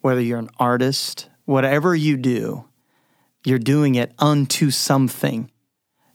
whether 0.00 0.20
you're 0.20 0.40
an 0.40 0.50
artist, 0.58 1.28
whatever 1.44 1.94
you 1.94 2.16
do, 2.16 2.64
you're 3.44 3.60
doing 3.60 3.94
it 3.94 4.12
unto 4.18 4.70
something, 4.70 5.48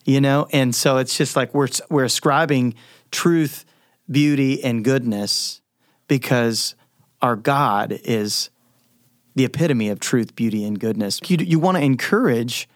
you 0.03 0.19
know? 0.19 0.47
And 0.51 0.75
so, 0.75 0.97
it's 0.97 1.17
just 1.17 1.37
like 1.37 1.53
we're, 1.53 1.69
we're 1.89 2.03
ascribing 2.03 2.75
truth, 3.11 3.63
beauty, 4.11 4.61
and 4.61 4.83
goodness 4.83 5.61
because 6.09 6.75
our 7.21 7.37
God 7.37 7.97
is 8.03 8.49
the 9.35 9.45
epitome 9.45 9.87
of 9.87 10.01
truth, 10.01 10.35
beauty, 10.35 10.65
and 10.65 10.77
goodness. 10.77 11.21
You, 11.25 11.37
you 11.39 11.59
want 11.59 11.77
to 11.77 11.83
encourage 11.83 12.67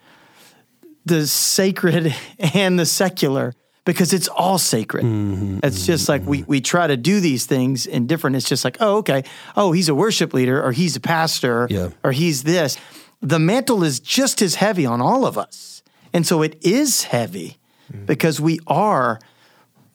the 1.05 1.27
sacred 1.27 2.15
and 2.39 2.79
the 2.79 2.85
secular 2.85 3.53
because 3.89 4.13
it's 4.13 4.27
all 4.27 4.59
sacred. 4.59 5.03
Mm-hmm, 5.03 5.61
it's 5.63 5.87
just 5.87 6.03
mm-hmm, 6.03 6.11
like 6.11 6.29
we, 6.29 6.41
mm-hmm. 6.41 6.51
we 6.51 6.61
try 6.61 6.85
to 6.85 6.95
do 6.95 7.19
these 7.19 7.47
things 7.47 7.87
in 7.87 8.05
different, 8.05 8.35
it's 8.35 8.47
just 8.47 8.63
like, 8.63 8.77
oh, 8.79 8.97
okay. 8.97 9.23
Oh, 9.57 9.71
he's 9.71 9.89
a 9.89 9.95
worship 9.95 10.31
leader 10.31 10.63
or 10.63 10.71
he's 10.71 10.95
a 10.95 10.99
pastor 10.99 11.65
Yeah. 11.71 11.89
or 12.03 12.11
he's 12.11 12.43
this. 12.43 12.77
The 13.23 13.39
mantle 13.39 13.83
is 13.83 13.99
just 13.99 14.43
as 14.43 14.53
heavy 14.53 14.85
on 14.85 15.01
all 15.01 15.25
of 15.25 15.39
us. 15.39 15.81
And 16.13 16.23
so 16.23 16.43
it 16.43 16.63
is 16.63 17.05
heavy 17.05 17.57
mm. 17.91 18.05
because 18.05 18.39
we 18.39 18.59
are 18.67 19.19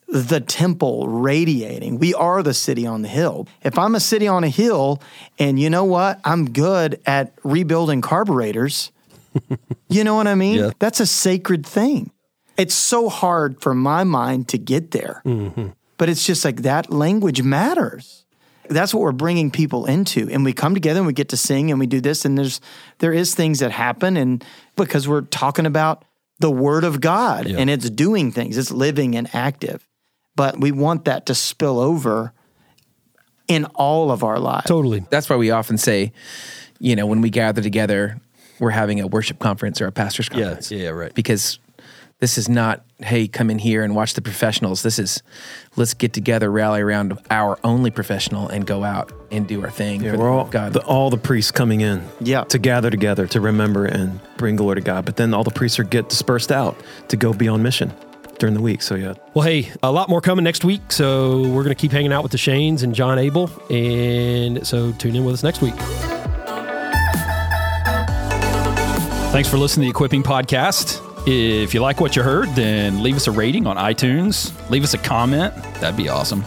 the 0.09 0.41
temple 0.41 1.07
radiating. 1.07 1.97
We 1.97 2.13
are 2.15 2.43
the 2.43 2.53
city 2.53 2.85
on 2.85 3.01
the 3.01 3.07
hill. 3.07 3.47
If 3.63 3.79
I'm 3.79 3.95
a 3.95 4.01
city 4.01 4.27
on 4.27 4.43
a 4.43 4.49
hill 4.49 5.01
and 5.39 5.57
you 5.57 5.69
know 5.69 5.85
what? 5.85 6.19
I'm 6.25 6.51
good 6.51 6.99
at 7.05 7.31
rebuilding 7.43 8.01
carburetors. 8.01 8.91
you 9.87 10.03
know 10.03 10.15
what 10.15 10.27
I 10.27 10.35
mean? 10.35 10.57
Yeah. 10.57 10.71
That's 10.79 10.99
a 10.99 11.05
sacred 11.05 11.65
thing. 11.65 12.11
It's 12.57 12.73
so 12.75 13.09
hard 13.09 13.61
for 13.61 13.73
my 13.73 14.03
mind 14.03 14.47
to 14.49 14.57
get 14.57 14.91
there. 14.91 15.21
Mm-hmm. 15.25 15.67
But 15.97 16.09
it's 16.09 16.25
just 16.25 16.43
like 16.45 16.57
that 16.63 16.91
language 16.91 17.41
matters. 17.41 18.25
That's 18.67 18.93
what 18.93 19.01
we're 19.01 19.11
bringing 19.11 19.51
people 19.51 19.85
into. 19.85 20.27
And 20.31 20.43
we 20.43 20.51
come 20.53 20.73
together 20.73 20.99
and 20.99 21.07
we 21.07 21.13
get 21.13 21.29
to 21.29 21.37
sing 21.37 21.69
and 21.69 21.79
we 21.79 21.85
do 21.87 22.01
this 22.01 22.25
and 22.25 22.37
there's 22.37 22.59
there 22.99 23.13
is 23.13 23.35
things 23.35 23.59
that 23.59 23.71
happen 23.71 24.17
and 24.17 24.43
because 24.75 25.07
we're 25.07 25.21
talking 25.21 25.65
about 25.65 26.03
the 26.39 26.49
word 26.51 26.83
of 26.83 26.99
God 26.99 27.47
Yeah. 27.47 27.59
and 27.59 27.69
it's 27.69 27.89
doing 27.89 28.31
things. 28.31 28.57
It's 28.57 28.71
living 28.71 29.15
and 29.15 29.29
active. 29.33 29.87
But 30.35 30.59
we 30.59 30.71
want 30.71 31.05
that 31.05 31.27
to 31.27 31.35
spill 31.35 31.79
over 31.79 32.33
in 33.47 33.65
all 33.75 34.11
of 34.11 34.23
our 34.23 34.39
lives. 34.39 34.65
Totally. 34.65 35.05
That's 35.09 35.29
why 35.29 35.35
we 35.35 35.51
often 35.51 35.77
say, 35.77 36.11
you 36.79 36.95
know, 36.95 37.05
when 37.05 37.21
we 37.21 37.29
gather 37.29 37.61
together, 37.61 38.19
we're 38.59 38.71
having 38.71 38.99
a 38.99 39.07
worship 39.07 39.39
conference 39.39 39.79
or 39.79 39.87
a 39.87 39.91
pastor's 39.91 40.27
conference. 40.27 40.71
Yeah, 40.71 40.77
conference. 40.77 40.83
yeah, 40.83 40.89
right. 40.89 41.13
Because 41.13 41.59
This 42.19 42.37
is 42.37 42.47
not, 42.47 42.85
hey, 42.99 43.27
come 43.27 43.49
in 43.49 43.59
here 43.59 43.83
and 43.83 43.93
watch 43.93 44.13
the 44.13 44.21
professionals. 44.21 44.83
This 44.83 44.99
is, 44.99 45.21
let's 45.75 45.93
get 45.93 46.13
together, 46.13 46.49
rally 46.49 46.79
around 46.81 47.19
our 47.29 47.59
only 47.63 47.91
professional, 47.91 48.47
and 48.47 48.65
go 48.65 48.85
out 48.85 49.11
and 49.31 49.45
do 49.45 49.61
our 49.61 49.69
thing. 49.69 50.01
Yeah, 50.01 50.13
for 50.13 50.19
we're 50.19 50.29
all 50.31 50.45
God. 50.45 50.71
the, 50.71 50.79
all 50.85 51.09
the 51.09 51.17
priests 51.17 51.51
coming 51.51 51.81
in, 51.81 52.01
Yeah. 52.21 52.45
to 52.45 52.57
gather 52.57 52.89
together 52.89 53.27
to 53.27 53.41
remember 53.41 53.83
and 53.85 54.21
bring 54.37 54.55
glory 54.55 54.75
to 54.75 54.81
God. 54.81 55.03
But 55.03 55.17
then 55.17 55.33
all 55.33 55.43
the 55.43 55.51
priests 55.51 55.77
are 55.77 55.83
get 55.83 56.07
dispersed 56.07 56.53
out 56.53 56.79
to 57.09 57.17
go 57.17 57.33
be 57.33 57.49
on 57.49 57.61
mission 57.61 57.93
during 58.39 58.55
the 58.55 58.61
week. 58.61 58.81
So 58.81 58.95
yeah, 58.95 59.15
Well, 59.33 59.45
hey, 59.45 59.73
a 59.83 59.91
lot 59.91 60.07
more 60.07 60.21
coming 60.21 60.45
next 60.45 60.63
week. 60.63 60.93
So 60.93 61.41
we're 61.41 61.63
going 61.63 61.75
to 61.75 61.79
keep 61.81 61.91
hanging 61.91 62.13
out 62.13 62.23
with 62.23 62.31
the 62.31 62.37
Shanes 62.37 62.81
and 62.81 62.95
Jon 62.95 63.19
Abel. 63.19 63.51
And 63.69 64.65
so 64.65 64.93
tune 64.93 65.17
in 65.17 65.25
with 65.25 65.33
us 65.33 65.43
next 65.43 65.61
week. 65.61 65.75
Thanks 69.33 69.49
for 69.49 69.57
listening 69.57 69.83
to 69.83 69.87
the 69.87 69.97
Equipping 69.97 70.23
Podcast. 70.23 71.01
If 71.27 71.73
you 71.73 71.81
like 71.81 71.99
what 71.99 72.15
you 72.15 72.23
heard, 72.23 72.49
then 72.49 73.01
leave 73.01 73.15
us 73.15 73.27
a 73.27 73.31
rating 73.31 73.65
on 73.67 73.77
iTunes. 73.77 74.51
Leave 74.69 74.83
us 74.83 74.93
a 74.93 74.99
comment. 74.99 75.53
That'd 75.79 75.97
be 75.97 76.09
awesome. 76.09 76.43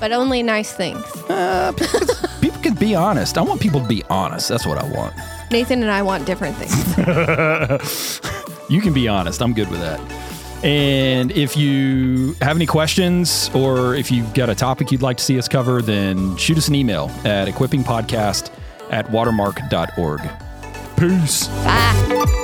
But 0.00 0.12
only 0.12 0.42
nice 0.42 0.72
things. 0.72 1.02
Uh, 1.30 1.72
people 2.40 2.60
can 2.60 2.74
be 2.74 2.94
honest. 2.94 3.38
I 3.38 3.42
want 3.42 3.60
people 3.60 3.80
to 3.80 3.86
be 3.86 4.02
honest. 4.10 4.48
That's 4.48 4.66
what 4.66 4.78
I 4.78 4.88
want. 4.88 5.14
Nathan 5.50 5.82
and 5.82 5.90
I 5.90 6.02
want 6.02 6.26
different 6.26 6.56
things. 6.56 8.20
You 8.68 8.80
can 8.80 8.92
be 8.92 9.08
honest. 9.08 9.40
I'm 9.42 9.54
good 9.54 9.70
with 9.70 9.80
that. 9.80 10.00
And 10.64 11.30
if 11.32 11.56
you 11.56 12.34
have 12.40 12.56
any 12.56 12.66
questions 12.66 13.50
or 13.54 13.94
if 13.94 14.10
you've 14.10 14.32
got 14.34 14.48
a 14.48 14.54
topic 14.54 14.90
you'd 14.90 15.02
like 15.02 15.18
to 15.18 15.24
see 15.24 15.38
us 15.38 15.46
cover, 15.46 15.82
then 15.82 16.36
shoot 16.36 16.58
us 16.58 16.68
an 16.68 16.74
email 16.74 17.10
at 17.24 17.46
equippingpodcast 17.46 18.50
at 18.90 19.10
watermark.org. 19.10 20.22
Peace. 20.96 21.46
Bye. 21.48 22.42